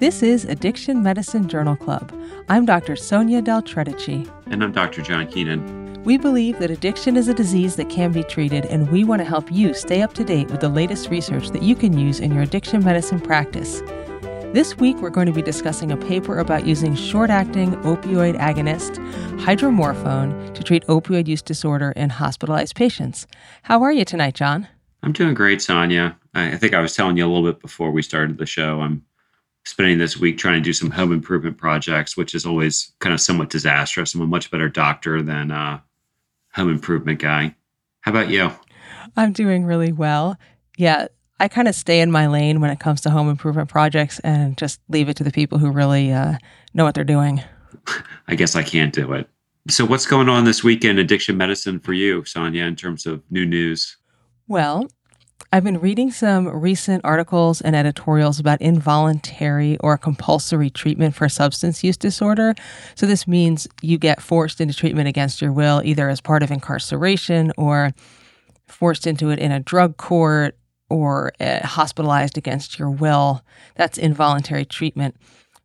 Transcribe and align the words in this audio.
This 0.00 0.24
is 0.24 0.44
Addiction 0.44 1.04
Medicine 1.04 1.48
Journal 1.48 1.76
Club. 1.76 2.12
I'm 2.48 2.66
Dr. 2.66 2.96
Sonya 2.96 3.40
Del 3.40 3.62
Tredici. 3.62 4.28
And 4.46 4.64
I'm 4.64 4.72
Dr. 4.72 5.02
John 5.02 5.28
Keenan. 5.28 6.02
We 6.02 6.18
believe 6.18 6.58
that 6.58 6.72
addiction 6.72 7.16
is 7.16 7.28
a 7.28 7.32
disease 7.32 7.76
that 7.76 7.90
can 7.90 8.10
be 8.10 8.24
treated, 8.24 8.66
and 8.66 8.90
we 8.90 9.04
want 9.04 9.20
to 9.20 9.24
help 9.24 9.52
you 9.52 9.72
stay 9.72 10.02
up 10.02 10.12
to 10.14 10.24
date 10.24 10.50
with 10.50 10.60
the 10.60 10.68
latest 10.68 11.10
research 11.10 11.50
that 11.50 11.62
you 11.62 11.76
can 11.76 11.96
use 11.96 12.18
in 12.18 12.34
your 12.34 12.42
addiction 12.42 12.82
medicine 12.84 13.20
practice. 13.20 13.82
This 14.52 14.76
week, 14.78 14.96
we're 14.96 15.10
going 15.10 15.28
to 15.28 15.32
be 15.32 15.42
discussing 15.42 15.92
a 15.92 15.96
paper 15.96 16.40
about 16.40 16.66
using 16.66 16.96
short 16.96 17.30
acting 17.30 17.76
opioid 17.82 18.36
agonist, 18.36 18.96
hydromorphone, 19.42 20.52
to 20.54 20.62
treat 20.64 20.84
opioid 20.88 21.28
use 21.28 21.40
disorder 21.40 21.92
in 21.92 22.10
hospitalized 22.10 22.74
patients. 22.74 23.28
How 23.62 23.84
are 23.84 23.92
you 23.92 24.04
tonight, 24.04 24.34
John? 24.34 24.66
I'm 25.04 25.12
doing 25.12 25.34
great, 25.34 25.62
Sonya. 25.62 26.18
I 26.34 26.56
think 26.56 26.74
I 26.74 26.80
was 26.80 26.96
telling 26.96 27.16
you 27.16 27.24
a 27.24 27.30
little 27.30 27.48
bit 27.48 27.60
before 27.60 27.92
we 27.92 28.02
started 28.02 28.38
the 28.38 28.46
show. 28.46 28.80
I'm 28.80 29.04
spending 29.64 29.98
this 29.98 30.16
week 30.16 30.38
trying 30.38 30.54
to 30.54 30.60
do 30.60 30.72
some 30.72 30.90
home 30.90 31.12
improvement 31.12 31.56
projects, 31.56 32.16
which 32.16 32.34
is 32.34 32.44
always 32.44 32.92
kind 33.00 33.14
of 33.14 33.20
somewhat 33.20 33.50
disastrous. 33.50 34.14
I'm 34.14 34.20
a 34.20 34.26
much 34.26 34.50
better 34.50 34.68
doctor 34.68 35.22
than 35.22 35.50
a 35.50 35.82
home 36.52 36.70
improvement 36.70 37.18
guy. 37.18 37.54
How 38.00 38.10
about 38.10 38.30
you? 38.30 38.50
I'm 39.16 39.32
doing 39.32 39.64
really 39.64 39.92
well. 39.92 40.36
Yeah, 40.76 41.06
I 41.40 41.48
kind 41.48 41.68
of 41.68 41.74
stay 41.74 42.00
in 42.00 42.10
my 42.10 42.26
lane 42.26 42.60
when 42.60 42.70
it 42.70 42.80
comes 42.80 43.00
to 43.02 43.10
home 43.10 43.28
improvement 43.28 43.68
projects 43.68 44.18
and 44.20 44.56
just 44.56 44.80
leave 44.88 45.08
it 45.08 45.16
to 45.16 45.24
the 45.24 45.30
people 45.30 45.58
who 45.58 45.70
really 45.70 46.12
uh, 46.12 46.34
know 46.74 46.84
what 46.84 46.94
they're 46.94 47.04
doing. 47.04 47.42
I 48.28 48.34
guess 48.34 48.56
I 48.56 48.62
can't 48.62 48.92
do 48.92 49.12
it. 49.12 49.28
So, 49.68 49.86
what's 49.86 50.06
going 50.06 50.28
on 50.28 50.44
this 50.44 50.62
weekend, 50.62 50.98
addiction 50.98 51.38
medicine 51.38 51.80
for 51.80 51.94
you, 51.94 52.24
Sonya, 52.24 52.64
in 52.64 52.76
terms 52.76 53.06
of 53.06 53.22
new 53.30 53.46
news? 53.46 53.96
Well, 54.46 54.88
I've 55.54 55.62
been 55.62 55.78
reading 55.78 56.10
some 56.10 56.48
recent 56.48 57.04
articles 57.04 57.60
and 57.60 57.76
editorials 57.76 58.40
about 58.40 58.60
involuntary 58.60 59.76
or 59.78 59.96
compulsory 59.96 60.68
treatment 60.68 61.14
for 61.14 61.28
substance 61.28 61.84
use 61.84 61.96
disorder. 61.96 62.56
So, 62.96 63.06
this 63.06 63.28
means 63.28 63.68
you 63.80 63.96
get 63.96 64.20
forced 64.20 64.60
into 64.60 64.74
treatment 64.74 65.06
against 65.06 65.40
your 65.40 65.52
will, 65.52 65.80
either 65.84 66.08
as 66.08 66.20
part 66.20 66.42
of 66.42 66.50
incarceration 66.50 67.52
or 67.56 67.92
forced 68.66 69.06
into 69.06 69.30
it 69.30 69.38
in 69.38 69.52
a 69.52 69.60
drug 69.60 69.96
court 69.96 70.58
or 70.90 71.32
uh, 71.38 71.64
hospitalized 71.64 72.36
against 72.36 72.76
your 72.76 72.90
will. 72.90 73.44
That's 73.76 73.96
involuntary 73.96 74.64
treatment. 74.64 75.14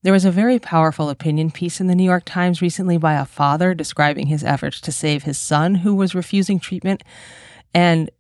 There 0.04 0.14
was 0.14 0.24
a 0.24 0.30
very 0.30 0.60
powerful 0.60 1.10
opinion 1.10 1.50
piece 1.50 1.82
in 1.82 1.88
the 1.88 1.96
New 1.96 2.04
York 2.04 2.26
Times 2.26 2.62
recently 2.62 3.00
by 3.00 3.16
a 3.16 3.26
father 3.26 3.74
describing 3.74 4.28
his 4.28 4.44
efforts 4.44 4.80
to 4.82 4.92
save 4.92 5.24
his 5.24 5.40
son 5.40 5.74
who 5.74 5.96
was 5.96 6.14
refusing 6.14 6.60
treatment. 6.60 7.04
And 7.74 8.12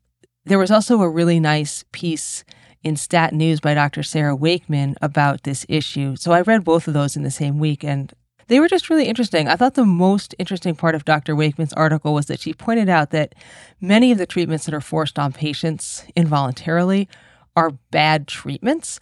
there 0.49 0.59
was 0.59 0.71
also 0.71 1.01
a 1.01 1.09
really 1.09 1.39
nice 1.39 1.85
piece 1.91 2.43
in 2.83 2.95
Stat 2.95 3.33
News 3.33 3.59
by 3.59 3.75
Dr. 3.75 4.01
Sarah 4.01 4.35
Wakeman 4.35 4.95
about 4.99 5.43
this 5.43 5.63
issue. 5.69 6.15
So 6.15 6.31
I 6.31 6.41
read 6.41 6.63
both 6.63 6.87
of 6.87 6.95
those 6.95 7.15
in 7.15 7.23
the 7.23 7.29
same 7.29 7.59
week 7.59 7.83
and 7.83 8.11
they 8.47 8.59
were 8.59 8.67
just 8.67 8.89
really 8.89 9.05
interesting. 9.05 9.47
I 9.47 9.55
thought 9.55 9.75
the 9.75 9.85
most 9.85 10.33
interesting 10.39 10.75
part 10.75 10.95
of 10.95 11.05
Dr. 11.05 11.35
Wakeman's 11.35 11.73
article 11.73 12.15
was 12.15 12.25
that 12.25 12.39
she 12.39 12.53
pointed 12.53 12.89
out 12.89 13.11
that 13.11 13.35
many 13.79 14.11
of 14.11 14.17
the 14.17 14.25
treatments 14.25 14.65
that 14.65 14.73
are 14.73 14.81
forced 14.81 15.19
on 15.19 15.33
patients 15.33 16.03
involuntarily 16.15 17.07
are 17.55 17.69
bad 17.91 18.27
treatments. 18.27 18.99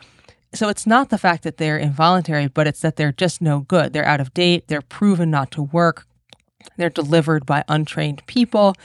So 0.54 0.68
it's 0.68 0.86
not 0.86 1.10
the 1.10 1.18
fact 1.18 1.44
that 1.44 1.58
they're 1.58 1.78
involuntary, 1.78 2.48
but 2.48 2.68
it's 2.68 2.82
that 2.82 2.98
they're 2.98 3.14
just 3.14 3.42
no 3.42 3.62
good. 3.62 3.94
They're 3.94 4.06
out 4.06 4.20
of 4.20 4.34
date, 4.34 4.68
they're 4.68 4.82
proven 4.82 5.32
not 5.32 5.52
to 5.52 5.64
work, 5.64 6.06
they're 6.76 6.90
delivered 6.90 7.46
by 7.46 7.64
untrained 7.70 8.26
people, 8.28 8.76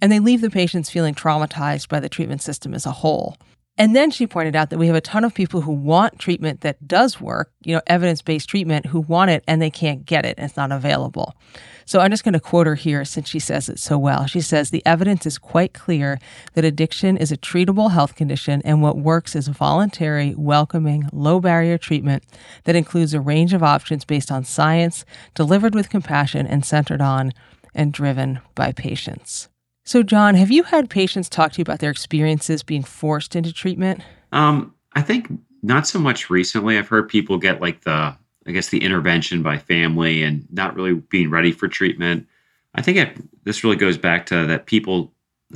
and 0.00 0.10
they 0.10 0.20
leave 0.20 0.40
the 0.40 0.50
patients 0.50 0.90
feeling 0.90 1.14
traumatized 1.14 1.88
by 1.88 2.00
the 2.00 2.08
treatment 2.08 2.42
system 2.42 2.74
as 2.74 2.86
a 2.86 2.92
whole. 2.92 3.36
And 3.80 3.94
then 3.94 4.10
she 4.10 4.26
pointed 4.26 4.56
out 4.56 4.70
that 4.70 4.78
we 4.78 4.88
have 4.88 4.96
a 4.96 5.00
ton 5.00 5.22
of 5.22 5.34
people 5.34 5.60
who 5.60 5.70
want 5.70 6.18
treatment 6.18 6.62
that 6.62 6.88
does 6.88 7.20
work, 7.20 7.52
you 7.62 7.76
know, 7.76 7.80
evidence 7.86 8.22
based 8.22 8.48
treatment, 8.48 8.86
who 8.86 8.98
want 8.98 9.30
it 9.30 9.44
and 9.46 9.62
they 9.62 9.70
can't 9.70 10.04
get 10.04 10.26
it. 10.26 10.34
It's 10.36 10.56
not 10.56 10.72
available. 10.72 11.36
So 11.84 12.00
I'm 12.00 12.10
just 12.10 12.24
going 12.24 12.34
to 12.34 12.40
quote 12.40 12.66
her 12.66 12.74
here 12.74 13.04
since 13.04 13.28
she 13.28 13.38
says 13.38 13.68
it 13.68 13.78
so 13.78 13.96
well. 13.96 14.26
She 14.26 14.40
says 14.40 14.70
the 14.70 14.84
evidence 14.84 15.26
is 15.26 15.38
quite 15.38 15.74
clear 15.74 16.18
that 16.54 16.64
addiction 16.64 17.16
is 17.16 17.30
a 17.30 17.36
treatable 17.36 17.92
health 17.92 18.16
condition 18.16 18.62
and 18.64 18.82
what 18.82 18.98
works 18.98 19.36
is 19.36 19.46
voluntary, 19.46 20.34
welcoming, 20.36 21.08
low 21.12 21.38
barrier 21.38 21.78
treatment 21.78 22.24
that 22.64 22.74
includes 22.74 23.14
a 23.14 23.20
range 23.20 23.54
of 23.54 23.62
options 23.62 24.04
based 24.04 24.32
on 24.32 24.42
science, 24.42 25.04
delivered 25.34 25.76
with 25.76 25.88
compassion 25.88 26.48
and 26.48 26.66
centered 26.66 27.00
on 27.00 27.32
and 27.76 27.92
driven 27.92 28.40
by 28.56 28.72
patients. 28.72 29.48
So, 29.88 30.02
John, 30.02 30.34
have 30.34 30.50
you 30.50 30.64
had 30.64 30.90
patients 30.90 31.30
talk 31.30 31.52
to 31.52 31.58
you 31.60 31.62
about 31.62 31.78
their 31.78 31.90
experiences 31.90 32.62
being 32.62 32.82
forced 32.82 33.34
into 33.34 33.54
treatment? 33.54 34.02
Um, 34.32 34.74
I 34.92 35.00
think 35.00 35.32
not 35.62 35.86
so 35.86 35.98
much 35.98 36.28
recently. 36.28 36.76
I've 36.76 36.88
heard 36.88 37.08
people 37.08 37.38
get 37.38 37.62
like 37.62 37.84
the, 37.84 38.14
I 38.46 38.50
guess, 38.52 38.68
the 38.68 38.84
intervention 38.84 39.42
by 39.42 39.56
family 39.56 40.22
and 40.22 40.46
not 40.52 40.76
really 40.76 40.92
being 40.92 41.30
ready 41.30 41.52
for 41.52 41.68
treatment. 41.68 42.26
I 42.74 42.82
think 42.82 43.18
this 43.44 43.64
really 43.64 43.76
goes 43.76 43.96
back 43.96 44.26
to 44.26 44.44
that 44.44 44.66
people, 44.66 45.10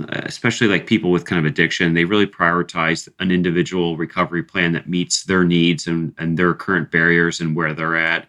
especially 0.09 0.69
like 0.69 0.87
people 0.87 1.11
with 1.11 1.27
kind 1.27 1.39
of 1.39 1.45
addiction, 1.45 1.93
they 1.93 2.07
really 2.07 2.27
prioritize 2.27 3.11
an 3.19 3.31
individual 3.31 3.99
recovery 3.99 4.43
plan 4.43 4.73
that 4.73 4.89
meets 4.89 5.25
their 5.25 5.45
needs 5.45 5.87
and, 5.87 6.15
and 6.17 6.39
their 6.39 6.55
current 6.55 6.91
barriers 6.91 7.39
and 7.39 7.55
where 7.55 7.75
they're 7.75 7.97
at. 7.97 8.27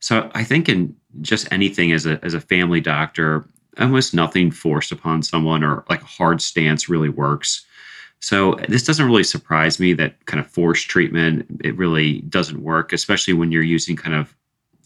So 0.00 0.30
I 0.34 0.44
think 0.44 0.68
in 0.68 0.94
just 1.22 1.50
anything 1.50 1.92
as 1.92 2.04
a 2.04 2.22
as 2.22 2.34
a 2.34 2.40
family 2.40 2.82
doctor, 2.82 3.48
almost 3.78 4.14
nothing 4.14 4.50
forced 4.50 4.92
upon 4.92 5.22
someone 5.22 5.62
or 5.62 5.84
like 5.88 6.02
a 6.02 6.06
hard 6.06 6.40
stance 6.40 6.88
really 6.88 7.08
works. 7.08 7.64
So 8.20 8.58
this 8.68 8.84
doesn't 8.84 9.06
really 9.06 9.24
surprise 9.24 9.78
me 9.78 9.92
that 9.94 10.24
kind 10.26 10.40
of 10.40 10.46
forced 10.46 10.88
treatment 10.88 11.46
it 11.62 11.76
really 11.76 12.22
doesn't 12.22 12.62
work, 12.62 12.92
especially 12.92 13.34
when 13.34 13.52
you're 13.52 13.62
using 13.62 13.96
kind 13.96 14.14
of 14.14 14.34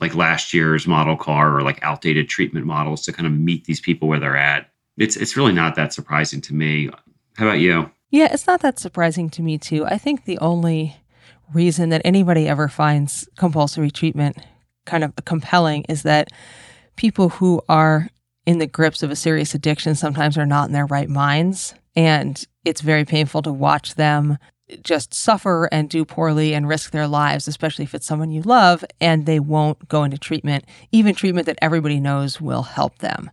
like 0.01 0.15
last 0.15 0.53
year's 0.53 0.87
model 0.87 1.17
car 1.17 1.55
or 1.57 1.63
like 1.63 1.79
outdated 1.83 2.29
treatment 2.29 2.67
models 2.67 3.03
to 3.03 3.13
kind 3.13 3.27
of 3.27 3.33
meet 3.33 3.65
these 3.67 3.81
people 3.81 4.09
where 4.09 4.19
they're 4.19 4.37
at. 4.37 4.71
It's 4.97 5.17
it's 5.17 5.37
really 5.37 5.53
not 5.53 5.77
that 5.77 5.93
surprising 5.93 6.41
to 6.43 6.55
me. 6.55 6.91
How 7.37 7.47
about 7.47 7.61
you? 7.61 7.91
Yeah, 8.11 8.29
it's 8.33 8.47
not 8.47 8.61
that 8.63 8.79
surprising 8.79 9.31
to 9.31 9.43
me 9.43 9.57
too. 9.59 9.87
I 9.87 9.99
think 9.99 10.25
the 10.25 10.39
only 10.39 10.97
reason 11.53 11.91
that 11.91 12.03
anybody 12.05 12.49
ever 12.49 12.69
finds 12.69 13.29
compulsory 13.37 13.91
treatment 13.91 14.37
kind 14.85 15.05
of 15.05 15.15
compelling 15.25 15.85
is 15.89 16.03
that 16.03 16.31
people 16.97 17.29
who 17.29 17.63
are 17.69 18.09
in 18.51 18.59
the 18.59 18.67
grips 18.67 19.05
of 19.05 19.13
a 19.13 19.17
serious 19.17 19.55
addiction 19.55 19.95
sometimes 19.95 20.37
are 20.37 20.45
not 20.45 20.67
in 20.67 20.73
their 20.73 20.87
right 20.87 21.09
minds. 21.09 21.73
And 21.95 22.45
it's 22.65 22.81
very 22.81 23.05
painful 23.05 23.43
to 23.43 23.53
watch 23.53 23.95
them 23.95 24.39
just 24.83 25.15
suffer 25.15 25.69
and 25.71 25.89
do 25.89 26.05
poorly 26.05 26.53
and 26.53 26.67
risk 26.67 26.91
their 26.91 27.07
lives, 27.07 27.47
especially 27.47 27.85
if 27.85 27.95
it's 27.95 28.07
someone 28.07 28.33
you 28.33 28.43
love, 28.43 28.85
and 29.01 29.25
they 29.25 29.39
won't 29.39 29.87
go 29.87 30.03
into 30.03 30.19
treatment, 30.19 30.65
even 30.91 31.15
treatment 31.15 31.47
that 31.47 31.61
everybody 31.63 32.01
knows 32.01 32.41
will 32.41 32.65
help 32.65 32.99
them. 32.99 33.31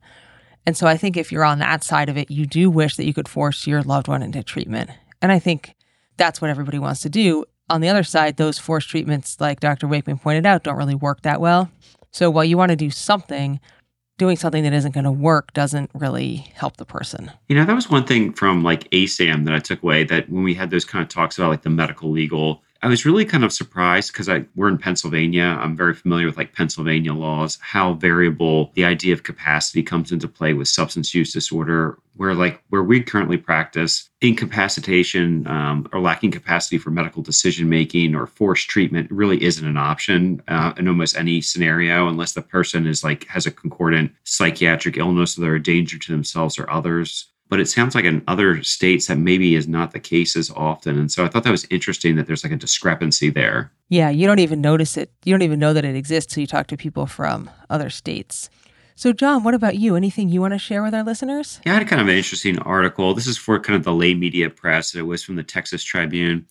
And 0.68 0.78
so 0.78 0.86
I 0.86 0.98
think 0.98 1.18
if 1.18 1.32
you're 1.32 1.44
on 1.44 1.58
that 1.60 1.84
side 1.84 2.10
of 2.10 2.18
it, 2.18 2.30
you 2.30 2.46
do 2.46 2.70
wish 2.70 2.96
that 2.98 3.08
you 3.08 3.14
could 3.14 3.28
force 3.28 3.66
your 3.66 3.82
loved 3.82 4.08
one 4.08 4.22
into 4.22 4.44
treatment. 4.44 4.92
And 5.20 5.32
I 5.32 5.40
think 5.40 5.74
that's 6.18 6.42
what 6.42 6.52
everybody 6.52 6.78
wants 6.78 7.02
to 7.02 7.10
do. 7.10 7.44
On 7.72 7.82
the 7.82 7.90
other 7.90 8.04
side, 8.04 8.38
those 8.38 8.60
forced 8.60 8.90
treatments, 8.90 9.42
like 9.42 9.62
Dr. 9.62 9.88
Wakeman 9.88 10.20
pointed 10.20 10.46
out, 10.46 10.62
don't 10.62 10.78
really 10.78 10.94
work 10.94 11.24
that 11.24 11.42
well. 11.42 11.72
So 12.12 12.30
while 12.30 12.46
you 12.46 12.56
want 12.56 12.70
to 12.70 12.76
do 12.76 12.92
something, 12.92 13.60
doing 14.18 14.36
something 14.36 14.64
that 14.64 14.74
isn't 14.74 14.94
going 14.94 15.04
to 15.04 15.12
work 15.12 15.54
doesn't 15.54 15.90
really 15.94 16.48
help 16.56 16.78
the 16.78 16.86
person. 16.86 17.32
You 17.48 17.56
know, 17.56 17.66
that 17.66 17.74
was 17.74 17.90
one 17.90 18.06
thing 18.06 18.34
from 18.34 18.64
like 18.64 18.90
ASAM 18.92 19.46
that 19.46 19.54
I 19.54 19.60
took 19.60 19.84
away 19.84 20.04
that 20.06 20.30
when 20.30 20.44
we 20.44 20.54
had 20.54 20.72
those 20.72 20.86
kind 20.86 21.04
of 21.04 21.10
talks 21.10 21.38
about 21.38 21.50
like 21.50 21.62
the 21.62 21.70
medical 21.70 22.12
legal 22.12 22.64
I 22.82 22.88
was 22.88 23.06
really 23.06 23.26
kind 23.26 23.44
of 23.44 23.52
surprised 23.52 24.12
because 24.12 24.30
I 24.30 24.46
we're 24.56 24.68
in 24.68 24.78
Pennsylvania. 24.78 25.44
I'm 25.44 25.76
very 25.76 25.94
familiar 25.94 26.26
with 26.26 26.38
like 26.38 26.54
Pennsylvania 26.54 27.14
laws, 27.14 27.58
how 27.62 27.94
variable 27.94 28.72
the 28.76 28.86
idea 28.86 29.14
of 29.14 29.24
capacity 29.24 29.82
comes 29.84 30.12
into 30.12 30.28
play 30.28 30.54
with 30.54 30.68
substance 30.68 31.14
use 31.14 31.34
disorder. 31.34 31.98
Where 32.16 32.34
like 32.34 32.64
where 32.70 32.84
we 32.84 33.02
currently 33.02 33.38
practice 33.38 34.10
incapacitation 34.22 35.46
um, 35.48 35.88
or 35.94 36.00
lacking 36.00 36.32
capacity 36.32 36.80
for 36.80 36.90
medical 36.90 37.22
decision 37.22 37.70
making 37.70 38.16
or 38.16 38.26
forced 38.26 38.70
treatment 38.70 39.12
really 39.12 39.44
isn't 39.44 39.68
an 39.68 39.78
option 39.78 40.42
uh, 40.48 40.74
in 40.78 40.88
almost 40.88 41.16
any 41.16 41.42
scenario 41.42 42.08
unless 42.08 42.34
the 42.34 42.42
person 42.42 42.88
is 42.88 43.04
like 43.04 43.28
has 43.28 43.46
a 43.46 43.52
concordant 43.52 44.12
psychiatric 44.24 44.98
illness 44.98 45.38
or 45.38 45.42
they're 45.42 45.56
a 45.56 45.62
danger 45.62 46.00
to 46.00 46.12
themselves 46.12 46.58
or 46.58 46.68
others 46.72 47.28
but 47.50 47.60
it 47.60 47.68
sounds 47.68 47.96
like 47.96 48.06
in 48.06 48.24
other 48.28 48.62
states 48.64 49.08
that 49.08 49.18
maybe 49.18 49.56
is 49.56 49.68
not 49.68 49.92
the 49.92 50.00
case 50.00 50.36
as 50.36 50.52
often. 50.52 50.98
And 50.98 51.12
so 51.12 51.24
I 51.24 51.28
thought 51.28 51.44
that 51.44 51.52
was 51.52 51.68
interesting 51.70 52.16
that 52.16 52.28
there's 52.28 52.44
like 52.44 52.54
a 52.54 52.58
discrepancy 52.58 53.30
there. 53.30 53.72
Yeah, 53.90 54.10
you 54.10 54.28
don't 54.28 54.40
even 54.40 54.62
notice 54.62 54.98
it. 54.98 55.12
You 55.24 55.34
don't 55.34 55.44
even 55.44 55.60
know 55.60 55.74
that 55.74 55.86
it 55.86 55.96
exists 55.96 56.34
until 56.34 56.42
you 56.42 56.48
talk 56.48 56.68
to 56.68 56.78
people 56.78 57.06
from 57.06 57.50
other 57.70 57.90
states. 57.90 58.50
So, 58.96 59.14
John, 59.14 59.44
what 59.44 59.54
about 59.54 59.78
you? 59.78 59.96
Anything 59.96 60.30
you 60.30 60.42
want 60.42 60.56
to 60.56 60.60
share 60.60 60.82
with 60.82 60.96
our 60.96 61.04
listeners? 61.04 61.62
Yeah, 61.66 61.74
I 61.74 61.78
had 61.78 61.88
kind 61.88 62.02
of 62.02 62.08
an 62.08 62.16
interesting 62.16 62.58
article. 62.60 63.14
This 63.14 63.28
is 63.28 63.38
for 63.38 63.60
kind 63.60 63.78
of 63.78 63.84
the 63.84 63.94
lay 63.94 64.16
media 64.16 64.50
press. 64.50 64.96
It 64.96 65.04
was 65.04 65.24
from 65.24 65.36
the 65.36 65.44
Texas 65.44 65.84
Tribune. 65.84 66.48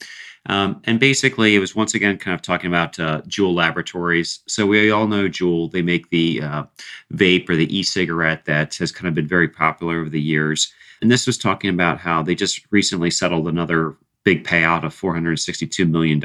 Um, 0.48 0.80
and 0.84 1.00
basically, 1.00 1.56
it 1.56 1.58
was 1.58 1.74
once 1.74 1.94
again 1.94 2.18
kind 2.18 2.36
of 2.36 2.42
talking 2.42 2.68
about 2.68 3.00
uh, 3.00 3.22
Juul 3.22 3.52
Laboratories. 3.52 4.38
So 4.46 4.64
we 4.64 4.92
all 4.92 5.08
know 5.08 5.28
Juul. 5.28 5.72
They 5.72 5.82
make 5.82 6.10
the 6.10 6.40
uh, 6.40 6.64
vape 7.12 7.50
or 7.50 7.56
the 7.56 7.76
e 7.76 7.82
cigarette 7.82 8.44
that 8.44 8.76
has 8.76 8.92
kind 8.92 9.08
of 9.08 9.14
been 9.14 9.26
very 9.26 9.48
popular 9.48 9.98
over 9.98 10.08
the 10.08 10.20
years. 10.20 10.72
And 11.00 11.10
this 11.10 11.26
was 11.26 11.38
talking 11.38 11.70
about 11.70 11.98
how 11.98 12.22
they 12.22 12.34
just 12.34 12.60
recently 12.70 13.10
settled 13.10 13.48
another 13.48 13.96
big 14.24 14.44
payout 14.44 14.84
of 14.84 14.94
$462 14.94 15.88
million 15.88 16.24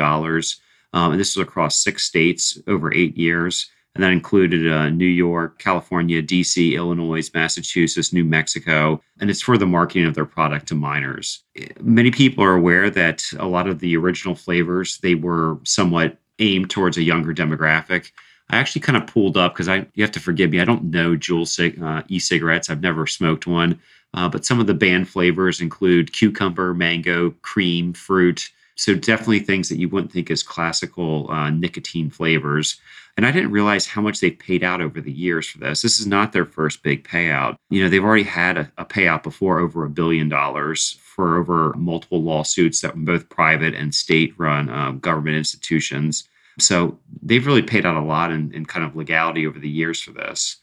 Um, 0.93 1.11
and 1.11 1.19
this 1.19 1.35
was 1.35 1.43
across 1.43 1.77
six 1.77 2.03
states 2.03 2.57
over 2.67 2.93
eight 2.93 3.15
years. 3.17 3.69
And 3.93 4.03
that 4.03 4.13
included 4.13 4.71
uh, 4.71 4.89
New 4.89 5.05
York, 5.05 5.59
California, 5.59 6.23
DC, 6.23 6.73
Illinois, 6.73 7.29
Massachusetts, 7.33 8.13
New 8.13 8.23
Mexico. 8.23 9.01
And 9.19 9.29
it's 9.29 9.41
for 9.41 9.57
the 9.57 9.65
marketing 9.65 10.07
of 10.07 10.15
their 10.15 10.25
product 10.25 10.67
to 10.69 10.75
minors. 10.75 11.43
Many 11.81 12.09
people 12.09 12.43
are 12.43 12.55
aware 12.55 12.89
that 12.89 13.23
a 13.37 13.47
lot 13.47 13.67
of 13.67 13.79
the 13.79 13.97
original 13.97 14.33
flavors, 14.33 14.97
they 14.99 15.15
were 15.15 15.59
somewhat 15.65 16.17
aimed 16.39 16.69
towards 16.69 16.97
a 16.97 17.03
younger 17.03 17.33
demographic. 17.33 18.11
I 18.49 18.57
actually 18.57 18.81
kind 18.81 18.97
of 18.97 19.07
pulled 19.07 19.37
up 19.37 19.53
because 19.53 19.69
I 19.69 19.87
you 19.93 20.03
have 20.03 20.11
to 20.11 20.19
forgive 20.19 20.51
me. 20.51 20.59
I 20.59 20.65
don't 20.65 20.85
know 20.85 21.15
Juul 21.15 21.45
uh, 21.81 22.03
e-cigarettes. 22.09 22.69
I've 22.69 22.81
never 22.81 23.07
smoked 23.07 23.47
one, 23.47 23.79
uh, 24.13 24.27
but 24.29 24.45
some 24.45 24.59
of 24.59 24.67
the 24.67 24.73
banned 24.73 25.07
flavors 25.07 25.61
include 25.61 26.13
cucumber, 26.13 26.73
mango, 26.73 27.31
cream, 27.41 27.93
fruit. 27.93 28.49
So 28.75 28.95
definitely 28.95 29.39
things 29.39 29.69
that 29.69 29.77
you 29.77 29.89
wouldn't 29.89 30.11
think 30.11 30.31
as 30.31 30.43
classical 30.43 31.29
uh, 31.31 31.49
nicotine 31.49 32.09
flavors. 32.09 32.79
And 33.17 33.25
I 33.25 33.31
didn't 33.31 33.51
realize 33.51 33.85
how 33.85 34.01
much 34.01 34.19
they've 34.19 34.37
paid 34.37 34.63
out 34.63 34.81
over 34.81 35.01
the 35.01 35.11
years 35.11 35.47
for 35.47 35.59
this. 35.59 35.81
This 35.81 35.99
is 35.99 36.07
not 36.07 36.31
their 36.31 36.45
first 36.45 36.81
big 36.81 37.07
payout. 37.07 37.57
You 37.69 37.83
know, 37.83 37.89
they've 37.89 38.03
already 38.03 38.23
had 38.23 38.57
a, 38.57 38.71
a 38.77 38.85
payout 38.85 39.23
before 39.23 39.59
over 39.59 39.83
a 39.83 39.89
billion 39.89 40.29
dollars 40.29 40.97
for 41.01 41.37
over 41.37 41.73
multiple 41.77 42.23
lawsuits 42.23 42.81
that 42.81 42.95
were 42.95 43.01
both 43.01 43.29
private 43.29 43.75
and 43.75 43.93
state 43.93 44.33
run 44.37 44.69
um, 44.69 44.99
government 44.99 45.35
institutions. 45.37 46.27
So 46.59 46.97
they've 47.21 47.45
really 47.45 47.61
paid 47.61 47.85
out 47.85 47.97
a 47.97 48.01
lot 48.01 48.31
in, 48.31 48.53
in 48.53 48.65
kind 48.65 48.85
of 48.85 48.95
legality 48.95 49.45
over 49.45 49.59
the 49.59 49.69
years 49.69 50.01
for 50.01 50.11
this. 50.11 50.57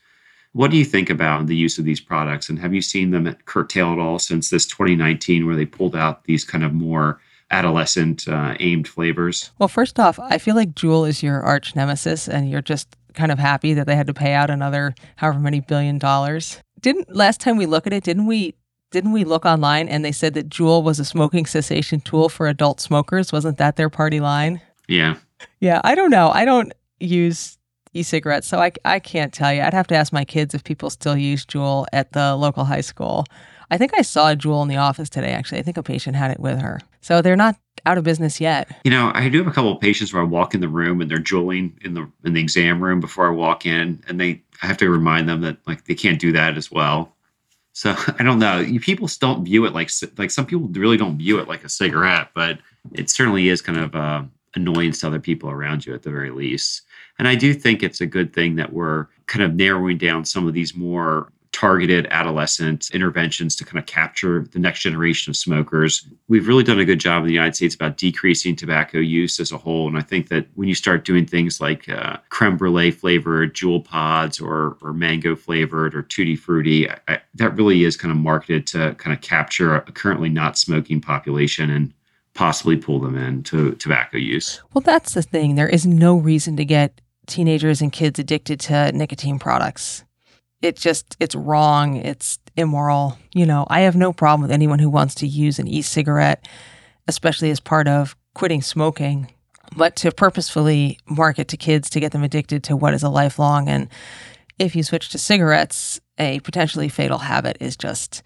What 0.53 0.71
do 0.71 0.77
you 0.77 0.85
think 0.85 1.11
about 1.11 1.47
the 1.47 1.57
use 1.57 1.79
of 1.79 1.85
these 1.85 2.01
products? 2.01 2.49
And 2.49 2.59
have 2.59 2.75
you 2.75 2.83
seen 2.83 3.11
them 3.11 3.35
curtail 3.45 3.93
at 3.93 3.99
all 3.99 4.19
since 4.19 4.51
this 4.51 4.67
2019, 4.67 5.47
where 5.47 5.57
they 5.57 5.67
pulled 5.67 5.95
out 5.95 6.25
these 6.25 6.45
kind 6.45 6.65
of 6.65 6.73
more 6.73 7.21
adolescent 7.51 8.27
uh, 8.29 8.55
aimed 8.61 8.89
flavors? 8.89 9.51
Well, 9.59 9.69
first 9.69 9.99
off, 10.01 10.19
I 10.19 10.39
feel 10.39 10.55
like 10.55 10.75
Juul 10.75 11.09
is 11.09 11.23
your 11.23 11.43
arch 11.43 11.77
nemesis, 11.77 12.29
and 12.29 12.51
you're 12.51 12.63
just 12.63 12.97
kind 13.15 13.33
of 13.33 13.39
happy 13.39 13.75
that 13.75 13.87
they 13.87 13.97
had 13.97 14.07
to 14.07 14.15
pay 14.15 14.33
out 14.33 14.51
another 14.51 14.95
however 15.17 15.39
many 15.39 15.61
billion 15.61 15.99
dollars. 15.99 16.59
Didn't 16.81 17.15
last 17.15 17.41
time 17.41 17.57
we 17.57 17.67
look 17.67 17.87
at 17.87 17.93
it, 17.93 18.05
didn't 18.05 18.27
we? 18.27 18.55
Didn't 18.91 19.13
we 19.13 19.25
look 19.25 19.45
online 19.45 19.89
and 19.89 20.03
they 20.03 20.13
said 20.13 20.33
that 20.35 20.49
Juul 20.49 20.83
was 20.83 20.99
a 20.99 21.05
smoking 21.05 21.45
cessation 21.45 22.01
tool 22.01 22.31
for 22.31 22.49
adult 22.49 22.81
smokers? 22.81 23.33
Wasn't 23.33 23.59
that 23.59 23.77
their 23.77 23.91
party 23.91 24.19
line? 24.19 24.63
Yeah. 24.87 25.17
Yeah, 25.61 25.83
I 25.85 25.95
don't 25.95 26.11
know. 26.11 26.31
I 26.31 26.47
don't 26.47 26.73
use 26.99 27.58
e-cigarettes, 27.99 28.47
so 28.47 28.59
I, 28.59 28.73
I 28.85 28.99
can't 28.99 29.33
tell 29.33 29.53
you. 29.53 29.63
I'd 29.63 29.75
have 29.75 29.87
to 29.89 29.97
ask 29.97 30.13
my 30.13 30.25
kids 30.25 30.55
if 30.55 30.65
people 30.65 30.91
still 30.91 31.17
use 31.17 31.45
Juul 31.45 31.87
at 31.93 32.13
the 32.13 32.37
local 32.37 32.65
high 32.65 32.81
school. 32.81 33.25
I 33.71 33.77
think 33.77 33.93
I 33.97 34.03
saw 34.03 34.35
Juul 34.35 34.63
in 34.63 34.69
the 34.69 34.77
office 34.77 35.11
today, 35.11 35.33
actually. 35.33 35.59
I 35.59 35.63
think 35.63 35.77
a 35.77 35.83
patient 35.83 36.17
had 36.17 36.31
it 36.31 36.41
with 36.41 36.61
her. 36.61 36.81
So 37.01 37.21
they're 37.21 37.37
not 37.37 37.57
out 37.87 37.99
of 37.99 38.05
business 38.05 38.41
yet. 38.41 38.71
You 38.85 38.91
know, 38.91 39.11
I 39.15 39.29
do 39.29 39.39
have 39.39 39.47
a 39.47 39.53
couple 39.53 39.73
of 39.73 39.81
patients 39.81 40.13
where 40.13 40.23
I 40.23 40.27
walk 40.27 40.55
in 40.55 40.61
the 40.61 40.69
room 40.69 41.01
and 41.01 41.11
they're 41.11 41.19
juuling 41.19 41.73
in 41.85 41.95
the 41.95 42.11
in 42.25 42.35
the 42.35 42.41
exam 42.41 42.83
room 42.83 43.01
before 43.01 43.27
I 43.27 43.31
walk 43.31 43.67
in, 43.67 44.03
and 44.09 44.21
they 44.21 44.43
I 44.63 44.67
have 44.67 44.77
to 44.79 44.91
remind 44.91 45.29
them 45.29 45.41
that 45.43 45.59
like 45.67 45.85
they 45.85 45.95
can't 45.95 46.21
do 46.21 46.33
that 46.33 46.57
as 46.57 46.71
well. 46.71 47.15
So 47.73 47.95
I 48.19 48.23
don't 48.23 48.39
know. 48.39 48.61
You, 48.61 48.81
People 48.81 49.09
don't 49.21 49.45
view 49.45 49.65
it 49.67 49.75
like 49.75 49.91
like 50.17 50.31
some 50.31 50.47
people 50.47 50.69
really 50.69 50.97
don't 50.97 51.19
view 51.19 51.39
it 51.39 51.49
like 51.49 51.65
a 51.65 51.69
cigarette, 51.69 52.29
but 52.35 52.59
it 52.93 53.11
certainly 53.11 53.49
is 53.49 53.63
kind 53.63 53.79
of 53.79 53.95
uh, 53.95 54.23
annoyance 54.55 55.01
to 55.01 55.07
other 55.07 55.21
people 55.21 55.51
around 55.51 55.87
you 55.87 55.95
at 55.95 56.03
the 56.03 56.11
very 56.11 56.31
least. 56.31 56.83
And 57.19 57.27
I 57.27 57.35
do 57.35 57.53
think 57.55 57.83
it's 57.83 58.01
a 58.01 58.07
good 58.07 58.33
thing 58.33 58.57
that 58.57 58.73
we're 58.73 59.07
kind 59.27 59.45
of 59.45 59.55
narrowing 59.55 59.99
down 59.99 60.25
some 60.25 60.47
of 60.47 60.55
these 60.55 60.75
more 60.75 61.33
targeted 61.59 62.07
adolescent 62.13 62.89
interventions 62.93 63.57
to 63.57 63.65
kind 63.65 63.79
of 63.79 63.87
capture 63.87 64.47
the 64.53 64.61
next 64.61 64.81
generation 64.81 65.31
of 65.31 65.37
smokers. 65.37 66.07
We've 66.29 66.47
really 66.47 66.63
done 66.63 66.79
a 66.79 66.85
good 66.85 67.01
job 67.01 67.23
in 67.23 67.27
the 67.27 67.35
United 67.35 67.57
States 67.57 67.75
about 67.75 67.97
decreasing 67.97 68.55
tobacco 68.55 68.99
use 68.99 69.41
as 69.41 69.51
a 69.51 69.59
whole. 69.59 69.89
And 69.89 69.99
I 69.99 70.03
think 70.03 70.29
that 70.29 70.47
when 70.55 70.69
you 70.69 70.77
start 70.77 71.05
doing 71.05 71.27
things 71.27 71.61
like 71.61 71.89
uh, 71.89 72.19
creme 72.29 72.57
brulee 72.57 72.93
flavored 72.93 73.55
Juul 73.55 73.85
pods 73.85 74.39
or, 74.39 74.77
or 74.83 74.93
mango 74.93 75.35
flavored 75.35 75.97
or 75.97 76.03
tutti 76.03 76.37
frutti, 76.37 76.87
that 77.35 77.57
really 77.57 77.83
is 77.83 77.97
kind 77.97 78.13
of 78.13 78.19
marketed 78.19 78.67
to 78.69 78.95
kind 78.95 79.17
of 79.17 79.21
capture 79.21 79.75
a 79.75 79.81
currently 79.81 80.29
not 80.29 80.57
smoking 80.59 81.01
population 81.01 81.71
and 81.71 81.93
possibly 82.35 82.77
pull 82.77 83.01
them 83.01 83.17
into 83.17 83.75
tobacco 83.77 84.17
use. 84.17 84.63
Well, 84.75 84.83
that's 84.83 85.15
the 85.15 85.23
thing. 85.23 85.57
There 85.57 85.69
is 85.69 85.87
no 85.87 86.17
reason 86.17 86.57
to 86.57 86.65
get 86.65 87.01
teenagers 87.29 87.81
and 87.81 87.93
kids 87.93 88.19
addicted 88.19 88.59
to 88.61 88.93
nicotine 88.93 89.39
products. 89.39 90.05
It 90.61 90.77
just, 90.77 91.17
it's 91.21 91.37
wrong. 91.37 91.97
It's 91.97 92.39
immoral. 92.57 93.17
You 93.33 93.47
know, 93.47 93.67
I 93.71 93.81
have 93.81 93.95
no 93.95 94.13
problem 94.13 94.43
with 94.43 94.51
anyone 94.51 94.81
who 94.81 94.91
wants 94.91 95.15
to 95.17 95.27
use 95.27 95.61
an 95.61 95.69
e 95.69 95.83
cigarette, 95.83 96.49
especially 97.07 97.51
as 97.51 97.61
part 97.61 97.87
of 97.87 98.17
quitting 98.35 98.63
smoking. 98.63 99.33
But 99.77 99.95
to 99.97 100.11
purposefully 100.11 100.99
market 101.09 101.49
to 101.49 101.57
kids 101.57 101.91
to 101.91 102.01
get 102.01 102.13
them 102.13 102.25
addicted 102.25 102.65
to 102.65 102.77
what 102.77 102.95
is 102.95 103.03
a 103.03 103.09
lifelong 103.09 103.69
and 103.69 103.89
if 104.59 104.75
you 104.75 104.83
switch 104.83 105.11
to 105.11 105.19
cigarettes, 105.19 106.01
a 106.19 106.41
potentially 106.41 106.89
fatal 106.89 107.19
habit 107.19 107.59
is 107.61 107.77
just 107.77 108.23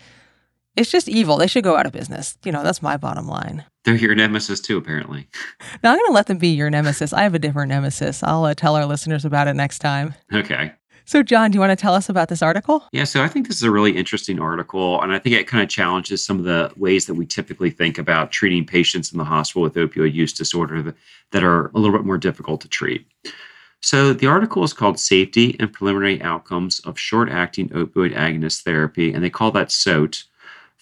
it's 0.76 0.90
just 0.90 1.08
evil. 1.08 1.36
They 1.36 1.46
should 1.46 1.64
go 1.64 1.76
out 1.76 1.86
of 1.86 1.92
business. 1.92 2.36
You 2.44 2.52
know, 2.52 2.62
that's 2.62 2.82
my 2.82 2.96
bottom 2.96 3.26
line. 3.26 3.64
They're 3.84 3.94
your 3.96 4.14
nemesis 4.14 4.60
too, 4.60 4.76
apparently. 4.76 5.28
Now 5.82 5.92
I'm 5.92 5.98
going 5.98 6.10
to 6.10 6.12
let 6.12 6.26
them 6.26 6.38
be 6.38 6.48
your 6.48 6.70
nemesis. 6.70 7.12
I 7.12 7.22
have 7.22 7.34
a 7.34 7.38
different 7.38 7.70
nemesis. 7.70 8.22
I'll 8.22 8.44
uh, 8.44 8.54
tell 8.54 8.76
our 8.76 8.86
listeners 8.86 9.24
about 9.24 9.48
it 9.48 9.54
next 9.54 9.80
time. 9.80 10.14
Okay. 10.32 10.72
So, 11.04 11.22
John, 11.22 11.50
do 11.50 11.56
you 11.56 11.60
want 11.60 11.76
to 11.76 11.76
tell 11.76 11.94
us 11.94 12.08
about 12.08 12.28
this 12.28 12.42
article? 12.42 12.84
Yeah, 12.92 13.04
so 13.04 13.22
I 13.22 13.28
think 13.28 13.48
this 13.48 13.56
is 13.56 13.64
a 13.64 13.70
really 13.70 13.96
interesting 13.96 14.38
article, 14.38 15.02
and 15.02 15.12
I 15.12 15.18
think 15.18 15.34
it 15.34 15.48
kind 15.48 15.62
of 15.62 15.68
challenges 15.68 16.24
some 16.24 16.38
of 16.38 16.44
the 16.44 16.72
ways 16.76 17.06
that 17.06 17.14
we 17.14 17.26
typically 17.26 17.70
think 17.70 17.98
about 17.98 18.30
treating 18.30 18.64
patients 18.64 19.10
in 19.10 19.18
the 19.18 19.24
hospital 19.24 19.62
with 19.62 19.74
opioid 19.74 20.14
use 20.14 20.32
disorder 20.32 20.94
that 21.32 21.42
are 21.42 21.66
a 21.74 21.78
little 21.78 21.96
bit 21.96 22.06
more 22.06 22.18
difficult 22.18 22.60
to 22.60 22.68
treat. 22.68 23.04
So, 23.80 24.12
the 24.12 24.28
article 24.28 24.62
is 24.62 24.72
called 24.72 25.00
Safety 25.00 25.56
and 25.58 25.72
Preliminary 25.72 26.22
Outcomes 26.22 26.78
of 26.80 26.98
Short 26.98 27.28
Acting 27.28 27.68
Opioid 27.70 28.14
Agonist 28.14 28.62
Therapy, 28.62 29.12
and 29.12 29.24
they 29.24 29.30
call 29.30 29.50
that 29.50 29.72
SOAT 29.72 30.24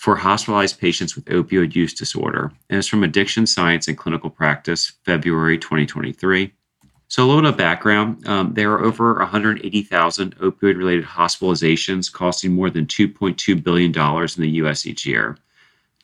for 0.01 0.17
hospitalized 0.17 0.81
patients 0.81 1.15
with 1.15 1.27
opioid 1.27 1.75
use 1.75 1.93
disorder, 1.93 2.51
and 2.71 2.79
it's 2.79 2.89
from 2.89 3.05
Addiction 3.05 3.47
Science 3.47 3.87
and 3.87 3.99
Clinical 3.99 4.31
Practice, 4.31 4.95
February 5.05 5.59
2023. 5.59 6.51
So, 7.09 7.23
a 7.23 7.27
little 7.27 7.43
bit 7.43 7.51
of 7.51 7.59
background 7.59 8.27
um, 8.27 8.55
there 8.55 8.73
are 8.73 8.83
over 8.83 9.17
180,000 9.17 10.39
opioid 10.39 10.79
related 10.79 11.05
hospitalizations 11.05 12.11
costing 12.11 12.55
more 12.55 12.71
than 12.71 12.87
$2.2 12.87 13.63
billion 13.63 13.91
in 13.91 14.43
the 14.43 14.65
US 14.65 14.87
each 14.87 15.05
year. 15.05 15.37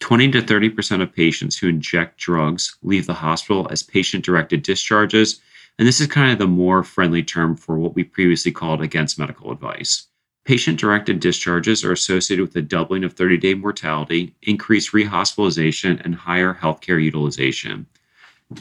20 0.01 0.31
to 0.33 0.43
30% 0.43 1.01
of 1.01 1.15
patients 1.15 1.57
who 1.57 1.69
inject 1.69 2.19
drugs 2.19 2.77
leave 2.83 3.07
the 3.07 3.15
hospital 3.15 3.67
as 3.71 3.83
patient 3.83 4.23
directed 4.23 4.63
discharges, 4.63 5.41
and 5.79 5.89
this 5.89 6.03
is 6.03 6.07
kind 6.07 6.31
of 6.31 6.39
the 6.39 6.47
more 6.47 6.83
friendly 6.83 7.23
term 7.23 7.57
for 7.57 7.79
what 7.79 7.95
we 7.95 8.05
previously 8.05 8.53
called 8.53 8.83
against 8.83 9.19
medical 9.19 9.51
advice. 9.51 10.07
Patient 10.47 10.79
directed 10.79 11.19
discharges 11.19 11.85
are 11.85 11.91
associated 11.91 12.41
with 12.41 12.55
a 12.55 12.63
doubling 12.63 13.03
of 13.03 13.15
30 13.15 13.37
day 13.37 13.55
mortality, 13.55 14.33
increased 14.43 14.93
rehospitalization, 14.93 16.01
and 16.05 16.15
higher 16.15 16.55
healthcare 16.55 17.03
utilization. 17.03 17.85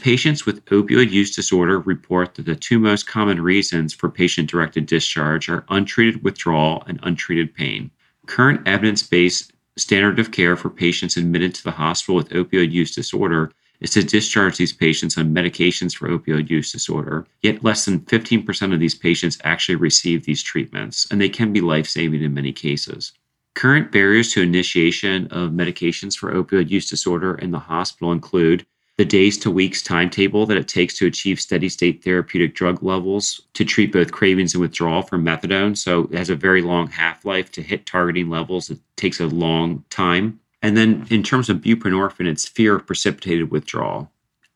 Patients 0.00 0.44
with 0.44 0.64
opioid 0.64 1.12
use 1.12 1.36
disorder 1.36 1.78
report 1.78 2.34
that 2.34 2.44
the 2.44 2.56
two 2.56 2.80
most 2.80 3.06
common 3.06 3.40
reasons 3.40 3.94
for 3.94 4.10
patient 4.10 4.50
directed 4.50 4.86
discharge 4.86 5.48
are 5.48 5.64
untreated 5.68 6.24
withdrawal 6.24 6.82
and 6.88 6.98
untreated 7.04 7.54
pain. 7.54 7.92
Current 8.26 8.66
evidence 8.66 9.04
based 9.04 9.52
standard 9.76 10.18
of 10.18 10.32
care 10.32 10.56
for 10.56 10.70
patients 10.70 11.16
admitted 11.16 11.54
to 11.54 11.62
the 11.62 11.70
hospital 11.70 12.16
with 12.16 12.30
opioid 12.30 12.72
use 12.72 12.96
disorder 12.96 13.52
is 13.80 13.90
to 13.90 14.02
discharge 14.02 14.56
these 14.56 14.72
patients 14.72 15.18
on 15.18 15.34
medications 15.34 15.94
for 15.94 16.08
opioid 16.08 16.50
use 16.50 16.72
disorder. 16.72 17.26
Yet 17.42 17.64
less 17.64 17.84
than 17.84 18.00
15% 18.00 18.72
of 18.72 18.80
these 18.80 18.94
patients 18.94 19.38
actually 19.44 19.76
receive 19.76 20.24
these 20.24 20.42
treatments, 20.42 21.06
and 21.10 21.20
they 21.20 21.28
can 21.28 21.52
be 21.52 21.60
life 21.60 21.86
saving 21.86 22.22
in 22.22 22.34
many 22.34 22.52
cases. 22.52 23.12
Current 23.54 23.90
barriers 23.90 24.32
to 24.32 24.42
initiation 24.42 25.28
of 25.28 25.50
medications 25.50 26.16
for 26.16 26.32
opioid 26.32 26.68
use 26.68 26.90
disorder 26.90 27.36
in 27.36 27.50
the 27.52 27.58
hospital 27.58 28.12
include 28.12 28.66
the 28.98 29.04
days 29.04 29.36
to 29.38 29.50
weeks 29.50 29.82
timetable 29.82 30.46
that 30.46 30.56
it 30.56 30.68
takes 30.68 30.96
to 30.98 31.06
achieve 31.06 31.38
steady 31.38 31.68
state 31.68 32.02
therapeutic 32.02 32.54
drug 32.54 32.82
levels 32.82 33.42
to 33.52 33.64
treat 33.64 33.92
both 33.92 34.12
cravings 34.12 34.54
and 34.54 34.60
withdrawal 34.60 35.02
from 35.02 35.24
methadone. 35.24 35.76
So 35.76 36.04
it 36.04 36.14
has 36.14 36.30
a 36.30 36.36
very 36.36 36.62
long 36.62 36.86
half 36.88 37.24
life 37.24 37.52
to 37.52 37.62
hit 37.62 37.84
targeting 37.84 38.30
levels. 38.30 38.70
It 38.70 38.78
takes 38.96 39.20
a 39.20 39.26
long 39.26 39.84
time. 39.90 40.40
And 40.66 40.76
then 40.76 41.06
in 41.10 41.22
terms 41.22 41.48
of 41.48 41.58
buprenorphine, 41.58 42.26
it's 42.26 42.48
fear 42.48 42.74
of 42.74 42.88
precipitated 42.88 43.52
withdrawal. 43.52 44.10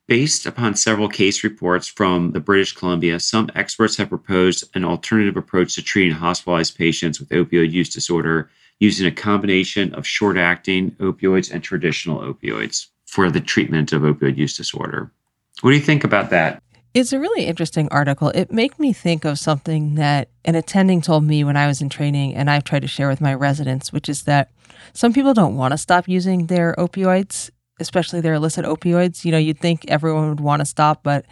Based 0.08 0.44
upon 0.44 0.74
several 0.74 1.08
case 1.08 1.44
reports 1.44 1.86
from 1.86 2.32
the 2.32 2.40
British 2.40 2.72
Columbia, 2.72 3.20
some 3.20 3.48
experts 3.54 3.96
have 3.96 4.08
proposed 4.08 4.64
an 4.74 4.84
alternative 4.84 5.36
approach 5.36 5.76
to 5.76 5.82
treating 5.82 6.10
hospitalized 6.10 6.76
patients 6.76 7.20
with 7.20 7.28
opioid 7.28 7.70
use 7.70 7.94
disorder 7.94 8.50
using 8.80 9.06
a 9.06 9.12
combination 9.12 9.94
of 9.94 10.04
short 10.04 10.36
acting 10.36 10.90
opioids 10.98 11.48
and 11.48 11.62
traditional 11.62 12.22
opioids 12.22 12.88
for 13.06 13.30
the 13.30 13.40
treatment 13.40 13.92
of 13.92 14.02
opioid 14.02 14.36
use 14.36 14.56
disorder. 14.56 15.12
What 15.60 15.70
do 15.70 15.76
you 15.76 15.82
think 15.82 16.02
about 16.02 16.30
that? 16.30 16.60
It's 16.92 17.12
a 17.12 17.20
really 17.20 17.46
interesting 17.46 17.88
article. 17.90 18.30
It 18.30 18.50
made 18.50 18.76
me 18.78 18.92
think 18.92 19.24
of 19.24 19.38
something 19.38 19.94
that 19.94 20.28
an 20.44 20.56
attending 20.56 21.00
told 21.00 21.22
me 21.24 21.44
when 21.44 21.56
I 21.56 21.68
was 21.68 21.80
in 21.80 21.88
training, 21.88 22.34
and 22.34 22.50
I've 22.50 22.64
tried 22.64 22.82
to 22.82 22.88
share 22.88 23.08
with 23.08 23.20
my 23.20 23.32
residents, 23.32 23.92
which 23.92 24.08
is 24.08 24.24
that 24.24 24.50
some 24.92 25.12
people 25.12 25.32
don't 25.32 25.56
want 25.56 25.72
to 25.72 25.78
stop 25.78 26.08
using 26.08 26.46
their 26.46 26.74
opioids, 26.78 27.50
especially 27.78 28.20
their 28.20 28.34
illicit 28.34 28.64
opioids. 28.64 29.24
You 29.24 29.30
know, 29.30 29.38
you'd 29.38 29.60
think 29.60 29.84
everyone 29.86 30.30
would 30.30 30.40
want 30.40 30.60
to 30.60 30.66
stop, 30.66 31.04
but 31.04 31.26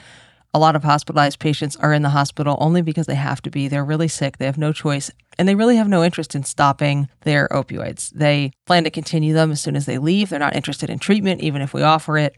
A 0.54 0.58
lot 0.58 0.76
of 0.76 0.82
hospitalized 0.82 1.38
patients 1.40 1.76
are 1.76 1.92
in 1.92 2.02
the 2.02 2.08
hospital 2.08 2.56
only 2.58 2.80
because 2.80 3.06
they 3.06 3.14
have 3.14 3.42
to 3.42 3.50
be. 3.50 3.68
They're 3.68 3.84
really 3.84 4.08
sick, 4.08 4.38
they 4.38 4.46
have 4.46 4.56
no 4.56 4.72
choice, 4.72 5.10
and 5.38 5.46
they 5.46 5.54
really 5.54 5.76
have 5.76 5.88
no 5.88 6.02
interest 6.02 6.34
in 6.34 6.42
stopping 6.44 7.08
their 7.22 7.48
opioids. 7.48 8.10
They 8.10 8.52
plan 8.64 8.84
to 8.84 8.90
continue 8.90 9.34
them 9.34 9.50
as 9.50 9.60
soon 9.60 9.76
as 9.76 9.84
they 9.84 9.98
leave. 9.98 10.30
They're 10.30 10.38
not 10.38 10.56
interested 10.56 10.88
in 10.88 10.98
treatment, 10.98 11.42
even 11.42 11.60
if 11.60 11.74
we 11.74 11.82
offer 11.82 12.16
it. 12.16 12.34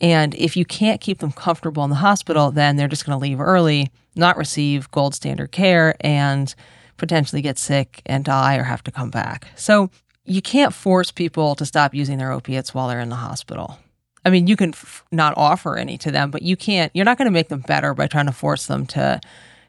And 0.00 0.34
if 0.34 0.56
you 0.56 0.64
can't 0.64 1.00
keep 1.00 1.18
them 1.18 1.32
comfortable 1.32 1.84
in 1.84 1.90
the 1.90 1.96
hospital, 1.96 2.50
then 2.50 2.76
they're 2.76 2.88
just 2.88 3.06
going 3.06 3.16
to 3.16 3.22
leave 3.22 3.40
early, 3.40 3.90
not 4.16 4.36
receive 4.36 4.90
gold 4.90 5.14
standard 5.14 5.52
care, 5.52 5.94
and 6.00 6.54
potentially 6.96 7.42
get 7.42 7.58
sick 7.58 8.02
and 8.06 8.24
die 8.24 8.56
or 8.56 8.64
have 8.64 8.82
to 8.84 8.90
come 8.90 9.10
back. 9.10 9.48
So 9.56 9.90
you 10.24 10.42
can't 10.42 10.74
force 10.74 11.10
people 11.10 11.54
to 11.56 11.66
stop 11.66 11.94
using 11.94 12.18
their 12.18 12.32
opiates 12.32 12.74
while 12.74 12.88
they're 12.88 13.00
in 13.00 13.08
the 13.08 13.16
hospital. 13.16 13.78
I 14.24 14.30
mean, 14.30 14.46
you 14.46 14.56
can 14.56 14.70
f- 14.70 15.04
not 15.10 15.34
offer 15.36 15.76
any 15.76 15.98
to 15.98 16.10
them, 16.10 16.30
but 16.30 16.42
you 16.42 16.56
can't, 16.56 16.92
you're 16.94 17.04
not 17.04 17.18
going 17.18 17.26
to 17.26 17.32
make 17.32 17.48
them 17.48 17.60
better 17.60 17.92
by 17.92 18.06
trying 18.06 18.26
to 18.26 18.32
force 18.32 18.66
them 18.66 18.86
to 18.86 19.20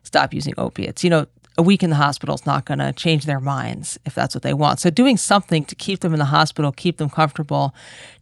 stop 0.04 0.34
using 0.34 0.54
opiates. 0.58 1.04
You 1.04 1.10
know, 1.10 1.28
a 1.58 1.64
week 1.64 1.84
in 1.84 1.90
the 1.90 1.96
hospital 1.96 2.36
is 2.36 2.46
not 2.46 2.66
going 2.66 2.80
to 2.80 2.94
change 2.94 3.26
their 3.26 3.40
minds 3.40 4.00
if 4.06 4.14
that's 4.16 4.36
what 4.36 4.42
they 4.42 4.54
want. 4.54 4.80
So, 4.80 4.90
doing 4.90 5.18
something 5.18 5.66
to 5.66 5.76
keep 5.76 6.00
them 6.00 6.14
in 6.14 6.20
the 6.20 6.26
hospital, 6.26 6.72
keep 6.72 6.98
them 6.98 7.10
comfortable, 7.10 7.74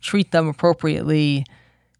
treat 0.01 0.31
them 0.31 0.47
appropriately 0.47 1.45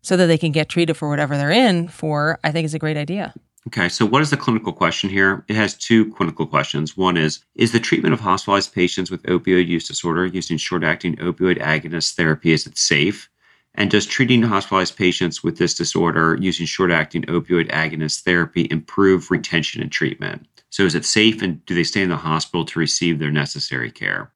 so 0.01 0.17
that 0.17 0.27
they 0.27 0.38
can 0.38 0.51
get 0.51 0.70
treated 0.70 0.96
for 0.96 1.10
whatever 1.10 1.38
they're 1.38 1.51
in 1.51 1.88
for, 1.88 2.39
I 2.43 2.51
think 2.51 2.65
is 2.65 2.74
a 2.74 2.79
great 2.79 2.98
idea. 2.98 3.34
Okay, 3.67 3.89
so 3.89 4.08
what 4.08 4.24
is 4.24 4.31
the 4.31 4.38
clinical 4.38 4.74
question 4.74 5.10
here? 5.10 5.46
It 5.48 5.55
has 5.55 5.75
two 5.75 6.12
clinical 6.13 6.48
questions. 6.48 6.98
One 6.98 7.15
is 7.15 7.43
Is 7.53 7.72
the 7.72 7.79
treatment 7.79 8.13
of 8.13 8.20
hospitalized 8.20 8.74
patients 8.74 9.12
with 9.12 9.22
opioid 9.24 9.67
use 9.67 9.88
disorder 9.88 10.25
using 10.25 10.58
short 10.58 10.84
acting 10.84 11.15
opioid 11.17 11.62
agonist 11.62 12.15
therapy 12.15 12.53
is 12.53 12.65
it 12.65 12.77
safe? 12.77 13.29
And 13.75 13.91
does 13.91 14.05
treating 14.08 14.41
hospitalized 14.41 14.98
patients 14.98 15.43
with 15.43 15.58
this 15.58 15.75
disorder 15.75 16.38
using 16.41 16.65
short 16.65 16.91
acting 16.91 17.22
opioid 17.24 17.70
agonist 17.70 18.24
therapy 18.24 18.67
improve 18.72 19.29
retention 19.29 19.81
and 19.81 19.91
treatment? 19.91 20.48
So, 20.72 20.84
is 20.84 20.96
it 20.96 21.05
safe 21.05 21.41
and 21.41 21.63
do 21.65 21.75
they 21.75 21.84
stay 21.84 22.01
in 22.01 22.10
the 22.10 22.17
hospital 22.17 22.65
to 22.65 22.79
receive 22.79 23.20
their 23.20 23.31
necessary 23.31 23.91
care? 23.91 24.31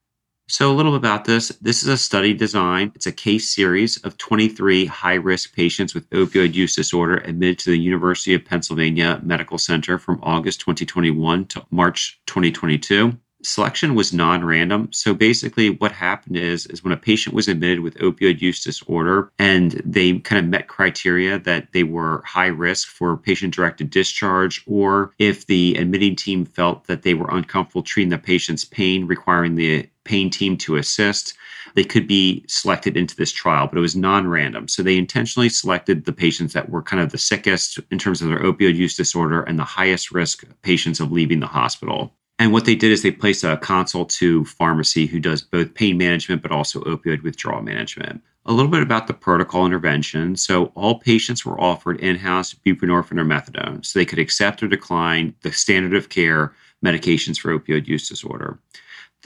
So, 0.48 0.72
a 0.72 0.76
little 0.76 0.94
about 0.94 1.26
this. 1.26 1.50
This 1.60 1.82
is 1.82 1.90
a 1.90 1.98
study 1.98 2.32
design. 2.32 2.92
It's 2.94 3.08
a 3.08 3.12
case 3.12 3.54
series 3.54 3.98
of 4.04 4.16
23 4.18 4.86
high 4.86 5.16
risk 5.16 5.56
patients 5.56 5.96
with 5.96 6.08
opioid 6.12 6.54
use 6.54 6.76
disorder 6.76 7.18
admitted 7.18 7.58
to 7.60 7.72
the 7.72 7.80
University 7.80 8.36
of 8.36 8.46
Pennsylvania 8.46 9.20
Medical 9.24 9.58
Center 9.58 9.98
from 9.98 10.20
August 10.22 10.60
2021 10.60 11.46
to 11.46 11.66
March 11.72 12.22
2022 12.28 13.18
selection 13.46 13.96
was 13.96 14.14
non-random. 14.14 14.90
So 14.92 15.14
basically 15.14 15.70
what 15.70 15.92
happened 15.92 16.38
is 16.38 16.66
is 16.68 16.84
when 16.84 16.94
a 16.94 16.98
patient 16.98 17.36
was 17.36 17.48
admitted 17.48 17.82
with 17.82 17.98
opioid 17.98 18.42
use 18.42 18.64
disorder 18.64 19.32
and 19.38 19.72
they 19.86 20.20
kind 20.20 20.44
of 20.44 20.50
met 20.50 20.68
criteria 20.68 21.40
that 21.40 21.72
they 21.72 21.84
were 21.84 22.24
high 22.26 22.48
risk 22.48 22.88
for 22.88 23.18
patient 23.18 23.54
directed 23.54 23.90
discharge 23.90 24.64
or 24.66 25.14
if 25.20 25.46
the 25.46 25.76
admitting 25.76 26.16
team 26.16 26.46
felt 26.46 26.86
that 26.88 27.04
they 27.04 27.14
were 27.14 27.30
uncomfortable 27.30 27.84
treating 27.84 28.10
the 28.10 28.18
patient's 28.18 28.66
pain 28.66 29.06
requiring 29.06 29.56
the 29.56 29.88
pain 30.06 30.30
team 30.30 30.56
to 30.58 30.78
assist 30.78 31.36
they 31.76 31.84
could 31.84 32.08
be 32.08 32.44
selected 32.48 32.96
into 32.96 33.16
this 33.16 33.32
trial, 33.32 33.68
but 33.68 33.78
it 33.78 33.82
was 33.82 33.96
non 33.96 34.28
random. 34.28 34.68
So 34.68 34.82
they 34.82 34.98
intentionally 34.98 35.50
selected 35.50 36.06
the 36.06 36.14
patients 36.14 36.54
that 36.54 36.70
were 36.70 36.82
kind 36.82 37.04
of 37.04 37.12
the 37.12 37.18
sickest 37.18 37.80
in 37.92 38.00
terms 38.00 38.22
of 38.22 38.30
their 38.30 38.40
opioid 38.40 38.76
use 38.76 38.96
disorder 38.96 39.44
and 39.44 39.60
the 39.60 39.64
highest 39.64 40.12
risk 40.12 40.46
patients 40.62 41.00
of 41.00 41.12
leaving 41.12 41.42
the 41.42 41.48
hospital. 41.48 42.14
And 42.40 42.52
what 42.52 42.66
they 42.66 42.76
did 42.76 42.92
is 42.92 43.02
they 43.02 43.12
placed 43.12 43.44
a 43.44 43.58
consult 43.58 44.10
to 44.12 44.44
pharmacy 44.46 45.06
who 45.06 45.20
does 45.20 45.42
both 45.42 45.74
pain 45.74 45.98
management 45.98 46.42
but 46.42 46.52
also 46.52 46.82
opioid 46.82 47.24
withdrawal 47.24 47.62
management. 47.62 48.22
A 48.46 48.54
little 48.54 48.72
bit 48.72 48.82
about 48.82 49.08
the 49.08 49.14
protocol 49.14 49.66
intervention. 49.66 50.36
So, 50.36 50.66
all 50.76 51.00
patients 51.00 51.46
were 51.46 51.60
offered 51.60 52.00
in 52.00 52.18
house 52.18 52.54
buprenorphine 52.54 53.20
or 53.20 53.26
methadone, 53.26 53.84
so 53.84 53.98
they 53.98 54.06
could 54.06 54.20
accept 54.20 54.62
or 54.62 54.68
decline 54.68 55.34
the 55.42 55.52
standard 55.52 55.96
of 55.96 56.10
care 56.10 56.54
medications 56.84 57.40
for 57.40 57.58
opioid 57.58 57.88
use 57.88 58.08
disorder. 58.08 58.60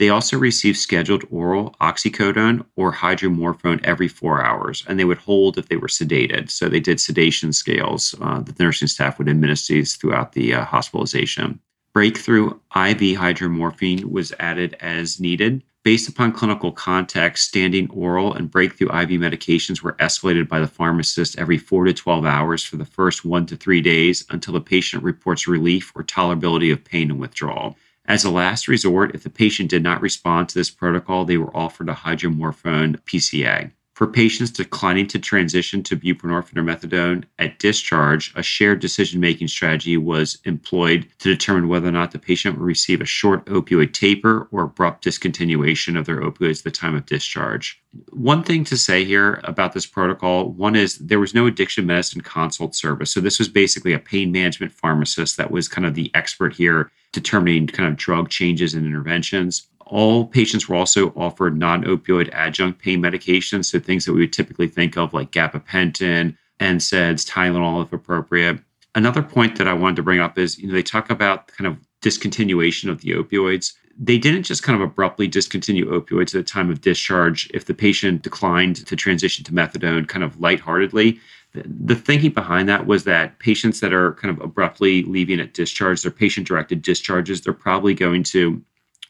They 0.00 0.08
also 0.08 0.38
received 0.38 0.78
scheduled 0.78 1.26
oral 1.30 1.76
oxycodone 1.78 2.64
or 2.74 2.90
hydromorphone 2.90 3.84
every 3.84 4.08
four 4.08 4.42
hours, 4.42 4.82
and 4.88 4.98
they 4.98 5.04
would 5.04 5.18
hold 5.18 5.58
if 5.58 5.68
they 5.68 5.76
were 5.76 5.88
sedated. 5.88 6.50
So 6.50 6.70
they 6.70 6.80
did 6.80 6.98
sedation 6.98 7.52
scales 7.52 8.14
uh, 8.22 8.40
that 8.40 8.56
the 8.56 8.64
nursing 8.64 8.88
staff 8.88 9.18
would 9.18 9.28
administer 9.28 9.74
these 9.74 9.96
throughout 9.96 10.32
the 10.32 10.54
uh, 10.54 10.64
hospitalization. 10.64 11.60
Breakthrough 11.92 12.46
IV 12.74 13.18
hydromorphone 13.18 14.06
was 14.06 14.32
added 14.40 14.74
as 14.80 15.20
needed. 15.20 15.62
Based 15.82 16.08
upon 16.08 16.32
clinical 16.32 16.72
context, 16.72 17.48
standing 17.48 17.90
oral 17.90 18.32
and 18.32 18.50
breakthrough 18.50 18.88
IV 18.88 19.10
medications 19.20 19.82
were 19.82 19.96
escalated 20.00 20.48
by 20.48 20.60
the 20.60 20.66
pharmacist 20.66 21.38
every 21.38 21.58
4 21.58 21.84
to 21.84 21.92
12 21.92 22.24
hours 22.24 22.64
for 22.64 22.78
the 22.78 22.86
first 22.86 23.26
1 23.26 23.44
to 23.46 23.56
3 23.56 23.82
days 23.82 24.24
until 24.30 24.54
the 24.54 24.62
patient 24.62 25.02
reports 25.02 25.46
relief 25.46 25.92
or 25.94 26.02
tolerability 26.02 26.72
of 26.72 26.82
pain 26.82 27.10
and 27.10 27.20
withdrawal. 27.20 27.76
As 28.10 28.24
a 28.24 28.30
last 28.30 28.66
resort, 28.66 29.14
if 29.14 29.22
the 29.22 29.30
patient 29.30 29.70
did 29.70 29.84
not 29.84 30.02
respond 30.02 30.48
to 30.48 30.56
this 30.56 30.68
protocol, 30.68 31.24
they 31.24 31.36
were 31.36 31.56
offered 31.56 31.88
a 31.88 31.94
hydromorphone 31.94 32.98
PCA. 33.04 33.70
For 34.00 34.06
patients 34.06 34.50
declining 34.50 35.08
to 35.08 35.18
transition 35.18 35.82
to 35.82 35.94
buprenorphine 35.94 36.56
or 36.56 36.62
methadone 36.62 37.24
at 37.38 37.58
discharge, 37.58 38.32
a 38.34 38.42
shared 38.42 38.80
decision 38.80 39.20
making 39.20 39.48
strategy 39.48 39.98
was 39.98 40.38
employed 40.44 41.06
to 41.18 41.28
determine 41.28 41.68
whether 41.68 41.88
or 41.88 41.92
not 41.92 42.12
the 42.12 42.18
patient 42.18 42.56
would 42.56 42.64
receive 42.64 43.02
a 43.02 43.04
short 43.04 43.44
opioid 43.44 43.92
taper 43.92 44.48
or 44.52 44.62
abrupt 44.62 45.04
discontinuation 45.04 45.98
of 45.98 46.06
their 46.06 46.22
opioids 46.22 46.60
at 46.60 46.64
the 46.64 46.70
time 46.70 46.94
of 46.94 47.04
discharge. 47.04 47.78
One 48.08 48.42
thing 48.42 48.64
to 48.64 48.78
say 48.78 49.04
here 49.04 49.38
about 49.44 49.74
this 49.74 49.84
protocol 49.84 50.48
one 50.48 50.76
is 50.76 50.96
there 50.96 51.20
was 51.20 51.34
no 51.34 51.44
addiction 51.44 51.84
medicine 51.84 52.22
consult 52.22 52.74
service. 52.74 53.10
So, 53.10 53.20
this 53.20 53.38
was 53.38 53.50
basically 53.50 53.92
a 53.92 53.98
pain 53.98 54.32
management 54.32 54.72
pharmacist 54.72 55.36
that 55.36 55.50
was 55.50 55.68
kind 55.68 55.86
of 55.86 55.94
the 55.94 56.10
expert 56.14 56.54
here 56.54 56.90
determining 57.12 57.66
kind 57.66 57.86
of 57.86 57.96
drug 57.96 58.30
changes 58.30 58.72
and 58.72 58.86
interventions 58.86 59.66
all 59.90 60.24
patients 60.24 60.68
were 60.68 60.76
also 60.76 61.12
offered 61.16 61.58
non 61.58 61.84
opioid 61.84 62.30
adjunct 62.32 62.80
pain 62.80 63.02
medications. 63.02 63.66
So 63.66 63.78
things 63.78 64.04
that 64.04 64.12
we 64.12 64.20
would 64.20 64.32
typically 64.32 64.68
think 64.68 64.96
of 64.96 65.12
like 65.12 65.32
gabapentin, 65.32 66.36
NSAIDs, 66.60 67.28
Tylenol 67.28 67.82
if 67.82 67.92
appropriate. 67.92 68.60
Another 68.94 69.22
point 69.22 69.56
that 69.56 69.68
I 69.68 69.72
wanted 69.72 69.96
to 69.96 70.02
bring 70.02 70.20
up 70.20 70.38
is, 70.38 70.58
you 70.58 70.68
know, 70.68 70.74
they 70.74 70.82
talk 70.82 71.10
about 71.10 71.48
kind 71.48 71.66
of 71.66 71.76
discontinuation 72.02 72.88
of 72.88 73.00
the 73.00 73.10
opioids. 73.10 73.74
They 73.98 74.18
didn't 74.18 74.44
just 74.44 74.62
kind 74.62 74.80
of 74.80 74.88
abruptly 74.88 75.28
discontinue 75.28 75.86
opioids 75.90 76.34
at 76.34 76.38
the 76.38 76.42
time 76.42 76.70
of 76.70 76.80
discharge 76.80 77.50
if 77.52 77.66
the 77.66 77.74
patient 77.74 78.22
declined 78.22 78.86
to 78.86 78.96
transition 78.96 79.44
to 79.44 79.52
methadone 79.52 80.08
kind 80.08 80.24
of 80.24 80.40
lightheartedly. 80.40 81.20
The 81.52 81.96
thinking 81.96 82.30
behind 82.30 82.68
that 82.68 82.86
was 82.86 83.04
that 83.04 83.38
patients 83.40 83.80
that 83.80 83.92
are 83.92 84.14
kind 84.14 84.36
of 84.36 84.42
abruptly 84.42 85.02
leaving 85.02 85.40
at 85.40 85.52
discharge, 85.52 86.02
they're 86.02 86.12
patient 86.12 86.46
directed 86.46 86.80
discharges, 86.80 87.40
they're 87.40 87.52
probably 87.52 87.92
going 87.92 88.22
to 88.24 88.62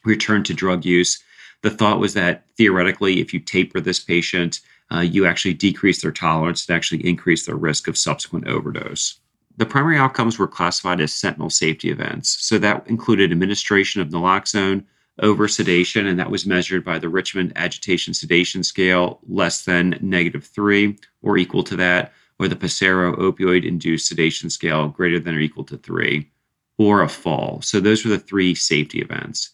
return 0.05 0.43
to 0.43 0.53
drug 0.53 0.85
use. 0.85 1.23
The 1.61 1.69
thought 1.69 1.99
was 1.99 2.13
that 2.15 2.45
theoretically, 2.57 3.19
if 3.19 3.33
you 3.33 3.39
taper 3.39 3.79
this 3.79 3.99
patient, 3.99 4.61
uh, 4.91 4.99
you 4.99 5.25
actually 5.25 5.53
decrease 5.53 6.01
their 6.01 6.11
tolerance 6.11 6.67
and 6.67 6.75
actually 6.75 7.07
increase 7.07 7.45
their 7.45 7.55
risk 7.55 7.87
of 7.87 7.97
subsequent 7.97 8.47
overdose. 8.47 9.19
The 9.57 9.65
primary 9.65 9.97
outcomes 9.97 10.39
were 10.39 10.47
classified 10.47 11.01
as 11.01 11.13
sentinel 11.13 11.49
safety 11.49 11.89
events. 11.89 12.37
So 12.39 12.57
that 12.57 12.87
included 12.87 13.31
administration 13.31 14.01
of 14.01 14.09
naloxone, 14.09 14.85
over 15.19 15.47
sedation, 15.47 16.07
and 16.07 16.17
that 16.19 16.31
was 16.31 16.45
measured 16.45 16.83
by 16.83 16.97
the 16.97 17.09
Richmond 17.09 17.53
Agitation 17.55 18.13
Sedation 18.13 18.63
Scale, 18.63 19.19
less 19.27 19.63
than 19.65 19.99
negative 20.01 20.45
three 20.45 20.97
or 21.21 21.37
equal 21.37 21.63
to 21.63 21.75
that, 21.75 22.13
or 22.39 22.47
the 22.47 22.55
Pasero 22.55 23.15
Opioid 23.17 23.65
Induced 23.65 24.07
Sedation 24.07 24.49
Scale, 24.49 24.87
greater 24.87 25.19
than 25.19 25.35
or 25.35 25.39
equal 25.39 25.65
to 25.65 25.77
three, 25.77 26.31
or 26.77 27.01
a 27.01 27.09
fall. 27.09 27.61
So 27.61 27.79
those 27.79 28.03
were 28.03 28.09
the 28.09 28.19
three 28.19 28.55
safety 28.55 28.99
events. 28.99 29.51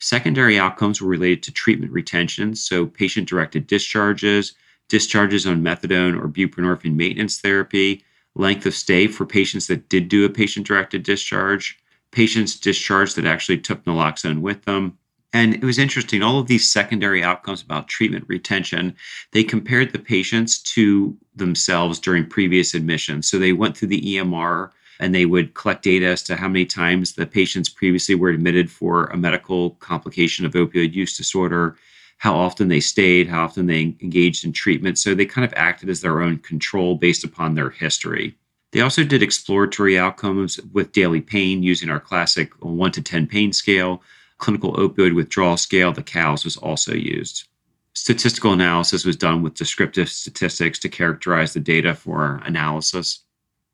Secondary 0.00 0.58
outcomes 0.58 1.00
were 1.00 1.08
related 1.08 1.42
to 1.42 1.52
treatment 1.52 1.92
retention, 1.92 2.54
so 2.54 2.86
patient 2.86 3.28
directed 3.28 3.66
discharges, 3.66 4.54
discharges 4.88 5.46
on 5.46 5.62
methadone 5.62 6.16
or 6.18 6.28
buprenorphine 6.28 6.94
maintenance 6.94 7.40
therapy, 7.40 8.04
length 8.34 8.64
of 8.64 8.74
stay 8.74 9.06
for 9.06 9.26
patients 9.26 9.66
that 9.66 9.88
did 9.88 10.08
do 10.08 10.24
a 10.24 10.30
patient 10.30 10.66
directed 10.66 11.02
discharge, 11.02 11.78
patients 12.12 12.58
discharged 12.58 13.16
that 13.16 13.26
actually 13.26 13.58
took 13.58 13.84
naloxone 13.84 14.40
with 14.40 14.64
them. 14.64 14.96
And 15.32 15.54
it 15.54 15.64
was 15.64 15.78
interesting, 15.78 16.22
all 16.22 16.38
of 16.38 16.46
these 16.46 16.70
secondary 16.70 17.22
outcomes 17.22 17.60
about 17.60 17.88
treatment 17.88 18.24
retention, 18.28 18.96
they 19.32 19.44
compared 19.44 19.92
the 19.92 19.98
patients 19.98 20.62
to 20.74 21.16
themselves 21.34 21.98
during 21.98 22.24
previous 22.24 22.72
admissions. 22.72 23.28
So 23.28 23.38
they 23.38 23.52
went 23.52 23.76
through 23.76 23.88
the 23.88 24.00
EMR 24.00 24.70
and 25.00 25.14
they 25.14 25.26
would 25.26 25.54
collect 25.54 25.82
data 25.82 26.06
as 26.06 26.22
to 26.24 26.36
how 26.36 26.48
many 26.48 26.64
times 26.64 27.12
the 27.12 27.26
patients 27.26 27.68
previously 27.68 28.14
were 28.14 28.30
admitted 28.30 28.70
for 28.70 29.06
a 29.06 29.16
medical 29.16 29.70
complication 29.76 30.44
of 30.44 30.52
opioid 30.52 30.92
use 30.92 31.16
disorder, 31.16 31.76
how 32.18 32.34
often 32.34 32.68
they 32.68 32.80
stayed, 32.80 33.28
how 33.28 33.44
often 33.44 33.66
they 33.66 33.96
engaged 34.02 34.44
in 34.44 34.52
treatment. 34.52 34.98
So 34.98 35.14
they 35.14 35.26
kind 35.26 35.44
of 35.44 35.54
acted 35.56 35.88
as 35.88 36.00
their 36.00 36.20
own 36.20 36.38
control 36.38 36.96
based 36.96 37.24
upon 37.24 37.54
their 37.54 37.70
history. 37.70 38.36
They 38.72 38.80
also 38.80 39.04
did 39.04 39.22
exploratory 39.22 39.98
outcomes 39.98 40.60
with 40.72 40.92
daily 40.92 41.20
pain 41.20 41.62
using 41.62 41.88
our 41.88 42.00
classic 42.00 42.52
1 42.62 42.92
to 42.92 43.02
10 43.02 43.26
pain 43.26 43.52
scale. 43.52 44.02
Clinical 44.38 44.74
opioid 44.74 45.14
withdrawal 45.14 45.56
scale, 45.56 45.92
the 45.92 46.02
COWS, 46.02 46.44
was 46.44 46.56
also 46.56 46.92
used. 46.92 47.48
Statistical 47.94 48.52
analysis 48.52 49.04
was 49.04 49.16
done 49.16 49.42
with 49.42 49.54
descriptive 49.54 50.08
statistics 50.08 50.78
to 50.80 50.88
characterize 50.88 51.54
the 51.54 51.60
data 51.60 51.94
for 51.94 52.40
analysis. 52.44 53.24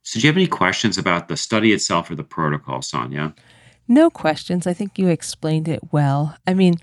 So, 0.05 0.21
do 0.21 0.27
you 0.27 0.31
have 0.31 0.37
any 0.37 0.47
questions 0.47 0.99
about 0.99 1.29
the 1.29 1.37
study 1.37 1.73
itself 1.73 2.11
or 2.11 2.15
the 2.15 2.23
protocol, 2.23 2.83
Sonya? 2.83 3.35
No 3.89 4.11
questions. 4.11 4.67
I 4.67 4.75
think 4.75 4.99
you 4.99 5.09
explained 5.09 5.67
it 5.67 5.93
well. 5.93 6.37
I 6.47 6.55
mean, 6.55 6.75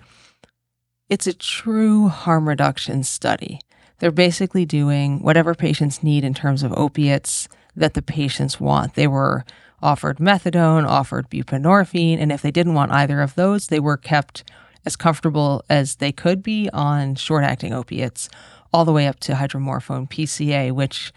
it's 1.07 1.27
a 1.27 1.33
true 1.33 2.07
harm 2.07 2.49
reduction 2.49 3.03
study. 3.03 3.59
They're 3.99 4.11
basically 4.11 4.65
doing 4.65 5.21
whatever 5.21 5.53
patients 5.53 6.01
need 6.01 6.23
in 6.23 6.33
terms 6.33 6.63
of 6.63 6.73
opiates 6.73 7.47
that 7.75 7.93
the 7.93 8.01
patients 8.01 8.59
want. 8.59 8.95
They 8.95 9.07
were 9.07 9.45
offered 9.83 10.17
methadone, 10.17 10.87
offered 10.87 11.29
buprenorphine, 11.29 12.19
and 12.19 12.31
if 12.31 12.41
they 12.41 12.51
didn't 12.51 12.73
want 12.73 12.91
either 12.91 13.21
of 13.21 13.35
those, 13.35 13.67
they 13.67 13.79
were 13.79 13.97
kept 13.97 14.43
as 14.83 14.95
comfortable 14.95 15.63
as 15.69 15.97
they 15.97 16.11
could 16.11 16.41
be 16.41 16.69
on 16.73 17.13
short 17.15 17.43
acting 17.43 17.71
opiates, 17.73 18.29
all 18.73 18.85
the 18.85 18.91
way 18.91 19.05
up 19.05 19.19
to 19.19 19.33
hydromorphone 19.33 20.09
PCA, 20.09 20.71
which, 20.71 21.13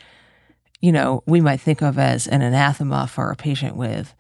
you 0.85 0.93
know, 0.93 1.23
we 1.25 1.41
might 1.41 1.63
think 1.63 1.81
of 1.81 1.99
as 1.99 2.27
an 2.27 2.43
anathema 2.43 3.07
for 3.07 3.31
a 3.31 3.37
patient 3.37 3.75
with 3.75 4.15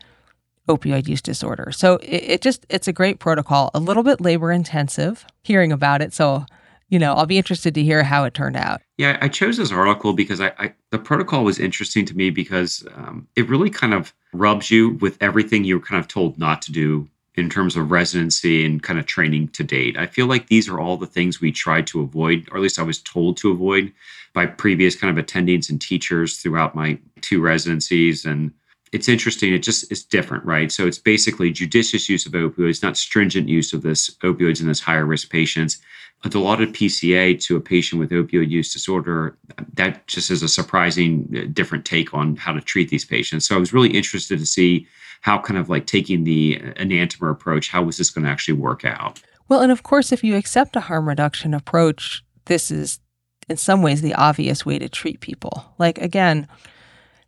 opioid 0.67 1.07
use 1.07 1.21
disorder. 1.21 1.71
So 1.71 1.97
it, 1.97 2.23
it 2.25 2.41
just, 2.41 2.65
it's 2.71 2.89
a 2.89 2.93
great 2.93 3.19
protocol, 3.19 3.71
a 3.75 3.79
little 3.79 4.03
bit 4.03 4.19
labor 4.23 4.51
intensive 4.51 5.27
hearing 5.43 5.73
about 5.73 6.01
it. 6.01 6.15
So, 6.15 6.47
you 6.89 6.99
know, 6.99 7.13
I'll 7.13 7.27
be 7.27 7.37
interested 7.37 7.75
to 7.75 7.83
hear 7.83 8.03
how 8.03 8.25
it 8.25 8.33
turned 8.33 8.57
out. 8.57 8.81
Yeah, 8.97 9.19
I 9.21 9.29
chose 9.29 9.59
this 9.59 9.73
article 9.73 10.15
because 10.15 10.41
I, 10.41 10.55
I 10.59 10.75
the 10.91 10.99
protocol 10.99 11.45
was 11.45 11.59
interesting 11.59 12.07
to 12.07 12.17
me 12.17 12.31
because 12.31 12.87
um, 12.95 13.29
it 13.37 13.47
really 13.47 13.69
kind 13.69 13.93
of 13.93 14.15
rubs 14.33 14.71
you 14.71 14.95
with 15.03 15.19
everything 15.21 15.65
you 15.65 15.79
were 15.79 15.85
kind 15.85 16.01
of 16.01 16.09
told 16.09 16.39
not 16.39 16.63
to 16.63 16.73
do 16.73 17.07
in 17.37 17.51
terms 17.51 17.77
of 17.77 17.91
residency 17.91 18.65
and 18.65 18.83
kind 18.83 18.99
of 18.99 19.07
training 19.07 19.49
to 19.49 19.65
date. 19.65 19.97
I 19.97 20.07
feel 20.07 20.27
like 20.27 20.47
these 20.47 20.69
are 20.69 20.79
all 20.79 20.97
the 20.97 21.07
things 21.07 21.41
we 21.41 21.51
tried 21.51 21.87
to 21.89 22.01
avoid, 22.01 22.49
or 22.51 22.57
at 22.57 22.63
least 22.63 22.79
I 22.79 22.83
was 22.83 23.03
told 23.03 23.37
to 23.39 23.51
avoid 23.51 23.93
by 24.33 24.47
previous 24.47 24.95
kind 24.95 25.17
of 25.17 25.25
attendings 25.25 25.69
and 25.69 25.81
teachers 25.81 26.39
throughout 26.39 26.75
my 26.75 26.99
two 27.23 27.41
residencies. 27.41 28.25
And 28.25 28.53
it's 28.93 29.09
interesting. 29.09 29.53
It 29.53 29.65
just 29.65 29.91
is 29.91 30.05
different, 30.05 30.45
right? 30.45 30.71
So 30.71 30.87
it's 30.87 30.99
basically 30.99 31.51
judicious 31.51 32.09
use 32.09 32.25
of 32.25 32.33
opioids, 32.33 32.83
not 32.83 32.97
stringent 32.97 33.49
use 33.49 33.73
of 33.73 33.83
this 33.83 34.11
opioids 34.23 34.61
in 34.61 34.69
this 34.69 34.81
higher 34.81 35.05
risk 35.05 35.31
patients. 35.31 35.79
A 36.25 36.29
dilaudid 36.29 36.73
PCA 36.73 37.39
to 37.45 37.57
a 37.57 37.61
patient 37.61 37.99
with 37.99 38.11
opioid 38.11 38.49
use 38.49 38.73
disorder, 38.73 39.37
that 39.75 40.07
just 40.07 40.31
is 40.31 40.43
a 40.43 40.49
surprising 40.49 41.29
uh, 41.37 41.51
different 41.53 41.85
take 41.85 42.15
on 42.15 42.37
how 42.37 42.53
to 42.53 42.61
treat 42.61 42.89
these 42.89 43.05
patients. 43.05 43.47
So 43.47 43.57
I 43.57 43.59
was 43.59 43.73
really 43.73 43.91
interested 43.91 44.39
to 44.39 44.47
see 44.47 44.87
how 45.25 45.39
kind 45.39 45.59
of 45.59 45.71
like 45.71 45.87
taking 45.87 46.25
the 46.25 46.59
enantiomer 46.77 47.31
approach, 47.31 47.71
how 47.71 47.83
was 47.83 47.97
this 47.97 48.11
going 48.11 48.27
to 48.27 48.31
actually 48.31 48.53
work 48.53 48.85
out? 48.85 49.23
Well, 49.49 49.61
and 49.61 49.73
of 49.73 49.83
course, 49.83 50.13
if 50.13 50.23
you 50.23 50.37
accept 50.37 50.77
a 50.77 50.81
harm 50.81 51.09
reduction 51.09 51.55
approach, 51.55 52.23
this 52.45 52.71
is 52.71 53.01
in 53.49 53.57
some 53.57 53.81
ways 53.81 54.03
the 54.03 54.13
obvious 54.13 54.67
way 54.67 54.79
to 54.79 54.87
treat 54.87 55.21
people. 55.21 55.65
Like, 55.79 55.97
again, 55.97 56.47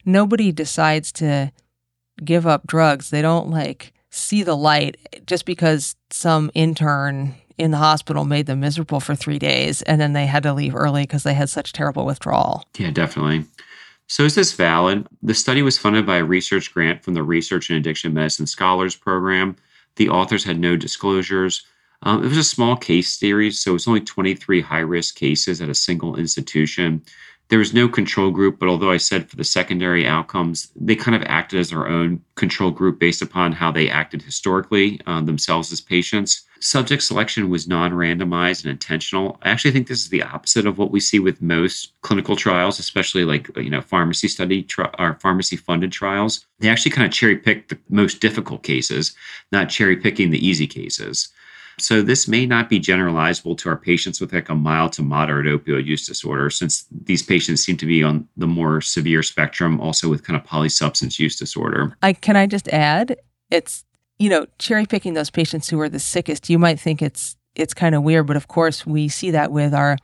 nobody 0.04 0.52
decides 0.52 1.10
to 1.12 1.50
give 2.22 2.46
up 2.46 2.66
drugs. 2.66 3.08
They 3.08 3.22
don't 3.22 3.48
like 3.48 3.94
see 4.10 4.42
the 4.42 4.58
light 4.58 5.24
just 5.24 5.46
because 5.46 5.96
some 6.10 6.50
intern 6.52 7.34
in 7.56 7.70
the 7.70 7.78
hospital 7.78 8.26
made 8.26 8.44
them 8.44 8.60
miserable 8.60 9.00
for 9.00 9.14
three 9.14 9.38
days 9.38 9.80
and 9.80 9.98
then 9.98 10.12
they 10.12 10.26
had 10.26 10.42
to 10.42 10.52
leave 10.52 10.74
early 10.74 11.04
because 11.04 11.22
they 11.22 11.32
had 11.32 11.48
such 11.48 11.72
terrible 11.72 12.04
withdrawal. 12.04 12.62
Yeah, 12.76 12.90
definitely. 12.90 13.46
So, 14.08 14.24
is 14.24 14.34
this 14.34 14.52
valid? 14.52 15.06
The 15.22 15.34
study 15.34 15.62
was 15.62 15.78
funded 15.78 16.06
by 16.06 16.18
a 16.18 16.24
research 16.24 16.72
grant 16.72 17.02
from 17.02 17.14
the 17.14 17.24
Research 17.24 17.70
and 17.70 17.78
Addiction 17.78 18.14
Medicine 18.14 18.46
Scholars 18.46 18.94
Program. 18.94 19.56
The 19.96 20.08
authors 20.08 20.44
had 20.44 20.60
no 20.60 20.76
disclosures. 20.76 21.66
Um, 22.02 22.22
it 22.22 22.28
was 22.28 22.36
a 22.36 22.44
small 22.44 22.76
case 22.76 23.12
series, 23.12 23.58
so 23.58 23.70
it 23.70 23.74
was 23.74 23.88
only 23.88 24.02
23 24.02 24.60
high 24.60 24.80
risk 24.80 25.16
cases 25.16 25.60
at 25.60 25.68
a 25.68 25.74
single 25.74 26.16
institution. 26.16 27.02
There 27.48 27.60
was 27.60 27.72
no 27.72 27.88
control 27.88 28.30
group, 28.32 28.58
but 28.58 28.68
although 28.68 28.90
I 28.90 28.96
said 28.96 29.30
for 29.30 29.36
the 29.36 29.44
secondary 29.44 30.06
outcomes, 30.06 30.68
they 30.74 30.96
kind 30.96 31.14
of 31.14 31.22
acted 31.28 31.60
as 31.60 31.70
their 31.70 31.86
own 31.86 32.20
control 32.34 32.72
group 32.72 32.98
based 32.98 33.22
upon 33.22 33.52
how 33.52 33.70
they 33.70 33.88
acted 33.88 34.22
historically 34.22 35.00
uh, 35.06 35.20
themselves 35.20 35.70
as 35.70 35.80
patients. 35.80 36.44
Subject 36.58 37.02
selection 37.02 37.48
was 37.48 37.68
non 37.68 37.92
randomized 37.92 38.64
and 38.64 38.72
intentional. 38.72 39.38
I 39.42 39.50
actually 39.50 39.70
think 39.70 39.86
this 39.86 40.00
is 40.00 40.08
the 40.08 40.22
opposite 40.22 40.66
of 40.66 40.78
what 40.78 40.90
we 40.90 40.98
see 40.98 41.20
with 41.20 41.40
most 41.40 41.92
clinical 42.00 42.34
trials, 42.34 42.80
especially 42.80 43.24
like, 43.24 43.48
you 43.56 43.70
know, 43.70 43.82
pharmacy 43.82 44.26
study 44.26 44.62
tri- 44.62 44.92
or 44.98 45.14
pharmacy 45.20 45.56
funded 45.56 45.92
trials. 45.92 46.46
They 46.58 46.68
actually 46.68 46.92
kind 46.92 47.06
of 47.06 47.12
cherry 47.12 47.36
pick 47.36 47.68
the 47.68 47.78
most 47.90 48.20
difficult 48.20 48.64
cases, 48.64 49.14
not 49.52 49.68
cherry 49.68 49.96
picking 49.96 50.30
the 50.30 50.44
easy 50.44 50.66
cases. 50.66 51.28
So 51.78 52.00
this 52.00 52.26
may 52.26 52.46
not 52.46 52.70
be 52.70 52.80
generalizable 52.80 53.58
to 53.58 53.68
our 53.68 53.76
patients 53.76 54.20
with 54.20 54.32
like 54.32 54.48
a 54.48 54.54
mild 54.54 54.92
to 54.94 55.02
moderate 55.02 55.46
opioid 55.46 55.84
use 55.84 56.06
disorder, 56.06 56.48
since 56.48 56.86
these 56.90 57.22
patients 57.22 57.62
seem 57.62 57.76
to 57.76 57.86
be 57.86 58.02
on 58.02 58.26
the 58.36 58.46
more 58.46 58.80
severe 58.80 59.22
spectrum, 59.22 59.80
also 59.80 60.08
with 60.08 60.22
kind 60.22 60.38
of 60.38 60.46
polysubstance 60.46 61.18
use 61.18 61.36
disorder. 61.36 61.96
I 62.02 62.14
can 62.14 62.36
I 62.36 62.46
just 62.46 62.68
add, 62.68 63.16
it's 63.50 63.84
you 64.18 64.30
know 64.30 64.46
cherry 64.58 64.86
picking 64.86 65.14
those 65.14 65.30
patients 65.30 65.68
who 65.68 65.78
are 65.80 65.88
the 65.90 65.98
sickest. 65.98 66.48
You 66.48 66.58
might 66.58 66.80
think 66.80 67.02
it's 67.02 67.36
it's 67.54 67.74
kind 67.74 67.94
of 67.94 68.02
weird, 68.02 68.26
but 68.26 68.36
of 68.36 68.48
course 68.48 68.86
we 68.86 69.08
see 69.08 69.30
that 69.32 69.52
with 69.52 69.74
our 69.74 69.98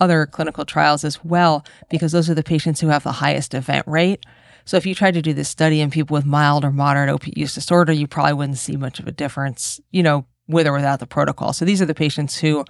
other 0.00 0.26
clinical 0.26 0.64
trials 0.64 1.04
as 1.04 1.24
well, 1.24 1.64
because 1.90 2.10
those 2.10 2.28
are 2.28 2.34
the 2.34 2.42
patients 2.42 2.80
who 2.80 2.88
have 2.88 3.04
the 3.04 3.12
highest 3.12 3.54
event 3.54 3.86
rate. 3.86 4.24
So 4.64 4.76
if 4.76 4.86
you 4.86 4.94
tried 4.94 5.14
to 5.14 5.22
do 5.22 5.32
this 5.32 5.48
study 5.48 5.80
in 5.80 5.90
people 5.90 6.14
with 6.14 6.24
mild 6.24 6.64
or 6.64 6.72
moderate 6.72 7.10
opioid 7.10 7.36
use 7.36 7.54
disorder, 7.54 7.92
you 7.92 8.08
probably 8.08 8.32
wouldn't 8.32 8.58
see 8.58 8.76
much 8.76 8.98
of 8.98 9.06
a 9.06 9.12
difference, 9.12 9.80
you 9.92 10.02
know, 10.02 10.26
with 10.46 10.66
or 10.66 10.72
without 10.72 11.00
the 11.00 11.06
protocol. 11.06 11.52
So 11.52 11.64
these 11.64 11.80
are 11.80 11.86
the 11.86 11.94
patients 11.94 12.38
who 12.38 12.64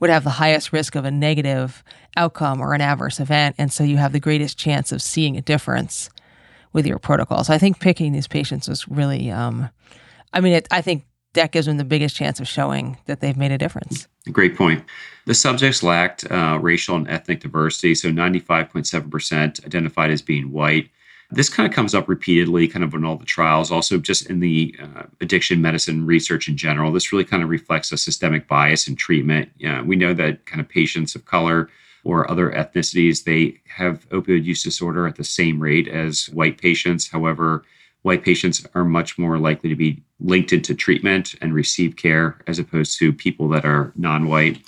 would 0.00 0.10
have 0.10 0.24
the 0.24 0.30
highest 0.30 0.72
risk 0.72 0.94
of 0.94 1.04
a 1.04 1.10
negative 1.10 1.84
outcome 2.16 2.60
or 2.60 2.74
an 2.74 2.80
adverse 2.80 3.20
event. 3.20 3.54
And 3.58 3.72
so 3.72 3.84
you 3.84 3.98
have 3.98 4.12
the 4.12 4.20
greatest 4.20 4.58
chance 4.58 4.90
of 4.90 5.00
seeing 5.00 5.36
a 5.36 5.40
difference 5.40 6.10
with 6.72 6.86
your 6.86 6.98
protocol. 6.98 7.44
So 7.44 7.54
I 7.54 7.58
think 7.58 7.80
picking 7.80 8.12
these 8.12 8.26
patients 8.26 8.68
was 8.68 8.88
really, 8.88 9.30
um, 9.30 9.70
I 10.32 10.40
mean, 10.40 10.54
it, 10.54 10.68
I 10.70 10.80
think 10.80 11.04
that 11.34 11.52
gives 11.52 11.66
them 11.66 11.76
the 11.76 11.84
biggest 11.84 12.16
chance 12.16 12.40
of 12.40 12.48
showing 12.48 12.98
that 13.06 13.20
they've 13.20 13.36
made 13.36 13.52
a 13.52 13.58
difference. 13.58 14.08
Great 14.32 14.56
point. 14.56 14.84
The 15.26 15.34
subjects 15.34 15.82
lacked 15.82 16.30
uh, 16.30 16.58
racial 16.60 16.96
and 16.96 17.08
ethnic 17.08 17.40
diversity. 17.40 17.94
So 17.94 18.08
95.7% 18.08 19.64
identified 19.64 20.10
as 20.10 20.22
being 20.22 20.50
white. 20.50 20.90
This 21.32 21.48
kind 21.48 21.68
of 21.68 21.74
comes 21.74 21.94
up 21.94 22.08
repeatedly, 22.08 22.66
kind 22.66 22.84
of 22.84 22.92
in 22.94 23.04
all 23.04 23.16
the 23.16 23.24
trials, 23.24 23.70
also 23.70 23.98
just 23.98 24.28
in 24.28 24.40
the 24.40 24.74
uh, 24.82 25.04
addiction 25.20 25.62
medicine 25.62 26.04
research 26.04 26.48
in 26.48 26.56
general. 26.56 26.92
This 26.92 27.12
really 27.12 27.24
kind 27.24 27.42
of 27.42 27.48
reflects 27.48 27.92
a 27.92 27.96
systemic 27.96 28.48
bias 28.48 28.88
in 28.88 28.96
treatment. 28.96 29.50
We 29.84 29.96
know 29.96 30.12
that 30.14 30.46
kind 30.46 30.60
of 30.60 30.68
patients 30.68 31.14
of 31.14 31.24
color 31.26 31.70
or 32.04 32.30
other 32.30 32.50
ethnicities, 32.50 33.24
they 33.24 33.60
have 33.68 34.08
opioid 34.10 34.44
use 34.44 34.62
disorder 34.62 35.06
at 35.06 35.16
the 35.16 35.24
same 35.24 35.60
rate 35.60 35.88
as 35.88 36.26
white 36.30 36.58
patients. 36.58 37.08
However, 37.08 37.64
white 38.02 38.24
patients 38.24 38.66
are 38.74 38.84
much 38.84 39.18
more 39.18 39.38
likely 39.38 39.68
to 39.68 39.76
be 39.76 40.02
linked 40.18 40.52
into 40.52 40.74
treatment 40.74 41.34
and 41.40 41.54
receive 41.54 41.96
care 41.96 42.38
as 42.46 42.58
opposed 42.58 42.98
to 42.98 43.12
people 43.12 43.48
that 43.50 43.64
are 43.64 43.92
non 43.96 44.28
white. 44.28 44.60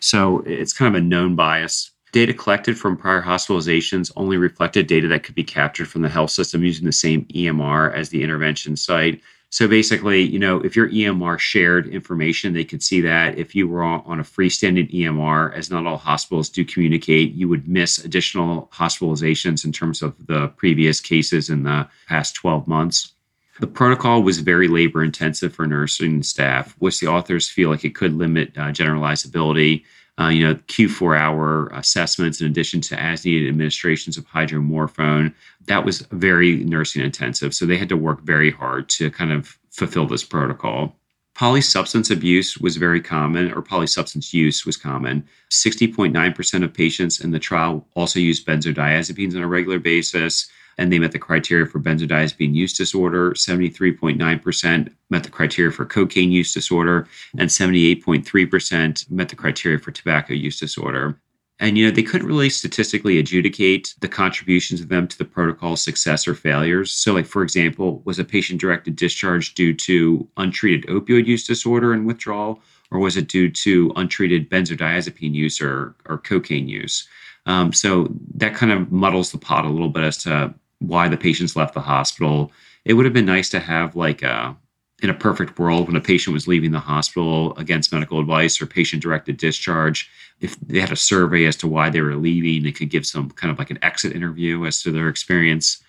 So 0.00 0.42
it's 0.46 0.72
kind 0.72 0.94
of 0.94 1.02
a 1.02 1.04
known 1.04 1.36
bias 1.36 1.90
Data 2.14 2.32
collected 2.32 2.78
from 2.78 2.96
prior 2.96 3.20
hospitalizations 3.20 4.12
only 4.14 4.36
reflected 4.36 4.86
data 4.86 5.08
that 5.08 5.24
could 5.24 5.34
be 5.34 5.42
captured 5.42 5.88
from 5.88 6.02
the 6.02 6.08
health 6.08 6.30
system 6.30 6.62
using 6.62 6.86
the 6.86 6.92
same 6.92 7.24
EMR 7.24 7.92
as 7.92 8.10
the 8.10 8.22
intervention 8.22 8.76
site. 8.76 9.20
So 9.50 9.66
basically, 9.66 10.22
you 10.22 10.38
know, 10.38 10.60
if 10.60 10.76
your 10.76 10.88
EMR 10.90 11.40
shared 11.40 11.88
information, 11.88 12.52
they 12.52 12.62
could 12.62 12.84
see 12.84 13.00
that. 13.00 13.36
If 13.36 13.56
you 13.56 13.66
were 13.66 13.82
on 13.82 14.20
a 14.20 14.22
freestanding 14.22 14.94
EMR, 14.94 15.56
as 15.56 15.72
not 15.72 15.88
all 15.88 15.96
hospitals 15.96 16.48
do 16.48 16.64
communicate, 16.64 17.32
you 17.32 17.48
would 17.48 17.66
miss 17.66 17.98
additional 17.98 18.70
hospitalizations 18.72 19.64
in 19.64 19.72
terms 19.72 20.00
of 20.00 20.14
the 20.28 20.46
previous 20.56 21.00
cases 21.00 21.50
in 21.50 21.64
the 21.64 21.88
past 22.06 22.36
12 22.36 22.68
months. 22.68 23.14
The 23.58 23.66
protocol 23.66 24.22
was 24.22 24.38
very 24.38 24.68
labor 24.68 25.02
intensive 25.02 25.52
for 25.52 25.66
nursing 25.66 26.22
staff, 26.22 26.76
which 26.78 27.00
the 27.00 27.08
authors 27.08 27.50
feel 27.50 27.70
like 27.70 27.84
it 27.84 27.96
could 27.96 28.16
limit 28.16 28.56
uh, 28.56 28.66
generalizability 28.66 29.82
uh, 30.20 30.28
you 30.28 30.46
know, 30.46 30.54
Q4 30.54 31.18
hour 31.18 31.66
assessments 31.68 32.40
in 32.40 32.46
addition 32.46 32.80
to 32.82 33.00
as 33.00 33.24
needed 33.24 33.48
administrations 33.48 34.16
of 34.16 34.26
hydromorphone. 34.26 35.34
That 35.66 35.84
was 35.84 36.00
very 36.12 36.56
nursing 36.56 37.02
intensive. 37.02 37.54
So 37.54 37.66
they 37.66 37.76
had 37.76 37.88
to 37.88 37.96
work 37.96 38.22
very 38.22 38.50
hard 38.50 38.88
to 38.90 39.10
kind 39.10 39.32
of 39.32 39.58
fulfill 39.70 40.06
this 40.06 40.22
protocol. 40.22 40.96
Polysubstance 41.36 42.12
abuse 42.12 42.58
was 42.58 42.76
very 42.76 43.00
common, 43.00 43.52
or 43.52 43.60
polysubstance 43.60 44.32
use 44.32 44.64
was 44.64 44.76
common. 44.76 45.26
60.9% 45.50 46.64
of 46.64 46.72
patients 46.72 47.18
in 47.18 47.32
the 47.32 47.40
trial 47.40 47.84
also 47.94 48.20
used 48.20 48.46
benzodiazepines 48.46 49.34
on 49.34 49.42
a 49.42 49.48
regular 49.48 49.80
basis 49.80 50.48
and 50.78 50.92
they 50.92 50.98
met 50.98 51.12
the 51.12 51.18
criteria 51.18 51.66
for 51.66 51.80
benzodiazepine 51.80 52.54
use 52.54 52.76
disorder. 52.76 53.32
73.9% 53.32 54.92
met 55.10 55.22
the 55.22 55.30
criteria 55.30 55.70
for 55.70 55.84
cocaine 55.84 56.30
use 56.30 56.52
disorder, 56.52 57.06
and 57.38 57.50
78.3% 57.50 59.10
met 59.10 59.28
the 59.28 59.36
criteria 59.36 59.78
for 59.78 59.90
tobacco 59.90 60.34
use 60.34 60.58
disorder. 60.58 61.18
And 61.60 61.78
you 61.78 61.86
know, 61.86 61.92
they 61.92 62.02
couldn't 62.02 62.26
really 62.26 62.50
statistically 62.50 63.18
adjudicate 63.18 63.94
the 64.00 64.08
contributions 64.08 64.80
of 64.80 64.88
them 64.88 65.06
to 65.06 65.16
the 65.16 65.24
protocol 65.24 65.76
success 65.76 66.26
or 66.26 66.34
failures. 66.34 66.90
So, 66.92 67.14
like 67.14 67.26
for 67.26 67.42
example, 67.42 68.02
was 68.04 68.18
a 68.18 68.24
patient 68.24 68.60
directed 68.60 68.96
discharge 68.96 69.54
due 69.54 69.72
to 69.74 70.28
untreated 70.36 70.90
opioid 70.90 71.26
use 71.26 71.46
disorder 71.46 71.92
and 71.92 72.06
withdrawal, 72.06 72.60
or 72.90 72.98
was 72.98 73.16
it 73.16 73.28
due 73.28 73.50
to 73.50 73.92
untreated 73.94 74.50
benzodiazepine 74.50 75.32
use 75.32 75.60
or, 75.60 75.94
or 76.06 76.18
cocaine 76.18 76.68
use? 76.68 77.08
Um, 77.46 77.72
so 77.72 78.08
that 78.34 78.54
kind 78.54 78.72
of 78.72 78.90
muddles 78.90 79.30
the 79.30 79.38
pot 79.38 79.64
a 79.64 79.70
little 79.70 79.90
bit 79.90 80.02
as 80.02 80.18
to 80.24 80.54
why 80.78 81.08
the 81.08 81.16
patients 81.16 81.56
left 81.56 81.74
the 81.74 81.80
hospital. 81.80 82.52
It 82.84 82.94
would 82.94 83.04
have 83.04 83.14
been 83.14 83.26
nice 83.26 83.48
to 83.50 83.60
have 83.60 83.96
like 83.96 84.22
a 84.22 84.56
in 85.02 85.10
a 85.10 85.14
perfect 85.14 85.58
world 85.58 85.86
when 85.86 85.96
a 85.96 86.00
patient 86.00 86.32
was 86.32 86.48
leaving 86.48 86.70
the 86.70 86.78
hospital 86.78 87.54
against 87.56 87.92
medical 87.92 88.20
advice 88.20 88.60
or 88.60 88.66
patient 88.66 89.02
directed 89.02 89.36
discharge 89.36 90.08
if 90.40 90.58
they 90.60 90.80
had 90.80 90.92
a 90.92 90.96
survey 90.96 91.44
as 91.44 91.56
to 91.56 91.66
why 91.66 91.90
they 91.90 92.00
were 92.00 92.14
leaving 92.14 92.62
they 92.62 92.72
could 92.72 92.90
give 92.90 93.04
some 93.04 93.28
kind 93.30 93.50
of 93.50 93.58
like 93.58 93.70
an 93.70 93.78
exit 93.82 94.14
interview 94.14 94.64
as 94.66 94.82
to 94.82 94.90
their 94.90 95.08
experience. 95.08 95.82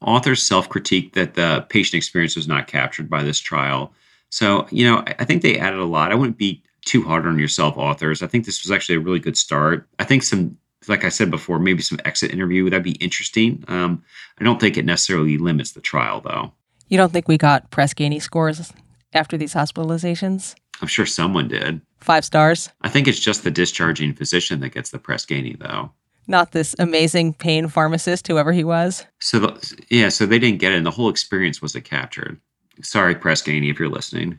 Authors 0.00 0.42
self-critique 0.42 1.14
that 1.14 1.34
the 1.34 1.66
patient 1.68 1.94
experience 1.94 2.36
was 2.36 2.46
not 2.46 2.66
captured 2.66 3.10
by 3.10 3.22
this 3.22 3.40
trial. 3.40 3.92
So 4.30 4.66
you 4.70 4.84
know 4.86 5.02
i 5.18 5.24
think 5.24 5.42
they 5.42 5.58
added 5.58 5.80
a 5.80 5.84
lot. 5.84 6.12
I 6.12 6.14
wouldn't 6.14 6.38
be 6.38 6.62
too 6.84 7.02
hard 7.02 7.26
on 7.26 7.38
yourself 7.38 7.76
authors. 7.76 8.22
I 8.22 8.26
think 8.26 8.44
this 8.46 8.62
was 8.62 8.70
actually 8.70 8.96
a 8.96 9.00
really 9.00 9.18
good 9.18 9.36
start. 9.36 9.86
I 9.98 10.04
think 10.04 10.22
some 10.22 10.56
like 10.88 11.04
I 11.04 11.08
said 11.08 11.30
before, 11.30 11.58
maybe 11.58 11.82
some 11.82 11.98
exit 12.04 12.32
interview 12.32 12.68
that'd 12.70 12.82
be 12.82 12.92
interesting. 12.92 13.64
Um, 13.68 14.02
I 14.38 14.44
don't 14.44 14.60
think 14.60 14.76
it 14.76 14.84
necessarily 14.84 15.38
limits 15.38 15.72
the 15.72 15.80
trial, 15.80 16.20
though. 16.20 16.52
You 16.88 16.96
don't 16.96 17.12
think 17.12 17.28
we 17.28 17.38
got 17.38 17.70
Press 17.70 17.94
Ganey 17.94 18.22
scores 18.22 18.72
after 19.12 19.36
these 19.36 19.54
hospitalizations? 19.54 20.54
I'm 20.80 20.88
sure 20.88 21.06
someone 21.06 21.48
did. 21.48 21.80
Five 22.00 22.24
stars? 22.24 22.68
I 22.82 22.88
think 22.88 23.08
it's 23.08 23.18
just 23.18 23.42
the 23.42 23.50
discharging 23.50 24.14
physician 24.14 24.60
that 24.60 24.70
gets 24.70 24.90
the 24.90 24.98
Press 24.98 25.24
Ganey, 25.24 25.58
though. 25.58 25.90
Not 26.28 26.52
this 26.52 26.74
amazing 26.78 27.34
pain 27.34 27.68
pharmacist, 27.68 28.26
whoever 28.26 28.52
he 28.52 28.64
was. 28.64 29.06
So, 29.20 29.38
the, 29.38 29.82
yeah, 29.88 30.08
so 30.08 30.26
they 30.26 30.38
didn't 30.38 30.60
get 30.60 30.72
it, 30.72 30.76
and 30.76 30.86
the 30.86 30.90
whole 30.90 31.08
experience 31.08 31.62
wasn't 31.62 31.84
captured. 31.84 32.40
Sorry, 32.82 33.14
Press 33.14 33.42
Ganey, 33.42 33.70
if 33.70 33.78
you're 33.78 33.88
listening. 33.88 34.38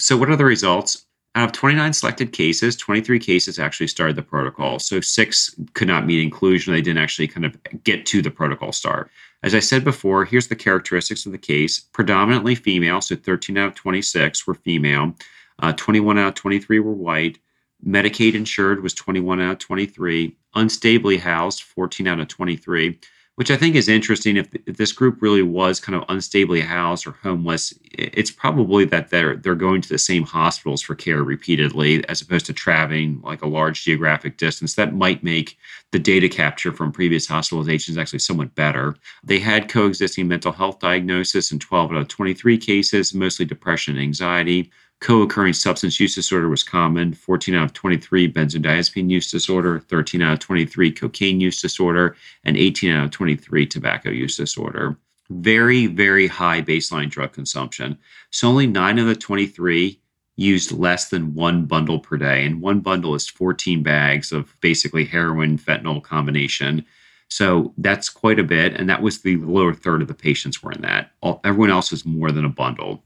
So, 0.00 0.16
what 0.16 0.30
are 0.30 0.36
the 0.36 0.44
results? 0.44 1.04
Out 1.34 1.50
of 1.50 1.52
29 1.52 1.92
selected 1.92 2.32
cases, 2.32 2.74
23 2.76 3.18
cases 3.18 3.58
actually 3.58 3.86
started 3.86 4.16
the 4.16 4.22
protocol. 4.22 4.78
So 4.78 5.00
six 5.00 5.54
could 5.74 5.86
not 5.86 6.06
meet 6.06 6.22
inclusion. 6.22 6.72
They 6.72 6.80
didn't 6.80 7.02
actually 7.02 7.28
kind 7.28 7.46
of 7.46 7.56
get 7.84 8.06
to 8.06 8.22
the 8.22 8.30
protocol 8.30 8.72
start. 8.72 9.10
As 9.42 9.54
I 9.54 9.60
said 9.60 9.84
before, 9.84 10.24
here's 10.24 10.48
the 10.48 10.56
characteristics 10.56 11.26
of 11.26 11.32
the 11.32 11.38
case 11.38 11.78
predominantly 11.78 12.54
female, 12.54 13.00
so 13.00 13.14
13 13.14 13.56
out 13.56 13.68
of 13.68 13.74
26 13.74 14.46
were 14.46 14.54
female, 14.54 15.14
uh, 15.60 15.72
21 15.74 16.18
out 16.18 16.28
of 16.28 16.34
23 16.34 16.80
were 16.80 16.92
white. 16.92 17.38
Medicaid 17.86 18.34
insured 18.34 18.82
was 18.82 18.94
21 18.94 19.40
out 19.40 19.52
of 19.52 19.58
23, 19.58 20.36
unstably 20.56 21.20
housed 21.20 21.62
14 21.62 22.08
out 22.08 22.18
of 22.18 22.26
23 22.26 22.98
which 23.38 23.52
I 23.52 23.56
think 23.56 23.76
is 23.76 23.88
interesting. 23.88 24.36
If, 24.36 24.48
if, 24.66 24.78
this 24.78 24.90
group 24.90 25.22
really 25.22 25.42
was 25.42 25.78
kind 25.78 25.94
of 25.94 26.04
unstably 26.08 26.60
housed 26.60 27.06
or 27.06 27.12
homeless, 27.12 27.72
it's 27.92 28.32
probably 28.32 28.84
that 28.86 29.10
they're 29.10 29.36
they're 29.36 29.54
going 29.54 29.80
to 29.80 29.88
the 29.88 29.96
same 29.96 30.24
hospitals 30.24 30.82
for 30.82 30.96
care 30.96 31.22
repeatedly, 31.22 32.04
as 32.08 32.20
opposed 32.20 32.46
to 32.46 32.52
traveling 32.52 33.20
like 33.22 33.40
a 33.40 33.46
large 33.46 33.84
geographic 33.84 34.38
distance. 34.38 34.74
That 34.74 34.92
might 34.92 35.22
make 35.22 35.56
the 35.92 36.00
data 36.00 36.28
capture 36.28 36.72
from 36.72 36.90
previous 36.90 37.28
hospitalizations 37.28 37.96
actually 37.96 38.18
somewhat 38.18 38.56
better. 38.56 38.96
They 39.22 39.38
had 39.38 39.68
coexisting 39.68 40.26
mental 40.26 40.50
health 40.50 40.80
diagnosis 40.80 41.52
in 41.52 41.60
12 41.60 41.92
out 41.92 41.96
of 41.96 42.08
23 42.08 42.58
cases, 42.58 43.14
mostly 43.14 43.44
depression 43.44 43.94
and 43.94 44.02
anxiety. 44.02 44.72
Co-occurring 45.00 45.52
substance 45.52 46.00
use 46.00 46.16
disorder 46.16 46.48
was 46.48 46.64
common. 46.64 47.14
14 47.14 47.54
out 47.54 47.64
of 47.66 47.72
23 47.72 48.32
benzodiazepine 48.32 49.08
use 49.08 49.30
disorder 49.30 49.78
13 49.78 50.22
out 50.22 50.32
of 50.32 50.38
23 50.40 50.90
cocaine 50.90 51.40
use 51.40 51.62
disorder 51.62 52.16
and 52.44 52.56
18 52.56 52.90
out 52.90 53.04
of 53.04 53.10
23 53.12 53.64
tobacco 53.66 54.10
use 54.10 54.36
disorder. 54.36 54.98
Very 55.30 55.86
very 55.86 56.26
high 56.26 56.62
baseline 56.62 57.08
drug 57.08 57.32
consumption. 57.32 57.96
So 58.30 58.48
only 58.48 58.66
9 58.66 58.98
of 58.98 59.06
the 59.06 59.14
23 59.14 60.00
used 60.34 60.72
less 60.72 61.10
than 61.10 61.34
one 61.34 61.66
bundle 61.66 62.00
per 62.00 62.16
day 62.16 62.44
and 62.44 62.60
one 62.60 62.80
bundle 62.80 63.14
is 63.14 63.28
14 63.28 63.82
bags 63.84 64.32
of 64.32 64.56
basically 64.60 65.04
heroin 65.04 65.58
fentanyl 65.58 66.02
combination. 66.02 66.84
So 67.28 67.72
that's 67.78 68.08
quite 68.08 68.40
a 68.40 68.44
bit 68.44 68.74
and 68.74 68.90
that 68.90 69.02
was 69.02 69.20
the 69.20 69.36
lower 69.36 69.74
third 69.74 70.02
of 70.02 70.08
the 70.08 70.14
patients 70.14 70.60
were 70.60 70.72
in 70.72 70.82
that. 70.82 71.12
All, 71.20 71.40
everyone 71.44 71.70
else 71.70 71.92
was 71.92 72.04
more 72.04 72.32
than 72.32 72.44
a 72.44 72.48
bundle 72.48 73.04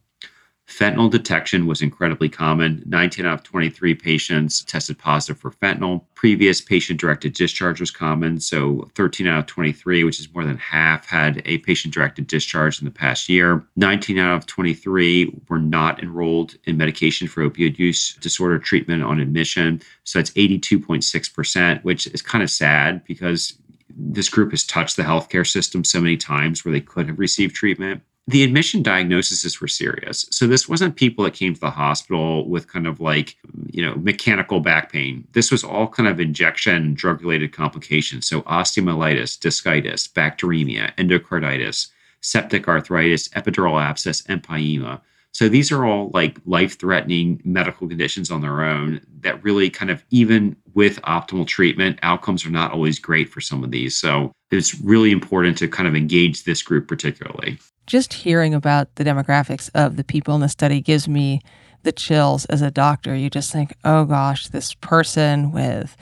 Fentanyl 0.72 1.10
detection 1.10 1.66
was 1.66 1.82
incredibly 1.82 2.30
common. 2.30 2.82
19 2.86 3.26
out 3.26 3.34
of 3.34 3.42
23 3.42 3.94
patients 3.94 4.64
tested 4.64 4.98
positive 4.98 5.38
for 5.38 5.50
fentanyl. 5.50 6.02
Previous 6.14 6.62
patient 6.62 6.98
directed 6.98 7.34
discharge 7.34 7.78
was 7.78 7.90
common. 7.90 8.40
So 8.40 8.88
13 8.94 9.26
out 9.26 9.40
of 9.40 9.46
23, 9.46 10.02
which 10.02 10.18
is 10.18 10.32
more 10.32 10.44
than 10.44 10.56
half, 10.56 11.06
had 11.06 11.42
a 11.44 11.58
patient 11.58 11.92
directed 11.92 12.26
discharge 12.26 12.80
in 12.80 12.86
the 12.86 12.90
past 12.90 13.28
year. 13.28 13.66
19 13.76 14.18
out 14.18 14.36
of 14.38 14.46
23 14.46 15.42
were 15.50 15.58
not 15.58 16.02
enrolled 16.02 16.56
in 16.64 16.78
medication 16.78 17.28
for 17.28 17.48
opioid 17.48 17.78
use 17.78 18.14
disorder 18.14 18.58
treatment 18.58 19.02
on 19.02 19.20
admission. 19.20 19.82
So 20.04 20.18
that's 20.18 20.30
82.6%, 20.30 21.84
which 21.84 22.06
is 22.06 22.22
kind 22.22 22.42
of 22.42 22.50
sad 22.50 23.04
because 23.04 23.58
this 23.94 24.30
group 24.30 24.52
has 24.52 24.64
touched 24.64 24.96
the 24.96 25.02
healthcare 25.02 25.46
system 25.46 25.84
so 25.84 26.00
many 26.00 26.16
times 26.16 26.64
where 26.64 26.72
they 26.72 26.80
could 26.80 27.08
have 27.08 27.18
received 27.18 27.54
treatment 27.54 28.02
the 28.28 28.44
admission 28.44 28.82
diagnoses 28.82 29.60
were 29.60 29.68
serious. 29.68 30.26
So 30.30 30.46
this 30.46 30.68
wasn't 30.68 30.96
people 30.96 31.24
that 31.24 31.34
came 31.34 31.54
to 31.54 31.60
the 31.60 31.70
hospital 31.70 32.48
with 32.48 32.68
kind 32.68 32.86
of 32.86 33.00
like, 33.00 33.36
you 33.70 33.84
know, 33.84 33.96
mechanical 33.96 34.60
back 34.60 34.92
pain. 34.92 35.26
This 35.32 35.50
was 35.50 35.64
all 35.64 35.88
kind 35.88 36.08
of 36.08 36.20
injection 36.20 36.94
drug 36.94 37.20
related 37.20 37.52
complications. 37.52 38.28
So 38.28 38.42
osteomyelitis, 38.42 39.38
discitis, 39.38 40.08
bacteremia, 40.08 40.94
endocarditis, 40.94 41.88
septic 42.20 42.68
arthritis, 42.68 43.28
epidural 43.30 43.82
abscess, 43.82 44.22
empyema. 44.22 45.00
So 45.32 45.48
these 45.48 45.72
are 45.72 45.84
all 45.84 46.10
like 46.12 46.38
life 46.44 46.78
threatening 46.78 47.40
medical 47.44 47.88
conditions 47.88 48.30
on 48.30 48.42
their 48.42 48.62
own 48.62 49.00
that 49.20 49.42
really 49.42 49.70
kind 49.70 49.90
of, 49.90 50.04
even 50.10 50.56
with 50.74 51.00
optimal 51.02 51.46
treatment, 51.46 51.98
outcomes 52.02 52.44
are 52.46 52.50
not 52.50 52.72
always 52.72 52.98
great 52.98 53.30
for 53.30 53.40
some 53.40 53.64
of 53.64 53.70
these. 53.70 53.96
So 53.96 54.32
it's 54.50 54.78
really 54.80 55.10
important 55.10 55.56
to 55.58 55.68
kind 55.68 55.88
of 55.88 55.96
engage 55.96 56.44
this 56.44 56.62
group 56.62 56.86
particularly 56.86 57.58
just 57.86 58.12
hearing 58.12 58.54
about 58.54 58.94
the 58.94 59.04
demographics 59.04 59.70
of 59.74 59.96
the 59.96 60.04
people 60.04 60.34
in 60.34 60.40
the 60.40 60.48
study 60.48 60.80
gives 60.80 61.08
me 61.08 61.40
the 61.82 61.92
chills 61.92 62.44
as 62.46 62.62
a 62.62 62.70
doctor. 62.70 63.14
You 63.14 63.28
just 63.28 63.52
think, 63.52 63.74
oh 63.84 64.04
gosh, 64.04 64.48
this 64.48 64.74
person 64.74 65.52
with, 65.52 65.96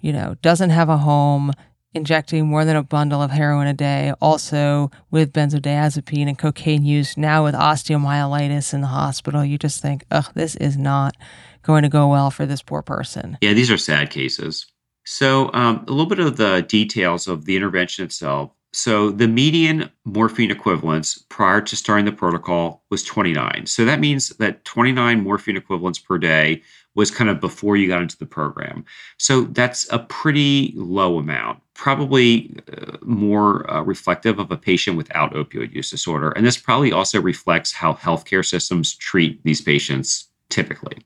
you 0.00 0.12
know, 0.12 0.36
doesn't 0.42 0.70
have 0.70 0.88
a 0.88 0.98
home, 0.98 1.52
injecting 1.94 2.46
more 2.46 2.64
than 2.64 2.76
a 2.76 2.82
bundle 2.82 3.22
of 3.22 3.30
heroin 3.30 3.66
a 3.66 3.74
day, 3.74 4.12
also 4.20 4.90
with 5.10 5.32
benzodiazepine 5.32 6.28
and 6.28 6.38
cocaine 6.38 6.84
use, 6.84 7.16
now 7.16 7.44
with 7.44 7.54
osteomyelitis 7.54 8.74
in 8.74 8.80
the 8.80 8.88
hospital. 8.88 9.44
You 9.44 9.58
just 9.58 9.80
think, 9.80 10.04
oh, 10.10 10.28
this 10.34 10.56
is 10.56 10.76
not 10.76 11.16
going 11.62 11.82
to 11.82 11.88
go 11.88 12.08
well 12.08 12.30
for 12.30 12.46
this 12.46 12.62
poor 12.62 12.82
person. 12.82 13.38
Yeah, 13.40 13.52
these 13.52 13.70
are 13.70 13.78
sad 13.78 14.10
cases. 14.10 14.66
So, 15.06 15.50
um, 15.52 15.84
a 15.86 15.90
little 15.90 16.06
bit 16.06 16.18
of 16.18 16.36
the 16.36 16.64
details 16.68 17.28
of 17.28 17.44
the 17.44 17.56
intervention 17.56 18.04
itself. 18.04 18.50
So 18.74 19.10
the 19.12 19.28
median 19.28 19.88
morphine 20.04 20.50
equivalence 20.50 21.24
prior 21.28 21.60
to 21.60 21.76
starting 21.76 22.06
the 22.06 22.12
protocol 22.12 22.82
was 22.90 23.04
29. 23.04 23.66
So 23.66 23.84
that 23.84 24.00
means 24.00 24.30
that 24.30 24.64
29 24.64 25.22
morphine 25.22 25.56
equivalents 25.56 26.00
per 26.00 26.18
day 26.18 26.60
was 26.96 27.10
kind 27.10 27.30
of 27.30 27.40
before 27.40 27.76
you 27.76 27.86
got 27.86 28.02
into 28.02 28.18
the 28.18 28.26
program. 28.26 28.84
So 29.16 29.42
that's 29.42 29.90
a 29.92 30.00
pretty 30.00 30.72
low 30.74 31.18
amount, 31.18 31.62
probably 31.74 32.56
uh, 32.72 32.96
more 33.02 33.68
uh, 33.70 33.82
reflective 33.82 34.38
of 34.38 34.50
a 34.50 34.56
patient 34.56 34.96
without 34.96 35.34
opioid 35.34 35.72
use 35.72 35.90
disorder. 35.90 36.30
And 36.30 36.46
this 36.46 36.56
probably 36.56 36.92
also 36.92 37.20
reflects 37.20 37.72
how 37.72 37.94
healthcare 37.94 38.44
systems 38.44 38.94
treat 38.94 39.42
these 39.44 39.60
patients 39.60 40.28
typically. 40.48 40.98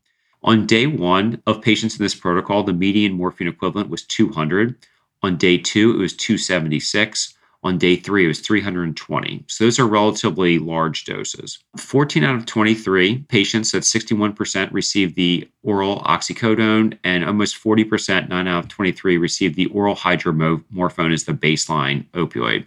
On 0.42 0.66
day 0.66 0.86
one 0.86 1.42
of 1.46 1.62
patients 1.62 1.98
in 1.98 2.04
this 2.04 2.14
protocol, 2.14 2.62
the 2.62 2.72
median 2.72 3.14
morphine 3.14 3.48
equivalent 3.48 3.90
was 3.90 4.04
200. 4.04 4.76
On 5.22 5.36
day 5.36 5.58
two, 5.58 5.92
it 5.92 5.98
was 5.98 6.14
276. 6.14 7.34
On 7.64 7.76
day 7.76 7.96
three, 7.96 8.24
it 8.24 8.28
was 8.28 8.38
320. 8.40 9.44
So 9.48 9.64
those 9.64 9.80
are 9.80 9.86
relatively 9.86 10.60
large 10.60 11.04
doses. 11.04 11.58
14 11.76 12.22
out 12.22 12.36
of 12.36 12.46
23 12.46 13.24
patients, 13.28 13.74
at 13.74 13.82
61%, 13.82 14.72
received 14.72 15.16
the 15.16 15.48
oral 15.64 16.00
oxycodone, 16.02 16.96
and 17.02 17.24
almost 17.24 17.60
40%, 17.62 18.28
9 18.28 18.46
out 18.46 18.64
of 18.64 18.68
23, 18.68 19.16
received 19.16 19.56
the 19.56 19.66
oral 19.66 19.96
hydromorphone 19.96 21.12
as 21.12 21.24
the 21.24 21.32
baseline 21.32 22.06
opioid. 22.10 22.64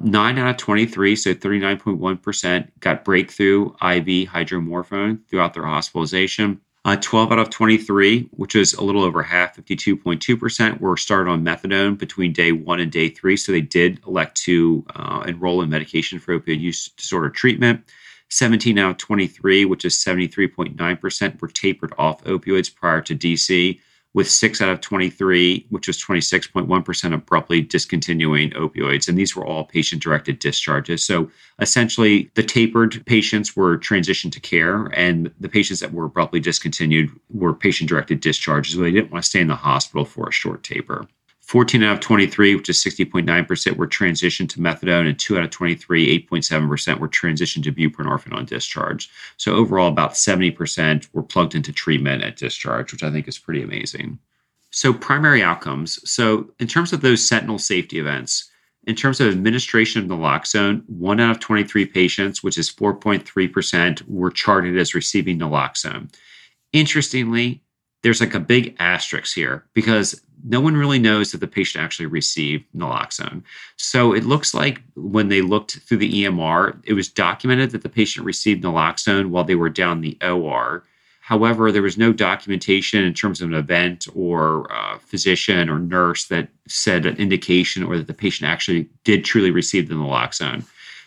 9 0.00 0.38
out 0.38 0.50
of 0.50 0.56
23, 0.58 1.16
so 1.16 1.32
39.1%, 1.32 2.68
got 2.80 3.04
breakthrough 3.04 3.68
IV 3.70 4.28
hydromorphone 4.28 5.18
throughout 5.28 5.54
their 5.54 5.64
hospitalization. 5.64 6.60
Uh, 6.86 6.94
12 7.00 7.32
out 7.32 7.40
of 7.40 7.50
23, 7.50 8.28
which 8.30 8.54
is 8.54 8.72
a 8.74 8.84
little 8.84 9.02
over 9.02 9.20
half, 9.20 9.56
52.2%, 9.56 10.80
were 10.80 10.96
started 10.96 11.28
on 11.28 11.44
methadone 11.44 11.98
between 11.98 12.32
day 12.32 12.52
one 12.52 12.78
and 12.78 12.92
day 12.92 13.08
three. 13.08 13.36
So 13.36 13.50
they 13.50 13.60
did 13.60 13.98
elect 14.06 14.36
to 14.42 14.86
uh, 14.94 15.24
enroll 15.26 15.62
in 15.62 15.68
medication 15.68 16.20
for 16.20 16.38
opioid 16.38 16.60
use 16.60 16.90
disorder 16.90 17.28
treatment. 17.28 17.82
17 18.28 18.78
out 18.78 18.90
of 18.92 18.96
23, 18.98 19.64
which 19.64 19.84
is 19.84 19.96
73.9%, 19.96 21.42
were 21.42 21.48
tapered 21.48 21.92
off 21.98 22.22
opioids 22.22 22.72
prior 22.72 23.00
to 23.00 23.16
DC 23.16 23.80
with 24.16 24.30
six 24.30 24.62
out 24.62 24.70
of 24.70 24.80
23, 24.80 25.66
which 25.68 25.88
was 25.88 26.02
26.1%, 26.02 27.12
abruptly 27.12 27.60
discontinuing 27.60 28.50
opioids. 28.52 29.08
And 29.08 29.18
these 29.18 29.36
were 29.36 29.44
all 29.44 29.64
patient 29.64 30.02
directed 30.02 30.38
discharges. 30.38 31.04
So 31.04 31.30
essentially, 31.60 32.30
the 32.34 32.42
tapered 32.42 33.04
patients 33.04 33.54
were 33.54 33.76
transitioned 33.76 34.32
to 34.32 34.40
care, 34.40 34.86
and 34.94 35.30
the 35.38 35.50
patients 35.50 35.80
that 35.80 35.92
were 35.92 36.06
abruptly 36.06 36.40
discontinued 36.40 37.10
were 37.28 37.52
patient 37.52 37.90
directed 37.90 38.20
discharges. 38.20 38.74
They 38.74 38.90
didn't 38.90 39.12
want 39.12 39.22
to 39.22 39.28
stay 39.28 39.40
in 39.40 39.48
the 39.48 39.54
hospital 39.54 40.06
for 40.06 40.26
a 40.26 40.32
short 40.32 40.62
taper. 40.62 41.06
14 41.46 41.84
out 41.84 41.94
of 41.94 42.00
23, 42.00 42.56
which 42.56 42.68
is 42.68 42.82
60.9%, 42.82 43.76
were 43.76 43.86
transitioned 43.86 44.48
to 44.48 44.58
methadone, 44.58 45.08
and 45.08 45.16
2 45.16 45.38
out 45.38 45.44
of 45.44 45.50
23, 45.50 46.26
8.7%, 46.28 46.98
were 46.98 47.08
transitioned 47.08 47.62
to 47.62 47.72
buprenorphine 47.72 48.34
on 48.34 48.44
discharge. 48.44 49.08
So 49.36 49.54
overall, 49.54 49.88
about 49.88 50.14
70% 50.14 51.08
were 51.12 51.22
plugged 51.22 51.54
into 51.54 51.72
treatment 51.72 52.24
at 52.24 52.36
discharge, 52.36 52.92
which 52.92 53.04
I 53.04 53.12
think 53.12 53.28
is 53.28 53.38
pretty 53.38 53.62
amazing. 53.62 54.18
So, 54.72 54.92
primary 54.92 55.42
outcomes. 55.42 56.00
So, 56.10 56.50
in 56.58 56.66
terms 56.66 56.92
of 56.92 57.00
those 57.00 57.26
sentinel 57.26 57.58
safety 57.58 58.00
events, 58.00 58.50
in 58.86 58.96
terms 58.96 59.20
of 59.20 59.28
administration 59.28 60.02
of 60.02 60.08
naloxone, 60.08 60.82
one 60.88 61.20
out 61.20 61.30
of 61.30 61.40
23 61.40 61.86
patients, 61.86 62.42
which 62.42 62.58
is 62.58 62.70
4.3%, 62.70 64.02
were 64.08 64.30
charted 64.30 64.76
as 64.76 64.94
receiving 64.94 65.38
naloxone. 65.38 66.12
Interestingly, 66.72 67.62
there's 68.02 68.20
like 68.20 68.34
a 68.34 68.40
big 68.40 68.76
asterisk 68.78 69.34
here 69.34 69.64
because 69.74 70.20
no 70.44 70.60
one 70.60 70.76
really 70.76 70.98
knows 70.98 71.32
that 71.32 71.38
the 71.38 71.46
patient 71.46 71.82
actually 71.82 72.06
received 72.06 72.64
naloxone. 72.76 73.42
So 73.76 74.12
it 74.12 74.24
looks 74.24 74.54
like 74.54 74.82
when 74.94 75.28
they 75.28 75.40
looked 75.40 75.78
through 75.78 75.98
the 75.98 76.24
EMR, 76.24 76.80
it 76.84 76.92
was 76.92 77.08
documented 77.08 77.70
that 77.70 77.82
the 77.82 77.88
patient 77.88 78.26
received 78.26 78.62
naloxone 78.62 79.30
while 79.30 79.44
they 79.44 79.54
were 79.54 79.70
down 79.70 80.00
the 80.00 80.16
OR. 80.22 80.84
However, 81.20 81.72
there 81.72 81.82
was 81.82 81.98
no 81.98 82.12
documentation 82.12 83.02
in 83.02 83.12
terms 83.12 83.40
of 83.40 83.48
an 83.48 83.54
event 83.54 84.06
or 84.14 84.72
uh, 84.72 84.98
physician 84.98 85.68
or 85.68 85.80
nurse 85.80 86.26
that 86.26 86.48
said 86.68 87.04
an 87.04 87.16
indication 87.16 87.82
or 87.82 87.96
that 87.96 88.06
the 88.06 88.14
patient 88.14 88.48
actually 88.48 88.88
did 89.02 89.24
truly 89.24 89.50
receive 89.50 89.88
the 89.88 89.96
naloxone. 89.96 90.64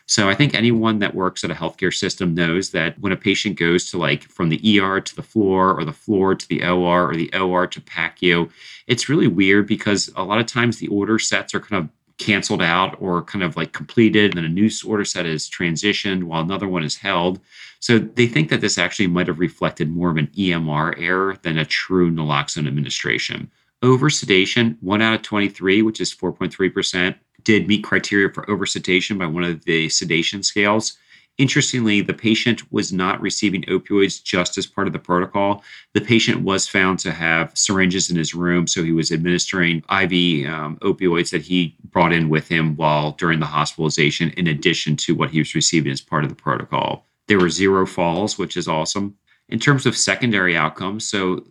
So 0.10 0.28
I 0.28 0.34
think 0.34 0.56
anyone 0.56 0.98
that 1.00 1.13
works 1.13 1.43
at 1.43 1.52
a 1.52 1.54
healthcare 1.54 1.93
system 1.93 2.34
knows 2.34 2.72
that 2.72 2.98
when 3.00 3.12
a 3.12 3.15
patient 3.15 3.60
goes 3.60 3.91
to 3.91 4.00
like 4.00 4.24
from 4.24 4.50
the 4.50 4.80
ER 4.80 5.00
to 5.00 5.15
the 5.15 5.22
floor 5.22 5.72
or 5.72 5.86
the 5.86 5.93
floor 5.93 6.34
to 6.34 6.48
the 6.48 6.63
OR 6.63 7.12
or 7.12 7.15
the 7.15 7.32
OR 7.32 7.67
to 7.67 7.80
PACU, 7.80 8.50
it's 8.88 9.08
really 9.08 9.28
weird 9.28 9.67
because 9.67 10.10
a 10.15 10.24
lot 10.24 10.39
of 10.39 10.48
times 10.48 10.80
the 10.80 10.88
order 10.88 11.19
sets 11.19 11.54
are 11.54 11.60
kind 11.60 11.84
of 11.84 11.89
canceled 12.17 12.63
out 12.63 13.00
or 13.00 13.22
kind 13.22 13.43
of 13.43 13.56
like 13.56 13.72
completed 13.72 14.36
and 14.36 14.43
a 14.43 14.50
new 14.50 14.67
order 14.84 15.06
set 15.06 15.28
is 15.28 15.48
transitioned 15.48 16.24
while 16.24 16.41
another 16.41 16.67
one 16.67 16.84
is 16.84 16.98
held. 16.98 17.39
So 17.80 18.00
they 18.00 18.26
think 18.26 18.50
that 18.50 18.62
this 18.62 18.80
actually 18.80 19.08
might 19.08 19.28
have 19.28 19.38
reflected 19.38 19.91
more 19.91 20.10
of 20.10 20.17
an 20.17 20.32
EMR 20.36 21.00
error 21.00 21.38
than 21.43 21.60
a 21.60 21.65
true 21.65 22.10
naloxone 22.10 22.67
administration. 22.67 23.52
Over 23.84 24.10
sedation, 24.10 24.76
one 24.82 25.04
out 25.04 25.13
of 25.13 25.22
23, 25.22 25.84
which 25.84 26.02
is 26.02 26.15
4.3%, 26.15 27.13
did 27.49 27.67
meet 27.67 27.83
criteria 27.83 28.29
for 28.29 28.45
oversedation 28.45 29.17
by 29.17 29.25
one 29.25 29.43
of 29.43 29.65
the 29.65 29.89
sedation 29.89 30.43
scales. 30.43 30.99
Interestingly, 31.39 31.99
the 31.99 32.13
patient 32.13 32.71
was 32.71 32.93
not 32.93 33.19
receiving 33.19 33.63
opioids 33.63 34.21
just 34.21 34.55
as 34.59 34.67
part 34.67 34.85
of 34.85 34.93
the 34.93 34.99
protocol. 34.99 35.63
The 35.95 36.01
patient 36.01 36.43
was 36.43 36.67
found 36.67 36.99
to 36.99 37.12
have 37.12 37.57
syringes 37.57 38.12
in 38.12 38.17
his 38.17 38.35
room, 38.35 38.67
so 38.67 38.83
he 38.83 38.91
was 38.91 39.12
administering 39.12 39.77
IV 39.89 40.47
um, 40.47 40.77
opioids 40.83 41.31
that 41.31 41.41
he 41.41 41.75
brought 41.85 42.13
in 42.13 42.29
with 42.29 42.47
him 42.47 42.75
while 42.75 43.13
during 43.13 43.39
the 43.39 43.47
hospitalization, 43.47 44.29
in 44.38 44.45
addition 44.45 44.95
to 44.97 45.15
what 45.15 45.31
he 45.31 45.39
was 45.39 45.55
receiving 45.55 45.91
as 45.91 46.01
part 46.01 46.23
of 46.23 46.29
the 46.29 46.35
protocol. 46.35 47.07
There 47.27 47.39
were 47.39 47.49
zero 47.49 47.88
falls, 47.88 48.38
which 48.38 48.57
is 48.57 48.67
awesome. 48.67 49.15
In 49.47 49.57
terms 49.57 49.88
of 49.88 49.97
secondary 49.97 50.55
outcomes, 50.55 51.09
so 51.09 51.43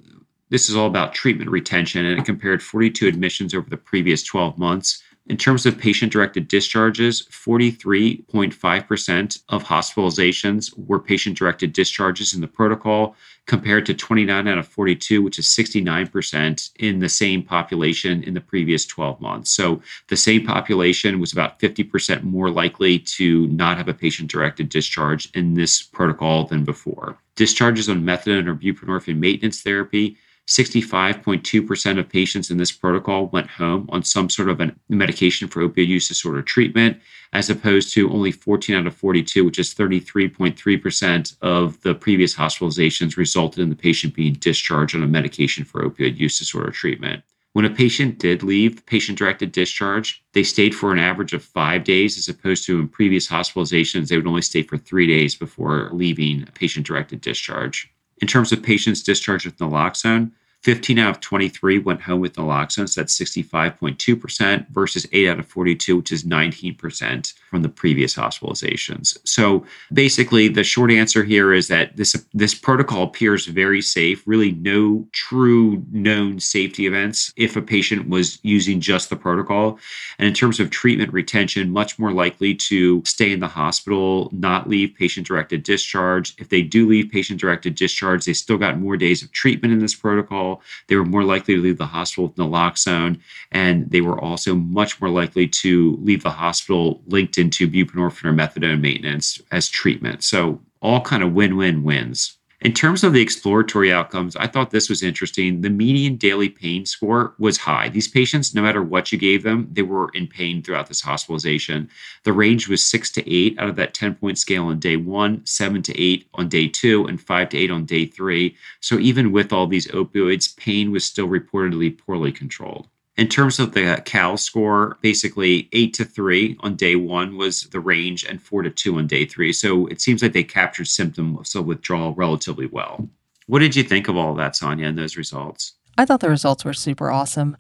this 0.51 0.71
is 0.71 0.77
all 0.77 0.87
about 0.87 1.13
treatment 1.13 1.51
retention, 1.51 2.07
and 2.07 2.21
it 2.21 2.25
compared 2.25 2.63
42 2.63 3.09
admissions 3.09 3.53
over 3.53 3.69
the 3.69 3.77
previous 3.77 4.23
12 4.23 4.59
months. 4.59 5.03
In 5.29 5.37
terms 5.37 5.67
of 5.67 5.77
patient 5.77 6.11
directed 6.11 6.49
discharges, 6.49 7.29
43.5% 7.31 9.43
of 9.51 9.65
hospitalizations 9.65 10.73
were 10.79 10.99
patient 10.99 11.37
directed 11.37 11.75
discharges 11.75 12.33
in 12.33 12.41
the 12.41 12.49
protocol, 12.49 13.15
compared 13.45 13.85
to 13.87 13.95
29 13.95 14.49
out 14.49 14.59
of 14.59 14.67
42, 14.67 15.23
which 15.23 15.39
is 15.39 15.47
69% 15.47 16.71
in 16.77 16.99
the 16.99 17.11
same 17.11 17.43
population 17.43 18.23
in 18.23 18.33
the 18.33 18.41
previous 18.41 18.87
12 18.87 19.21
months. 19.21 19.51
So 19.51 19.83
the 20.09 20.17
same 20.17 20.47
population 20.47 21.21
was 21.21 21.33
about 21.33 21.61
50% 21.61 22.23
more 22.23 22.51
likely 22.51 22.99
to 22.99 23.47
not 23.49 23.77
have 23.77 23.89
a 23.89 23.95
patient 23.95 24.31
directed 24.31 24.71
discharge 24.71 25.31
in 25.35 25.53
this 25.55 25.83
protocol 25.83 26.45
than 26.45 26.65
before. 26.65 27.19
Discharges 27.37 27.91
on 27.91 28.03
methadone 28.03 28.49
or 28.49 28.55
buprenorphine 28.55 29.19
maintenance 29.19 29.61
therapy 29.63 30.17
65.2% 30.49 31.99
of 31.99 32.09
patients 32.09 32.51
in 32.51 32.57
this 32.57 32.73
protocol 32.73 33.27
went 33.27 33.51
home 33.51 33.87
on 33.93 34.03
some 34.03 34.31
sort 34.31 34.49
of 34.49 34.61
a 34.63 34.75
medication 34.89 35.47
for 35.47 35.67
opioid 35.67 35.87
use 35.87 36.09
disorder 36.09 36.41
treatment, 36.41 36.99
as 37.35 37.51
opposed 37.51 37.93
to 37.93 38.11
only 38.11 38.33
14 38.33 38.75
out 38.75 38.87
of 38.87 38.95
42, 38.95 39.45
which 39.45 39.59
is 39.59 39.75
33.3% 39.75 41.37
of 41.43 41.79
the 41.83 41.95
previous 41.95 42.35
hospitalizations 42.35 43.19
resulted 43.19 43.59
in 43.59 43.69
the 43.69 43.77
patient 43.77 44.15
being 44.15 44.33
discharged 44.33 44.97
on 44.97 45.03
a 45.03 45.07
medication 45.07 45.67
for 45.67 45.83
opioid 45.83 46.17
use 46.17 46.39
disorder 46.39 46.71
treatment. 46.71 47.23
When 47.53 47.67
a 47.67 47.71
patient 47.71 48.19
did 48.19 48.43
leave 48.43 48.87
patient 48.87 49.19
directed 49.19 49.53
discharge, 49.53 50.25
they 50.33 50.45
stayed 50.45 50.75
for 50.75 50.93
an 50.93 50.99
average 50.99 51.35
of 51.35 51.45
five 51.45 51.85
days, 51.85 52.17
as 52.17 52.29
opposed 52.29 52.65
to 52.65 52.81
in 52.81 52.89
previous 52.89 53.29
hospitalizations, 53.29 54.09
they 54.09 54.17
would 54.17 54.27
only 54.27 54.43
stay 54.43 54.63
for 54.63 54.79
three 54.79 55.07
days 55.07 55.35
before 55.35 55.91
leaving 55.93 56.47
patient 56.55 56.87
directed 56.87 57.21
discharge. 57.21 57.93
In 58.21 58.27
terms 58.27 58.51
of 58.51 58.63
patients 58.63 59.03
discharged 59.03 59.45
with 59.45 59.59
naloxone, 59.59 60.33
15 60.63 60.99
out 60.99 61.11
of 61.11 61.21
23 61.21 61.79
went 61.79 62.03
home 62.03 62.21
with 62.21 62.35
naloxone, 62.35 62.89
so 62.89 63.01
that's 63.01 63.19
65.2% 63.19 64.69
versus 64.71 65.07
8 65.13 65.29
out 65.29 65.39
of 65.39 65.47
42, 65.47 65.97
which 65.97 66.13
is 66.13 66.25
19% 66.25 67.33
from 67.49 67.63
the 67.63 67.69
previous 67.69 68.15
hospitalizations. 68.15 69.17
So 69.25 69.65
basically, 69.93 70.49
the 70.49 70.65
short 70.65 70.91
answer 70.91 71.23
here 71.23 71.53
is 71.53 71.69
that 71.69 71.97
this 71.97 72.17
this 72.35 72.55
protocol 72.55 73.05
appears 73.05 73.47
very 73.47 73.81
safe. 73.81 74.23
Really, 74.27 74.53
no 74.53 75.07
true 75.13 75.85
known 75.91 76.41
safety 76.41 76.87
events 76.87 77.33
if 77.37 77.57
a 77.57 77.63
patient 77.63 78.09
was 78.09 78.39
using 78.43 78.81
just 78.81 79.11
the 79.11 79.17
protocol. 79.17 79.79
And 80.19 80.27
in 80.27 80.35
terms 80.35 80.61
of 80.61 80.71
treatment 80.71 81.13
retention, 81.13 81.71
much 81.71 81.99
more 81.99 82.13
likely 82.13 82.55
to 82.55 83.03
stay 83.05 83.33
in 83.33 83.41
the 83.41 83.49
hospital, 83.49 84.29
not 84.33 84.69
leave 84.69 84.95
patient-directed 84.95 85.63
discharge. 85.63 86.35
If 86.39 86.49
they 86.49 86.63
do 86.63 86.89
leave 86.89 87.11
patient-directed 87.11 87.75
discharge, 87.75 88.25
they 88.25 88.33
still 88.33 88.59
got 88.59 88.79
more 88.79 88.97
days 88.97 89.23
of 89.23 89.33
treatment 89.33 89.73
in 89.73 89.79
this 89.79 89.95
protocol. 89.95 90.48
They 90.87 90.97
were 90.97 91.05
more 91.05 91.25
likely 91.25 91.55
to 91.57 91.63
leave 91.63 91.79
the 91.79 91.87
hospital 91.87 92.29
with 92.29 92.37
naloxone, 92.37 93.21
and 93.53 93.91
they 93.91 94.01
were 94.01 94.19
also 94.19 94.55
much 94.55 95.01
more 95.01 95.11
likely 95.11 95.47
to 95.63 95.99
leave 96.03 96.23
the 96.23 96.31
hospital 96.31 97.03
linked 97.07 97.39
into 97.39 97.69
buprenorphine 97.69 98.25
or 98.25 98.33
methadone 98.33 98.81
maintenance 98.81 99.41
as 99.51 99.69
treatment. 99.69 100.25
So 100.25 100.61
all 100.81 101.01
kind 101.01 101.23
of 101.23 101.33
win-win 101.33 101.83
wins. 101.83 102.38
In 102.61 102.73
terms 102.73 103.05
of 103.05 103.13
the 103.13 103.21
exploratory 103.23 103.93
outcomes, 103.93 104.35
I 104.35 104.49
thought 104.49 104.73
this 104.73 104.89
was 104.89 105.01
interesting. 105.01 105.61
The 105.61 105.71
median 105.71 106.17
daily 106.17 106.49
pain 106.49 106.87
score 106.87 107.35
was 107.39 107.57
high. 107.57 107.89
These 107.89 108.09
patients, 108.09 108.53
no 108.53 108.63
matter 108.63 108.83
what 108.83 109.13
you 109.13 109.19
gave 109.19 109.45
them, 109.45 109.69
they 109.71 109.83
were 109.83 110.11
in 110.13 110.27
pain 110.27 110.61
throughout 110.61 110.89
this 110.89 111.01
hospitalization. 111.01 111.89
The 112.25 112.33
range 112.33 112.67
was 112.67 112.85
six 112.85 113.13
to 113.13 113.33
eight 113.33 113.57
out 113.61 113.69
of 113.69 113.77
that 113.77 113.95
10 113.95 114.17
point 114.17 114.39
scale 114.39 114.65
on 114.65 114.81
day 114.81 114.97
one, 114.97 115.47
seven 115.47 115.83
to 115.83 115.97
eight 115.97 116.27
on 116.35 116.49
day 116.49 116.67
two, 116.67 117.07
and 117.07 117.21
five 117.21 117.49
to 117.51 117.57
eight 117.57 117.71
on 117.71 117.85
day 117.85 118.07
three. 118.07 118.57
So 118.81 118.99
even 118.99 119.31
with 119.31 119.53
all 119.53 119.69
these 119.69 119.87
opioids, 119.89 120.57
pain 120.57 120.91
was 120.91 121.05
still 121.05 121.29
reportedly 121.29 121.97
poorly 121.97 122.33
controlled. 122.33 122.89
In 123.19 123.27
terms 123.27 123.59
of 123.59 123.73
the 123.73 124.01
COWS 124.07 124.43
score, 124.43 124.97
basically 125.03 125.69
eight 125.73 125.93
to 125.95 126.05
three 126.05 126.57
on 126.61 126.77
day 126.77 126.95
one 126.95 127.37
was 127.37 127.63
the 127.63 127.81
range, 127.81 128.25
and 128.25 128.41
four 128.41 128.63
to 128.63 128.71
two 128.71 128.97
on 128.97 129.09
day 129.09 129.25
three. 129.25 129.53
So 129.53 129.89
it 129.89 130.01
seems 130.01 130.23
like 130.23 130.35
they 130.35 130.45
captured 130.45 130.87
symptoms 130.87 131.53
of 131.57 131.67
withdrawal 131.67 132.15
relatively 132.15 132.67
well. 132.67 133.09
What 133.49 133.59
did 133.59 133.75
you 133.75 133.83
think 133.83 134.07
of 134.07 134.17
all 134.17 134.31
of 134.31 134.37
that, 134.37 134.55
Sonya, 134.55 134.87
and 134.87 134.97
those 134.97 135.17
results? 135.17 135.75
I 135.99 136.05
thought 136.05 136.21
the 136.21 136.31
results 136.31 136.65
were 136.65 136.73
super 136.73 137.11
awesome. 137.11 137.57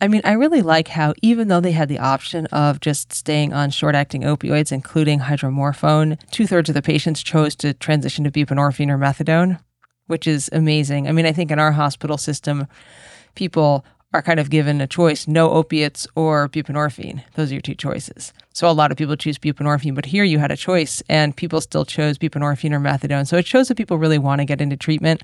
I 0.00 0.08
mean, 0.08 0.22
I 0.24 0.32
really 0.32 0.62
like 0.62 0.88
how 0.88 1.12
even 1.20 1.48
though 1.48 1.60
they 1.60 1.72
had 1.72 1.90
the 1.90 1.98
option 1.98 2.46
of 2.46 2.80
just 2.80 3.12
staying 3.12 3.52
on 3.52 3.68
short 3.68 3.94
acting 3.94 4.22
opioids, 4.22 4.72
including 4.72 5.20
hydromorphone, 5.20 6.18
two 6.30 6.46
thirds 6.46 6.70
of 6.70 6.74
the 6.74 6.80
patients 6.80 7.22
chose 7.22 7.54
to 7.56 7.74
transition 7.74 8.24
to 8.24 8.30
buprenorphine 8.30 8.88
or 8.88 8.96
methadone, 8.96 9.60
which 10.06 10.26
is 10.26 10.48
amazing. 10.54 11.06
I 11.06 11.12
mean, 11.12 11.26
I 11.26 11.32
think 11.32 11.50
in 11.50 11.58
our 11.58 11.72
hospital 11.72 12.16
system, 12.16 12.66
people 13.34 13.84
are 14.16 14.22
kind 14.22 14.40
of 14.40 14.48
given 14.48 14.80
a 14.80 14.86
choice 14.86 15.28
no 15.28 15.50
opiates 15.50 16.06
or 16.14 16.48
buprenorphine. 16.48 17.22
Those 17.34 17.50
are 17.50 17.54
your 17.54 17.60
two 17.60 17.74
choices. 17.74 18.32
So 18.54 18.68
a 18.68 18.72
lot 18.72 18.90
of 18.90 18.96
people 18.96 19.14
choose 19.14 19.38
buprenorphine, 19.38 19.94
but 19.94 20.06
here 20.06 20.24
you 20.24 20.38
had 20.38 20.50
a 20.50 20.56
choice 20.56 21.02
and 21.08 21.36
people 21.36 21.60
still 21.60 21.84
chose 21.84 22.16
buprenorphine 22.16 22.72
or 22.72 22.80
methadone. 22.80 23.26
So 23.26 23.36
it 23.36 23.46
shows 23.46 23.68
that 23.68 23.76
people 23.76 23.98
really 23.98 24.18
want 24.18 24.40
to 24.40 24.46
get 24.46 24.62
into 24.62 24.76
treatment. 24.76 25.22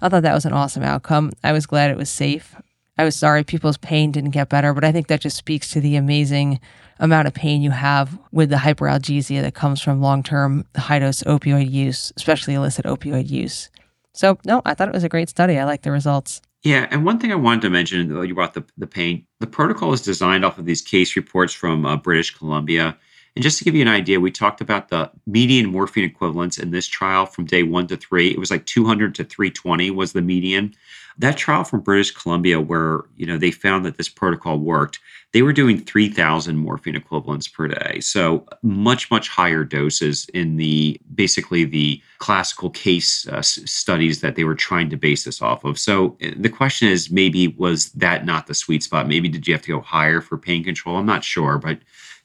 I 0.00 0.08
thought 0.08 0.24
that 0.24 0.34
was 0.34 0.44
an 0.44 0.52
awesome 0.52 0.82
outcome. 0.82 1.30
I 1.44 1.52
was 1.52 1.66
glad 1.66 1.92
it 1.92 1.96
was 1.96 2.10
safe. 2.10 2.56
I 2.98 3.04
was 3.04 3.14
sorry 3.14 3.44
people's 3.44 3.78
pain 3.78 4.10
didn't 4.10 4.30
get 4.30 4.48
better, 4.48 4.74
but 4.74 4.84
I 4.84 4.90
think 4.90 5.06
that 5.06 5.20
just 5.20 5.36
speaks 5.36 5.70
to 5.70 5.80
the 5.80 5.94
amazing 5.94 6.58
amount 6.98 7.28
of 7.28 7.34
pain 7.34 7.62
you 7.62 7.70
have 7.70 8.18
with 8.32 8.50
the 8.50 8.56
hyperalgesia 8.56 9.40
that 9.42 9.54
comes 9.54 9.80
from 9.80 10.00
long 10.00 10.24
term 10.24 10.66
high 10.76 10.98
dose 10.98 11.22
opioid 11.22 11.70
use, 11.70 12.12
especially 12.16 12.54
illicit 12.54 12.86
opioid 12.86 13.30
use. 13.30 13.70
So, 14.12 14.38
no, 14.44 14.60
I 14.64 14.74
thought 14.74 14.88
it 14.88 14.94
was 14.94 15.04
a 15.04 15.08
great 15.08 15.28
study. 15.28 15.58
I 15.58 15.64
like 15.64 15.82
the 15.82 15.92
results. 15.92 16.42
Yeah, 16.62 16.86
and 16.90 17.04
one 17.04 17.18
thing 17.18 17.32
I 17.32 17.36
wanted 17.36 17.62
to 17.62 17.70
mention, 17.70 18.08
though 18.08 18.22
you 18.22 18.34
brought 18.34 18.54
the, 18.54 18.64
the 18.78 18.86
pain. 18.86 19.26
The 19.40 19.48
protocol 19.48 19.92
is 19.92 20.00
designed 20.00 20.44
off 20.44 20.58
of 20.58 20.64
these 20.64 20.80
case 20.80 21.16
reports 21.16 21.52
from 21.52 21.84
uh, 21.84 21.96
British 21.96 22.36
Columbia. 22.36 22.96
And 23.34 23.42
just 23.42 23.58
to 23.58 23.64
give 23.64 23.74
you 23.74 23.82
an 23.82 23.88
idea, 23.88 24.20
we 24.20 24.30
talked 24.30 24.60
about 24.60 24.88
the 24.88 25.10
median 25.26 25.70
morphine 25.70 26.04
equivalents 26.04 26.58
in 26.58 26.70
this 26.70 26.86
trial 26.86 27.26
from 27.26 27.46
day 27.46 27.64
one 27.64 27.88
to 27.88 27.96
three. 27.96 28.30
It 28.30 28.38
was 28.38 28.50
like 28.50 28.66
200 28.66 29.14
to 29.16 29.24
320 29.24 29.90
was 29.90 30.12
the 30.12 30.22
median. 30.22 30.74
That 31.18 31.36
trial 31.36 31.64
from 31.64 31.80
British 31.80 32.10
Columbia, 32.10 32.60
where 32.60 33.02
you 33.16 33.26
know 33.26 33.38
they 33.38 33.50
found 33.50 33.84
that 33.84 33.96
this 33.96 34.08
protocol 34.08 34.58
worked, 34.58 34.98
they 35.32 35.42
were 35.42 35.52
doing 35.52 35.80
3,000 35.80 36.56
morphine 36.56 36.94
equivalents 36.94 37.48
per 37.48 37.66
day. 37.66 38.00
So 38.00 38.46
much, 38.62 39.10
much 39.10 39.28
higher 39.28 39.64
doses 39.64 40.26
in 40.34 40.56
the 40.56 41.00
basically 41.14 41.64
the 41.64 42.02
classical 42.18 42.70
case 42.70 43.26
uh, 43.28 43.42
studies 43.42 44.20
that 44.20 44.36
they 44.36 44.44
were 44.44 44.54
trying 44.54 44.90
to 44.90 44.96
base 44.96 45.24
this 45.24 45.40
off 45.40 45.64
of. 45.64 45.78
So 45.78 46.16
uh, 46.22 46.30
the 46.36 46.50
question 46.50 46.88
is 46.88 47.10
maybe 47.10 47.48
was 47.48 47.90
that 47.92 48.26
not 48.26 48.46
the 48.46 48.54
sweet 48.54 48.82
spot? 48.82 49.08
Maybe 49.08 49.28
did 49.28 49.46
you 49.48 49.54
have 49.54 49.62
to 49.62 49.72
go 49.72 49.80
higher 49.80 50.20
for 50.20 50.36
pain 50.36 50.64
control? 50.64 50.96
I'm 50.96 51.06
not 51.06 51.24
sure, 51.24 51.58
but 51.58 51.78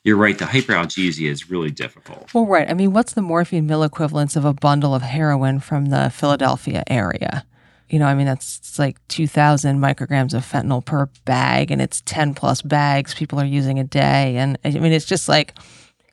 you're 0.03 0.17
right. 0.17 0.37
The 0.37 0.45
hyperalgesia 0.45 1.29
is 1.29 1.49
really 1.49 1.71
difficult. 1.71 2.33
Well, 2.33 2.45
right. 2.45 2.69
I 2.69 2.73
mean, 2.73 2.93
what's 2.93 3.13
the 3.13 3.21
morphine 3.21 3.67
mill 3.67 3.83
equivalence 3.83 4.35
of 4.35 4.45
a 4.45 4.53
bundle 4.53 4.93
of 4.93 5.01
heroin 5.01 5.59
from 5.59 5.87
the 5.87 6.09
Philadelphia 6.09 6.83
area? 6.87 7.45
You 7.89 7.99
know, 7.99 8.05
I 8.05 8.15
mean, 8.15 8.25
that's 8.25 8.77
like 8.77 9.05
2,000 9.07 9.79
micrograms 9.79 10.33
of 10.33 10.43
fentanyl 10.43 10.83
per 10.83 11.07
bag, 11.25 11.71
and 11.71 11.81
it's 11.81 12.01
10 12.01 12.33
plus 12.33 12.61
bags 12.61 13.13
people 13.13 13.39
are 13.39 13.45
using 13.45 13.79
a 13.79 13.83
day. 13.83 14.37
And 14.37 14.57
I 14.65 14.71
mean, 14.71 14.91
it's 14.91 15.05
just 15.05 15.29
like, 15.29 15.53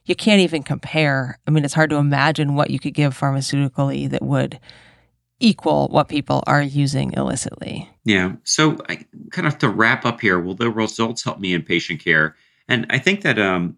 you 0.04 0.14
can't 0.14 0.40
even 0.40 0.62
compare. 0.62 1.38
I 1.46 1.50
mean, 1.50 1.64
it's 1.64 1.74
hard 1.74 1.90
to 1.90 1.96
imagine 1.96 2.54
what 2.54 2.70
you 2.70 2.78
could 2.78 2.94
give 2.94 3.18
pharmaceutically 3.18 4.08
that 4.10 4.22
would 4.22 4.60
equal 5.40 5.88
what 5.88 6.08
people 6.08 6.44
are 6.46 6.62
using 6.62 7.12
illicitly. 7.14 7.90
Yeah. 8.04 8.34
So, 8.44 8.78
I, 8.88 9.04
kind 9.32 9.48
of 9.48 9.58
to 9.58 9.68
wrap 9.68 10.04
up 10.04 10.20
here, 10.20 10.38
will 10.38 10.54
the 10.54 10.70
results 10.70 11.24
help 11.24 11.40
me 11.40 11.54
in 11.54 11.62
patient 11.62 12.04
care? 12.04 12.36
And 12.68 12.86
I 12.90 12.98
think 12.98 13.22
that 13.22 13.38
um, 13.38 13.76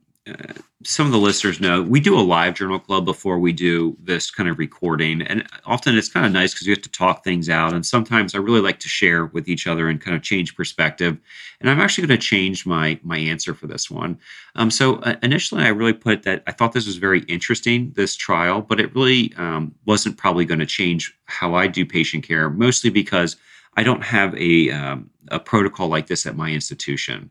some 0.85 1.07
of 1.07 1.13
the 1.13 1.19
listeners 1.19 1.61
know 1.61 1.83
we 1.83 2.01
do 2.01 2.19
a 2.19 2.21
live 2.21 2.55
journal 2.55 2.79
club 2.79 3.05
before 3.05 3.39
we 3.39 3.53
do 3.53 3.97
this 4.03 4.31
kind 4.31 4.49
of 4.49 4.59
recording. 4.59 5.23
And 5.23 5.47
often 5.65 5.97
it's 5.97 6.09
kind 6.09 6.27
of 6.27 6.33
nice 6.33 6.53
because 6.53 6.67
we 6.67 6.73
have 6.73 6.83
to 6.83 6.91
talk 6.91 7.23
things 7.23 7.49
out. 7.49 7.73
And 7.73 7.85
sometimes 7.85 8.35
i 8.35 8.39
really 8.39 8.61
like 8.61 8.81
to 8.81 8.89
share 8.89 9.27
with 9.27 9.49
each 9.49 9.67
other 9.67 9.89
and 9.89 10.01
kind 10.01 10.17
of 10.17 10.23
change 10.23 10.57
perspective. 10.57 11.17
And 11.61 11.71
i'm 11.71 11.81
actually 11.81 12.07
going 12.07 12.19
to 12.19 12.27
change 12.27 12.67
my 12.67 12.99
my 13.03 13.19
answer 13.19 13.55
for 13.55 13.67
this 13.67 13.91
one. 13.91 14.19
Um, 14.55 14.71
so 14.71 14.97
uh, 14.97 15.17
initially 15.23 15.65
i 15.65 15.69
really 15.69 15.93
put 15.93 16.23
that 16.25 16.43
i 16.47 16.53
thought 16.53 16.73
this 16.73 16.87
was 16.87 16.97
very 16.97 17.21
interesting 17.23 17.93
this 17.97 18.17
trial 18.17 18.63
but 18.63 18.81
it 18.81 18.95
really 18.95 19.33
um, 19.37 19.75
wasn't 19.87 20.17
probably 20.17 20.45
going 20.45 20.61
to 20.61 20.67
change 20.67 21.17
how 21.27 21.55
i 21.55 21.67
do 21.67 21.85
patient 21.85 22.27
care 22.27 22.51
mostly 22.51 22.91
because 22.91 23.37
i 23.77 23.83
don't 23.83 24.03
have 24.03 24.35
a, 24.37 24.71
um, 24.71 25.11
a 25.29 25.39
protocol 25.39 25.89
like 25.89 26.07
this 26.07 26.27
at 26.27 26.37
my 26.37 26.51
institution. 26.51 27.31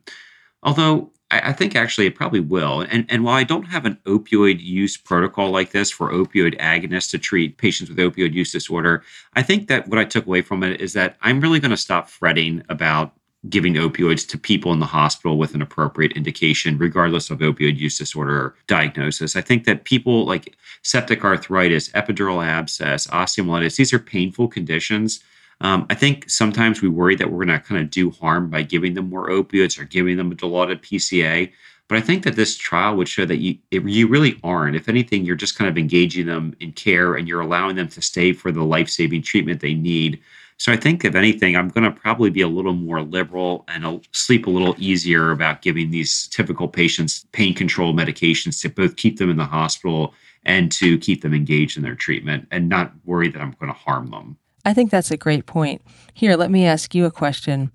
Although 0.63 1.11
I, 1.31 1.49
I 1.49 1.53
think 1.53 1.75
actually 1.75 2.07
it 2.07 2.15
probably 2.15 2.39
will. 2.39 2.81
And, 2.81 3.05
and 3.09 3.23
while 3.23 3.35
I 3.35 3.43
don't 3.43 3.65
have 3.65 3.85
an 3.85 3.97
opioid 4.05 4.61
use 4.61 4.97
protocol 4.97 5.51
like 5.51 5.71
this 5.71 5.91
for 5.91 6.11
opioid 6.11 6.59
agonists 6.59 7.11
to 7.11 7.17
treat 7.17 7.57
patients 7.57 7.89
with 7.89 7.97
opioid 7.97 8.33
use 8.33 8.51
disorder, 8.51 9.03
I 9.33 9.43
think 9.43 9.67
that 9.67 9.87
what 9.87 9.99
I 9.99 10.05
took 10.05 10.25
away 10.25 10.41
from 10.41 10.63
it 10.63 10.81
is 10.81 10.93
that 10.93 11.17
I'm 11.21 11.41
really 11.41 11.59
going 11.59 11.71
to 11.71 11.77
stop 11.77 12.09
fretting 12.09 12.63
about 12.69 13.13
giving 13.49 13.75
opioids 13.75 14.27
to 14.27 14.37
people 14.37 14.73
in 14.73 14.79
the 14.79 14.87
hospital 14.87 15.37
with 15.37 15.53
an 15.53 15.61
appropriate 15.61 16.13
indication, 16.13 16.77
regardless 16.79 17.29
of 17.29 17.39
opioid 17.39 17.77
use 17.77 17.97
disorder 17.97 18.55
diagnosis. 18.65 19.35
I 19.35 19.41
think 19.41 19.65
that 19.65 19.83
people 19.83 20.25
like 20.25 20.55
septic 20.81 21.23
arthritis, 21.23 21.89
epidural 21.89 22.43
abscess, 22.43 23.05
osteomyelitis, 23.07 23.75
these 23.75 23.93
are 23.93 23.99
painful 23.99 24.47
conditions 24.47 25.23
um, 25.61 25.85
I 25.89 25.95
think 25.95 26.29
sometimes 26.29 26.81
we 26.81 26.89
worry 26.89 27.15
that 27.15 27.31
we're 27.31 27.45
going 27.45 27.59
to 27.59 27.65
kind 27.65 27.81
of 27.81 27.89
do 27.89 28.11
harm 28.11 28.49
by 28.49 28.63
giving 28.63 28.93
them 28.93 29.09
more 29.09 29.29
opioids 29.29 29.79
or 29.79 29.85
giving 29.85 30.17
them 30.17 30.31
a 30.31 30.35
dilaudid 30.35 30.81
PCA. 30.81 31.51
But 31.87 31.97
I 31.97 32.01
think 32.01 32.23
that 32.23 32.35
this 32.35 32.57
trial 32.57 32.95
would 32.97 33.07
show 33.07 33.25
that 33.25 33.37
you 33.37 33.59
you 33.71 34.07
really 34.07 34.39
aren't. 34.43 34.75
If 34.75 34.89
anything, 34.89 35.23
you're 35.23 35.35
just 35.35 35.57
kind 35.57 35.69
of 35.69 35.77
engaging 35.77 36.25
them 36.25 36.55
in 36.59 36.71
care 36.71 37.15
and 37.15 37.27
you're 37.27 37.41
allowing 37.41 37.75
them 37.75 37.87
to 37.89 38.01
stay 38.01 38.33
for 38.33 38.51
the 38.51 38.63
life 38.63 38.89
saving 38.89 39.21
treatment 39.21 39.61
they 39.61 39.75
need. 39.75 40.19
So 40.57 40.71
I 40.71 40.77
think, 40.77 41.03
if 41.03 41.15
anything, 41.15 41.55
I'm 41.55 41.67
going 41.67 41.83
to 41.83 41.91
probably 41.91 42.29
be 42.29 42.41
a 42.41 42.47
little 42.47 42.73
more 42.73 43.01
liberal 43.01 43.65
and 43.67 43.85
I'll 43.85 44.01
sleep 44.13 44.47
a 44.47 44.49
little 44.49 44.73
easier 44.77 45.31
about 45.31 45.61
giving 45.61 45.91
these 45.91 46.27
typical 46.29 46.67
patients 46.67 47.25
pain 47.33 47.53
control 47.53 47.93
medications 47.93 48.61
to 48.61 48.69
both 48.69 48.95
keep 48.95 49.19
them 49.19 49.29
in 49.29 49.37
the 49.37 49.45
hospital 49.45 50.13
and 50.45 50.71
to 50.71 50.97
keep 50.97 51.21
them 51.21 51.33
engaged 51.33 51.75
in 51.75 51.83
their 51.83 51.95
treatment 51.95 52.47
and 52.51 52.69
not 52.69 52.93
worry 53.03 53.27
that 53.29 53.41
I'm 53.41 53.55
going 53.59 53.71
to 53.71 53.77
harm 53.77 54.09
them. 54.11 54.37
I 54.65 54.73
think 54.73 54.89
that's 54.89 55.11
a 55.11 55.17
great 55.17 55.45
point. 55.45 55.81
Here, 56.13 56.35
let 56.35 56.49
me 56.49 56.65
ask 56.65 56.95
you 56.95 57.05
a 57.05 57.11
question. 57.11 57.71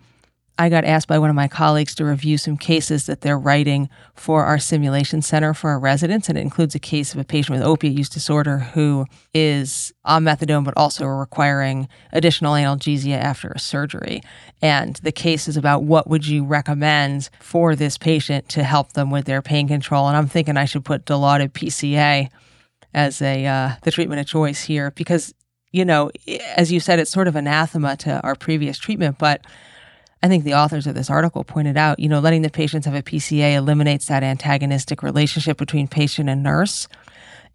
I 0.59 0.69
got 0.69 0.85
asked 0.85 1.09
by 1.09 1.19
one 1.19 1.31
of 1.31 1.37
my 1.37 1.49
colleagues 1.49 1.95
to 1.95 2.05
review 2.05 2.37
some 2.37 2.59
cases 2.59 3.07
that 3.07 3.23
they're 3.23 3.39
writing 3.39 3.89
for 4.15 4.45
our 4.45 4.59
simulation 4.59 5.23
center 5.23 5.55
for 5.55 5.71
our 5.71 5.79
residents, 5.79 6.29
and 6.29 6.37
it 6.37 6.43
includes 6.43 6.75
a 6.75 6.79
case 6.79 7.15
of 7.15 7.21
a 7.21 7.25
patient 7.25 7.57
with 7.57 7.67
opiate 7.67 7.97
use 7.97 8.11
disorder 8.11 8.59
who 8.59 9.07
is 9.33 9.95
on 10.05 10.25
methadone 10.25 10.65
but 10.65 10.75
also 10.77 11.07
requiring 11.07 11.89
additional 12.13 12.53
analgesia 12.53 13.17
after 13.17 13.49
a 13.49 13.59
surgery. 13.59 14.21
And 14.61 14.97
the 14.97 15.13
case 15.13 15.49
is 15.49 15.57
about 15.57 15.85
what 15.85 16.11
would 16.11 16.27
you 16.27 16.45
recommend 16.45 17.31
for 17.41 17.75
this 17.75 17.97
patient 17.97 18.51
to 18.51 18.63
help 18.63 18.93
them 18.93 19.11
with 19.11 19.25
their 19.25 19.41
pain 19.41 19.67
control. 19.67 20.09
And 20.09 20.17
I'm 20.17 20.29
thinking 20.29 20.59
I 20.59 20.67
should 20.67 20.85
put 20.85 21.07
Dilaudid 21.07 21.53
PCA 21.53 22.29
as 22.93 23.23
a 23.23 23.47
uh, 23.47 23.71
the 23.83 23.91
treatment 23.91 24.21
of 24.21 24.27
choice 24.27 24.63
here 24.63 24.91
because 24.91 25.33
you 25.73 25.85
know, 25.85 26.11
eh, 26.27 26.39
as 26.57 26.73
you 26.73 26.81
said, 26.81 26.99
it's 26.99 27.11
sort 27.11 27.29
of 27.29 27.37
anathema 27.37 27.97
to 27.99 28.21
our 28.23 28.35
previous 28.35 28.79
treatment, 28.79 29.19
but 29.19 29.45
I 30.23 30.29
think 30.29 30.45
the 30.45 30.55
authors 30.55 30.87
of 30.87 30.95
this 30.95 31.09
article 31.09 31.45
pointed 31.45 31.77
out, 31.77 31.99
you 31.99 32.09
know, 32.09 32.21
letting 32.21 32.43
the 32.43 32.51
patients 32.51 32.85
have 32.85 32.95
a 32.95 33.03
PCA 33.03 33.55
eliminates 33.55 34.07
that 34.07 34.23
antagonistic 34.23 35.03
relationship 35.03 35.57
between 35.57 35.89
patient 35.89 36.29
and 36.29 36.43
nurse. 36.43 36.89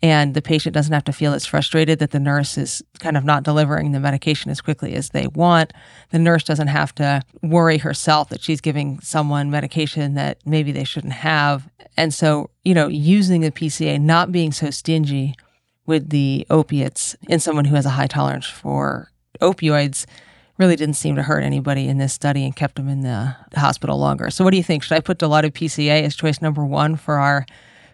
And 0.02 0.34
the 0.34 0.42
patient 0.42 0.74
doesn't 0.74 0.94
have 0.94 1.06
to 1.06 1.14
feel 1.14 1.34
as 1.34 1.46
frustrated 1.46 2.00
that 2.00 2.12
the 2.12 2.20
nurse 2.20 2.58
is 2.58 2.84
kind 3.00 3.16
of 3.16 3.24
not 3.24 3.44
delivering 3.44 3.92
the 3.92 4.00
medication 4.00 4.52
as 4.52 4.62
quickly 4.62 4.94
as 4.94 5.10
they 5.10 5.28
want. 5.28 5.74
The 6.10 6.20
nurse 6.20 6.44
doesn't 6.44 6.68
have 6.68 6.94
to 6.96 7.22
worry 7.42 7.78
herself 7.78 8.30
that 8.30 8.42
she's 8.42 8.62
giving 8.62 9.00
someone 9.00 9.50
medication 9.50 10.16
that 10.16 10.40
maybe 10.46 10.72
they 10.72 10.84
shouldn't 10.84 11.14
have. 11.14 11.70
And 11.96 12.14
so, 12.14 12.50
you 12.64 12.74
know, 12.74 12.88
using 12.88 13.42
the 13.42 13.52
PCA, 13.52 14.00
not 14.02 14.32
being 14.32 14.52
so 14.52 14.70
stingy 14.70 15.36
with 15.86 16.10
the 16.10 16.46
opiates 16.50 17.16
in 17.28 17.40
someone 17.40 17.66
who 17.66 17.76
has 17.76 17.86
a 17.86 17.92
high 17.92 18.08
tolerance 18.08 18.48
for 18.48 19.12
opioids 19.42 20.06
really 20.58 20.76
didn't 20.76 20.96
seem 20.96 21.16
to 21.16 21.24
hurt 21.24 21.44
anybody 21.44 21.88
in 21.88 21.98
this 21.98 22.14
study 22.14 22.44
and 22.44 22.56
kept 22.56 22.76
them 22.76 22.88
in 22.88 23.02
the 23.02 23.36
hospital 23.56 23.98
longer. 23.98 24.30
So, 24.30 24.44
what 24.44 24.52
do 24.52 24.58
you 24.58 24.64
think? 24.64 24.84
Should 24.84 24.96
I 24.96 25.02
put 25.02 25.20
Dilaudid 25.20 25.52
PCA 25.52 26.04
as 26.04 26.16
choice 26.16 26.42
number 26.42 26.64
one 26.66 26.96
for 26.96 27.16
our 27.16 27.46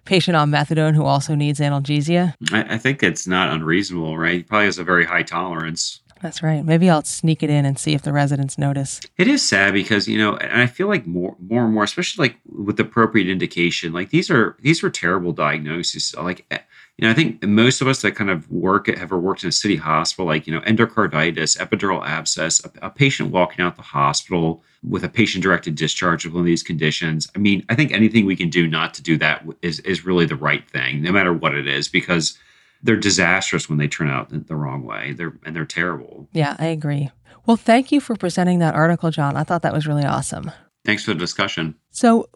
patient 0.06 0.36
on 0.36 0.52
methadone 0.52 0.94
who 0.94 1.04
also 1.04 1.36
needs 1.36 1.60
analgesia? 1.60 2.34
I, 2.52 2.76
I 2.76 2.78
think 2.78 3.04
it's 3.04 3.28
not 3.28 3.52
unreasonable, 3.54 4.18
right? 4.18 4.36
He 4.36 4.44
probably 4.44 4.66
has 4.66 4.78
a 4.78 4.84
very 4.84 5.06
high 5.06 5.24
tolerance. 5.24 6.01
That's 6.22 6.44
right. 6.44 6.64
Maybe 6.64 6.90
I'll 6.90 7.04
sneak 7.04 7.42
it 7.42 7.50
in 7.50 7.66
and 7.66 7.80
see 7.80 7.94
if 7.94 8.04
the 8.04 8.14
residents 8.14 8.58
notice. 8.58 9.02
It 9.18 9.28
is 9.28 9.48
sad 9.48 9.74
because 9.74 10.08
you 10.08 10.18
know, 10.18 10.38
and 10.38 10.62
I 10.62 10.68
feel 10.68 10.88
like 10.88 11.08
more, 11.08 11.36
more 11.40 11.66
and 11.66 11.74
more, 11.74 11.84
especially 11.84 12.28
like 12.28 12.38
with 12.46 12.80
appropriate 12.80 13.28
indication, 13.28 13.92
like 13.94 14.10
these 14.10 14.30
are 14.30 14.58
these 14.62 14.84
are 14.84 14.90
terrible 14.90 15.32
diagnoses. 15.32 16.14
Like 16.16 16.46
eh, 16.52 16.60
you 17.02 17.08
know, 17.08 17.12
I 17.12 17.16
think 17.16 17.42
most 17.44 17.82
of 17.82 17.88
us 17.88 18.04
that 18.04 18.16
kind 18.16 18.30
of 18.30 18.50
work 18.52 18.88
at, 18.88 19.00
ever 19.00 19.18
worked 19.18 19.42
in 19.42 19.50
a 19.50 19.52
city 19.52 19.76
hospital, 19.76 20.28
like, 20.28 20.46
you 20.46 20.54
know, 20.54 20.62
endocarditis, 20.62 21.58
epidural 21.58 22.06
abscess, 22.06 22.64
a, 22.64 22.86
a 22.86 22.90
patient 22.92 23.32
walking 23.32 23.66
out 23.66 23.76
the 23.76 23.82
hospital 23.82 24.64
with 24.84 25.04
a 25.04 25.10
patient 25.10 25.42
directed 25.42 25.74
discharge 25.74 26.26
of 26.26 26.34
one 26.34 26.42
of 26.42 26.46
these 26.46 26.62
conditions. 26.62 27.28
I 27.36 27.40
mean, 27.40 27.66
I 27.70 27.76
think 27.76 27.92
anything 27.92 28.28
we 28.28 28.36
can 28.36 28.50
do 28.50 28.68
not 28.68 28.94
to 28.96 29.02
do 29.02 29.18
that 29.18 29.44
is, 29.64 29.80
is 29.80 30.06
really 30.06 30.26
the 30.26 30.36
right 30.36 30.70
thing, 30.70 31.02
no 31.02 31.12
matter 31.12 31.34
what 31.34 31.56
it 31.56 31.68
is, 31.68 31.88
because 31.88 32.38
they're 32.84 32.98
disastrous 32.98 33.70
when 33.70 33.78
they 33.78 33.88
turn 33.88 34.10
out 34.10 34.30
the 34.30 34.56
wrong 34.56 34.84
way. 34.84 35.14
They're 35.14 35.38
and 35.46 35.56
they're 35.56 35.66
terrible. 35.66 36.28
Yeah, 36.34 36.56
I 36.60 36.68
agree. 36.68 37.10
Well, 37.46 37.58
thank 37.58 37.92
you 37.92 38.00
for 38.00 38.16
presenting 38.16 38.60
that 38.60 38.76
article, 38.76 39.12
John. 39.12 39.36
I 39.36 39.44
thought 39.44 39.64
that 39.64 39.74
was 39.74 39.88
really 39.88 40.06
awesome. 40.06 40.52
Thanks 40.86 41.06
for 41.06 41.14
the 41.14 41.20
discussion. 41.20 41.76
So, 41.90 42.30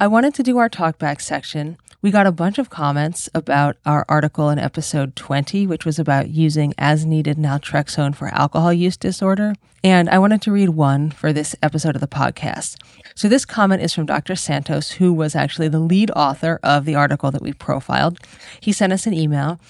I 0.00 0.06
wanted 0.06 0.34
to 0.34 0.42
do 0.42 0.58
our 0.58 0.68
talkback 0.68 1.20
section 1.20 1.76
we 2.02 2.10
got 2.10 2.26
a 2.26 2.32
bunch 2.32 2.58
of 2.58 2.68
comments 2.68 3.30
about 3.32 3.76
our 3.86 4.04
article 4.08 4.50
in 4.50 4.58
episode 4.58 5.14
20, 5.14 5.68
which 5.68 5.84
was 5.84 6.00
about 6.00 6.30
using 6.30 6.74
as 6.76 7.06
needed 7.06 7.36
naltrexone 7.36 8.12
for 8.12 8.26
alcohol 8.26 8.72
use 8.72 8.96
disorder. 8.96 9.54
And 9.84 10.10
I 10.10 10.18
wanted 10.18 10.42
to 10.42 10.52
read 10.52 10.70
one 10.70 11.12
for 11.12 11.32
this 11.32 11.54
episode 11.62 11.94
of 11.94 12.00
the 12.00 12.08
podcast. 12.08 12.74
So 13.14 13.28
this 13.28 13.44
comment 13.44 13.82
is 13.82 13.94
from 13.94 14.06
Dr. 14.06 14.34
Santos, 14.34 14.90
who 14.90 15.12
was 15.12 15.36
actually 15.36 15.68
the 15.68 15.78
lead 15.78 16.10
author 16.16 16.58
of 16.64 16.86
the 16.86 16.96
article 16.96 17.30
that 17.30 17.42
we 17.42 17.52
profiled. 17.52 18.18
He 18.58 18.72
sent 18.72 18.92
us 18.92 19.06
an 19.06 19.14
email 19.14 19.60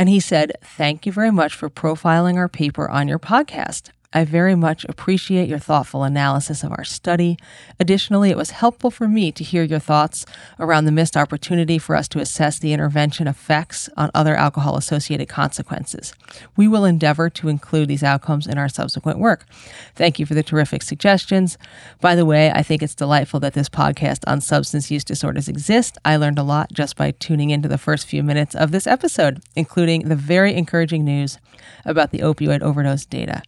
and 0.00 0.08
he 0.08 0.18
said, 0.18 0.52
Thank 0.62 1.04
you 1.04 1.12
very 1.12 1.30
much 1.30 1.52
for 1.54 1.68
profiling 1.68 2.36
our 2.36 2.48
paper 2.48 2.88
on 2.88 3.06
your 3.06 3.18
podcast. 3.18 3.90
I 4.12 4.24
very 4.24 4.56
much 4.56 4.84
appreciate 4.86 5.48
your 5.48 5.60
thoughtful 5.60 6.02
analysis 6.02 6.64
of 6.64 6.72
our 6.72 6.82
study. 6.82 7.38
Additionally, 7.78 8.30
it 8.30 8.36
was 8.36 8.50
helpful 8.50 8.90
for 8.90 9.06
me 9.06 9.30
to 9.30 9.44
hear 9.44 9.62
your 9.62 9.78
thoughts 9.78 10.26
around 10.58 10.86
the 10.86 10.90
missed 10.90 11.16
opportunity 11.16 11.78
for 11.78 11.94
us 11.94 12.08
to 12.08 12.18
assess 12.18 12.58
the 12.58 12.72
intervention 12.72 13.28
effects 13.28 13.88
on 13.96 14.10
other 14.12 14.34
alcohol 14.34 14.76
associated 14.76 15.28
consequences. 15.28 16.12
We 16.56 16.66
will 16.66 16.84
endeavor 16.84 17.30
to 17.30 17.48
include 17.48 17.86
these 17.86 18.02
outcomes 18.02 18.48
in 18.48 18.58
our 18.58 18.68
subsequent 18.68 19.20
work. 19.20 19.46
Thank 19.94 20.18
you 20.18 20.26
for 20.26 20.34
the 20.34 20.42
terrific 20.42 20.82
suggestions. 20.82 21.56
By 22.00 22.16
the 22.16 22.26
way, 22.26 22.50
I 22.50 22.64
think 22.64 22.82
it's 22.82 22.96
delightful 22.96 23.38
that 23.40 23.54
this 23.54 23.68
podcast 23.68 24.24
on 24.26 24.40
substance 24.40 24.90
use 24.90 25.04
disorders 25.04 25.48
exists. 25.48 25.98
I 26.04 26.16
learned 26.16 26.40
a 26.40 26.42
lot 26.42 26.72
just 26.72 26.96
by 26.96 27.12
tuning 27.12 27.50
into 27.50 27.68
the 27.68 27.78
first 27.78 28.08
few 28.08 28.24
minutes 28.24 28.56
of 28.56 28.72
this 28.72 28.88
episode, 28.88 29.40
including 29.54 30.08
the 30.08 30.16
very 30.16 30.56
encouraging 30.56 31.04
news 31.04 31.38
about 31.84 32.10
the 32.10 32.18
opioid 32.18 32.60
overdose 32.60 33.04
data. 33.04 33.42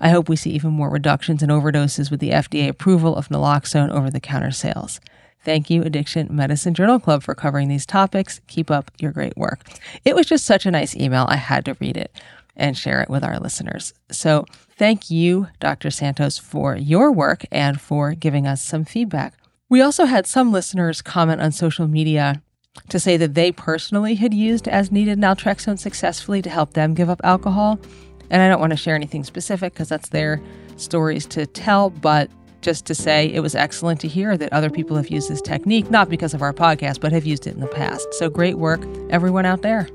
I 0.00 0.08
hope 0.08 0.28
we 0.28 0.36
see 0.36 0.50
even 0.50 0.72
more 0.72 0.90
reductions 0.90 1.42
in 1.42 1.50
overdoses 1.50 2.10
with 2.10 2.20
the 2.20 2.30
FDA 2.30 2.68
approval 2.68 3.16
of 3.16 3.28
naloxone 3.28 3.90
over 3.90 4.10
the 4.10 4.20
counter 4.20 4.50
sales. 4.50 5.00
Thank 5.42 5.70
you, 5.70 5.82
Addiction 5.82 6.28
Medicine 6.30 6.74
Journal 6.74 6.98
Club, 6.98 7.22
for 7.22 7.34
covering 7.34 7.68
these 7.68 7.86
topics. 7.86 8.40
Keep 8.46 8.70
up 8.70 8.90
your 8.98 9.12
great 9.12 9.36
work. 9.36 9.60
It 10.04 10.14
was 10.14 10.26
just 10.26 10.44
such 10.44 10.66
a 10.66 10.70
nice 10.70 10.94
email. 10.96 11.26
I 11.28 11.36
had 11.36 11.64
to 11.66 11.76
read 11.80 11.96
it 11.96 12.12
and 12.56 12.76
share 12.76 13.00
it 13.00 13.08
with 13.08 13.24
our 13.24 13.38
listeners. 13.38 13.94
So, 14.10 14.44
thank 14.76 15.10
you, 15.10 15.48
Dr. 15.60 15.90
Santos, 15.90 16.36
for 16.36 16.76
your 16.76 17.10
work 17.10 17.44
and 17.50 17.80
for 17.80 18.14
giving 18.14 18.46
us 18.46 18.62
some 18.62 18.84
feedback. 18.84 19.34
We 19.70 19.80
also 19.80 20.04
had 20.04 20.26
some 20.26 20.52
listeners 20.52 21.00
comment 21.00 21.40
on 21.40 21.52
social 21.52 21.86
media 21.88 22.42
to 22.88 23.00
say 23.00 23.16
that 23.16 23.34
they 23.34 23.52
personally 23.52 24.16
had 24.16 24.34
used 24.34 24.68
as 24.68 24.92
needed 24.92 25.18
naltrexone 25.18 25.78
successfully 25.78 26.42
to 26.42 26.50
help 26.50 26.74
them 26.74 26.94
give 26.94 27.08
up 27.08 27.20
alcohol. 27.24 27.78
And 28.30 28.42
I 28.42 28.48
don't 28.48 28.60
want 28.60 28.70
to 28.70 28.76
share 28.76 28.94
anything 28.94 29.24
specific 29.24 29.72
because 29.72 29.88
that's 29.88 30.08
their 30.10 30.40
stories 30.76 31.26
to 31.26 31.46
tell, 31.46 31.90
but 31.90 32.30
just 32.60 32.86
to 32.86 32.94
say 32.94 33.26
it 33.26 33.40
was 33.40 33.54
excellent 33.54 34.00
to 34.00 34.08
hear 34.08 34.36
that 34.36 34.52
other 34.52 34.70
people 34.70 34.96
have 34.96 35.08
used 35.08 35.30
this 35.30 35.40
technique, 35.40 35.90
not 35.90 36.08
because 36.08 36.34
of 36.34 36.42
our 36.42 36.52
podcast, 36.52 37.00
but 37.00 37.12
have 37.12 37.26
used 37.26 37.46
it 37.46 37.54
in 37.54 37.60
the 37.60 37.66
past. 37.66 38.12
So 38.14 38.28
great 38.28 38.58
work, 38.58 38.82
everyone 39.10 39.46
out 39.46 39.62
there. 39.62 39.88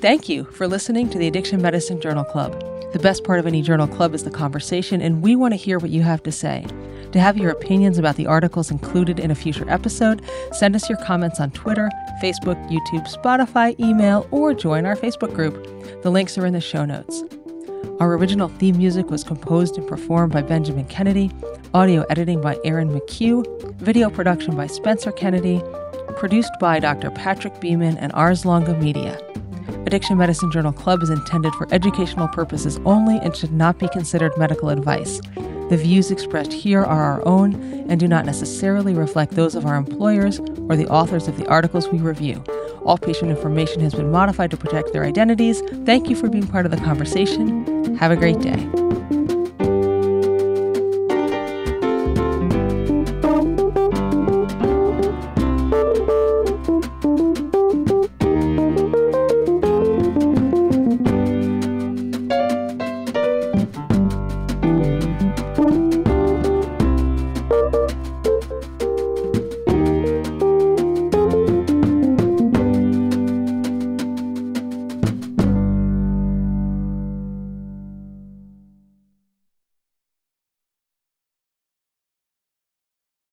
Thank 0.00 0.28
you 0.28 0.44
for 0.44 0.68
listening 0.68 1.10
to 1.10 1.18
the 1.18 1.26
Addiction 1.26 1.60
Medicine 1.60 2.00
Journal 2.00 2.24
Club. 2.24 2.52
The 2.92 2.98
best 2.98 3.24
part 3.24 3.38
of 3.38 3.46
any 3.46 3.62
journal 3.62 3.88
club 3.88 4.14
is 4.14 4.24
the 4.24 4.30
conversation, 4.30 5.00
and 5.00 5.22
we 5.22 5.36
want 5.36 5.52
to 5.52 5.56
hear 5.56 5.78
what 5.78 5.90
you 5.90 6.02
have 6.02 6.22
to 6.22 6.32
say. 6.32 6.64
To 7.12 7.20
have 7.20 7.36
your 7.36 7.50
opinions 7.50 7.98
about 7.98 8.16
the 8.16 8.26
articles 8.26 8.70
included 8.70 9.18
in 9.18 9.30
a 9.30 9.34
future 9.34 9.68
episode, 9.68 10.22
send 10.52 10.76
us 10.76 10.88
your 10.88 10.98
comments 10.98 11.40
on 11.40 11.50
Twitter, 11.50 11.90
Facebook, 12.22 12.56
YouTube, 12.68 13.10
Spotify, 13.12 13.78
email, 13.80 14.26
or 14.30 14.54
join 14.54 14.86
our 14.86 14.96
Facebook 14.96 15.34
group. 15.34 15.54
The 16.02 16.10
links 16.10 16.36
are 16.38 16.46
in 16.46 16.52
the 16.52 16.60
show 16.60 16.84
notes. 16.84 17.22
Our 17.98 18.12
original 18.12 18.48
theme 18.48 18.76
music 18.76 19.08
was 19.08 19.24
composed 19.24 19.78
and 19.78 19.88
performed 19.88 20.30
by 20.30 20.42
Benjamin 20.42 20.84
Kennedy, 20.84 21.30
audio 21.72 22.02
editing 22.10 22.42
by 22.42 22.58
Erin 22.62 22.90
McCue, 22.90 23.42
video 23.76 24.10
production 24.10 24.54
by 24.54 24.66
Spencer 24.66 25.10
Kennedy, 25.10 25.62
produced 26.14 26.52
by 26.60 26.78
Dr. 26.78 27.10
Patrick 27.10 27.58
Beeman 27.58 27.96
and 27.96 28.12
Ars 28.12 28.44
Longa 28.44 28.76
Media. 28.76 29.18
Addiction 29.86 30.18
Medicine 30.18 30.52
Journal 30.52 30.74
Club 30.74 31.02
is 31.02 31.08
intended 31.08 31.54
for 31.54 31.72
educational 31.72 32.28
purposes 32.28 32.78
only 32.84 33.16
and 33.20 33.34
should 33.34 33.52
not 33.52 33.78
be 33.78 33.88
considered 33.88 34.36
medical 34.36 34.68
advice. 34.68 35.18
The 35.68 35.76
views 35.76 36.12
expressed 36.12 36.52
here 36.52 36.84
are 36.84 37.02
our 37.02 37.26
own 37.26 37.54
and 37.88 37.98
do 37.98 38.06
not 38.06 38.24
necessarily 38.24 38.94
reflect 38.94 39.32
those 39.32 39.56
of 39.56 39.66
our 39.66 39.74
employers 39.74 40.38
or 40.68 40.76
the 40.76 40.86
authors 40.88 41.26
of 41.26 41.36
the 41.38 41.46
articles 41.48 41.88
we 41.88 41.98
review. 41.98 42.44
All 42.84 42.98
patient 42.98 43.32
information 43.32 43.80
has 43.80 43.92
been 43.92 44.12
modified 44.12 44.52
to 44.52 44.56
protect 44.56 44.92
their 44.92 45.04
identities. 45.04 45.60
Thank 45.84 46.08
you 46.08 46.14
for 46.14 46.28
being 46.28 46.46
part 46.46 46.66
of 46.66 46.70
the 46.70 46.78
conversation. 46.78 47.96
Have 47.96 48.12
a 48.12 48.16
great 48.16 48.38
day. 48.38 49.35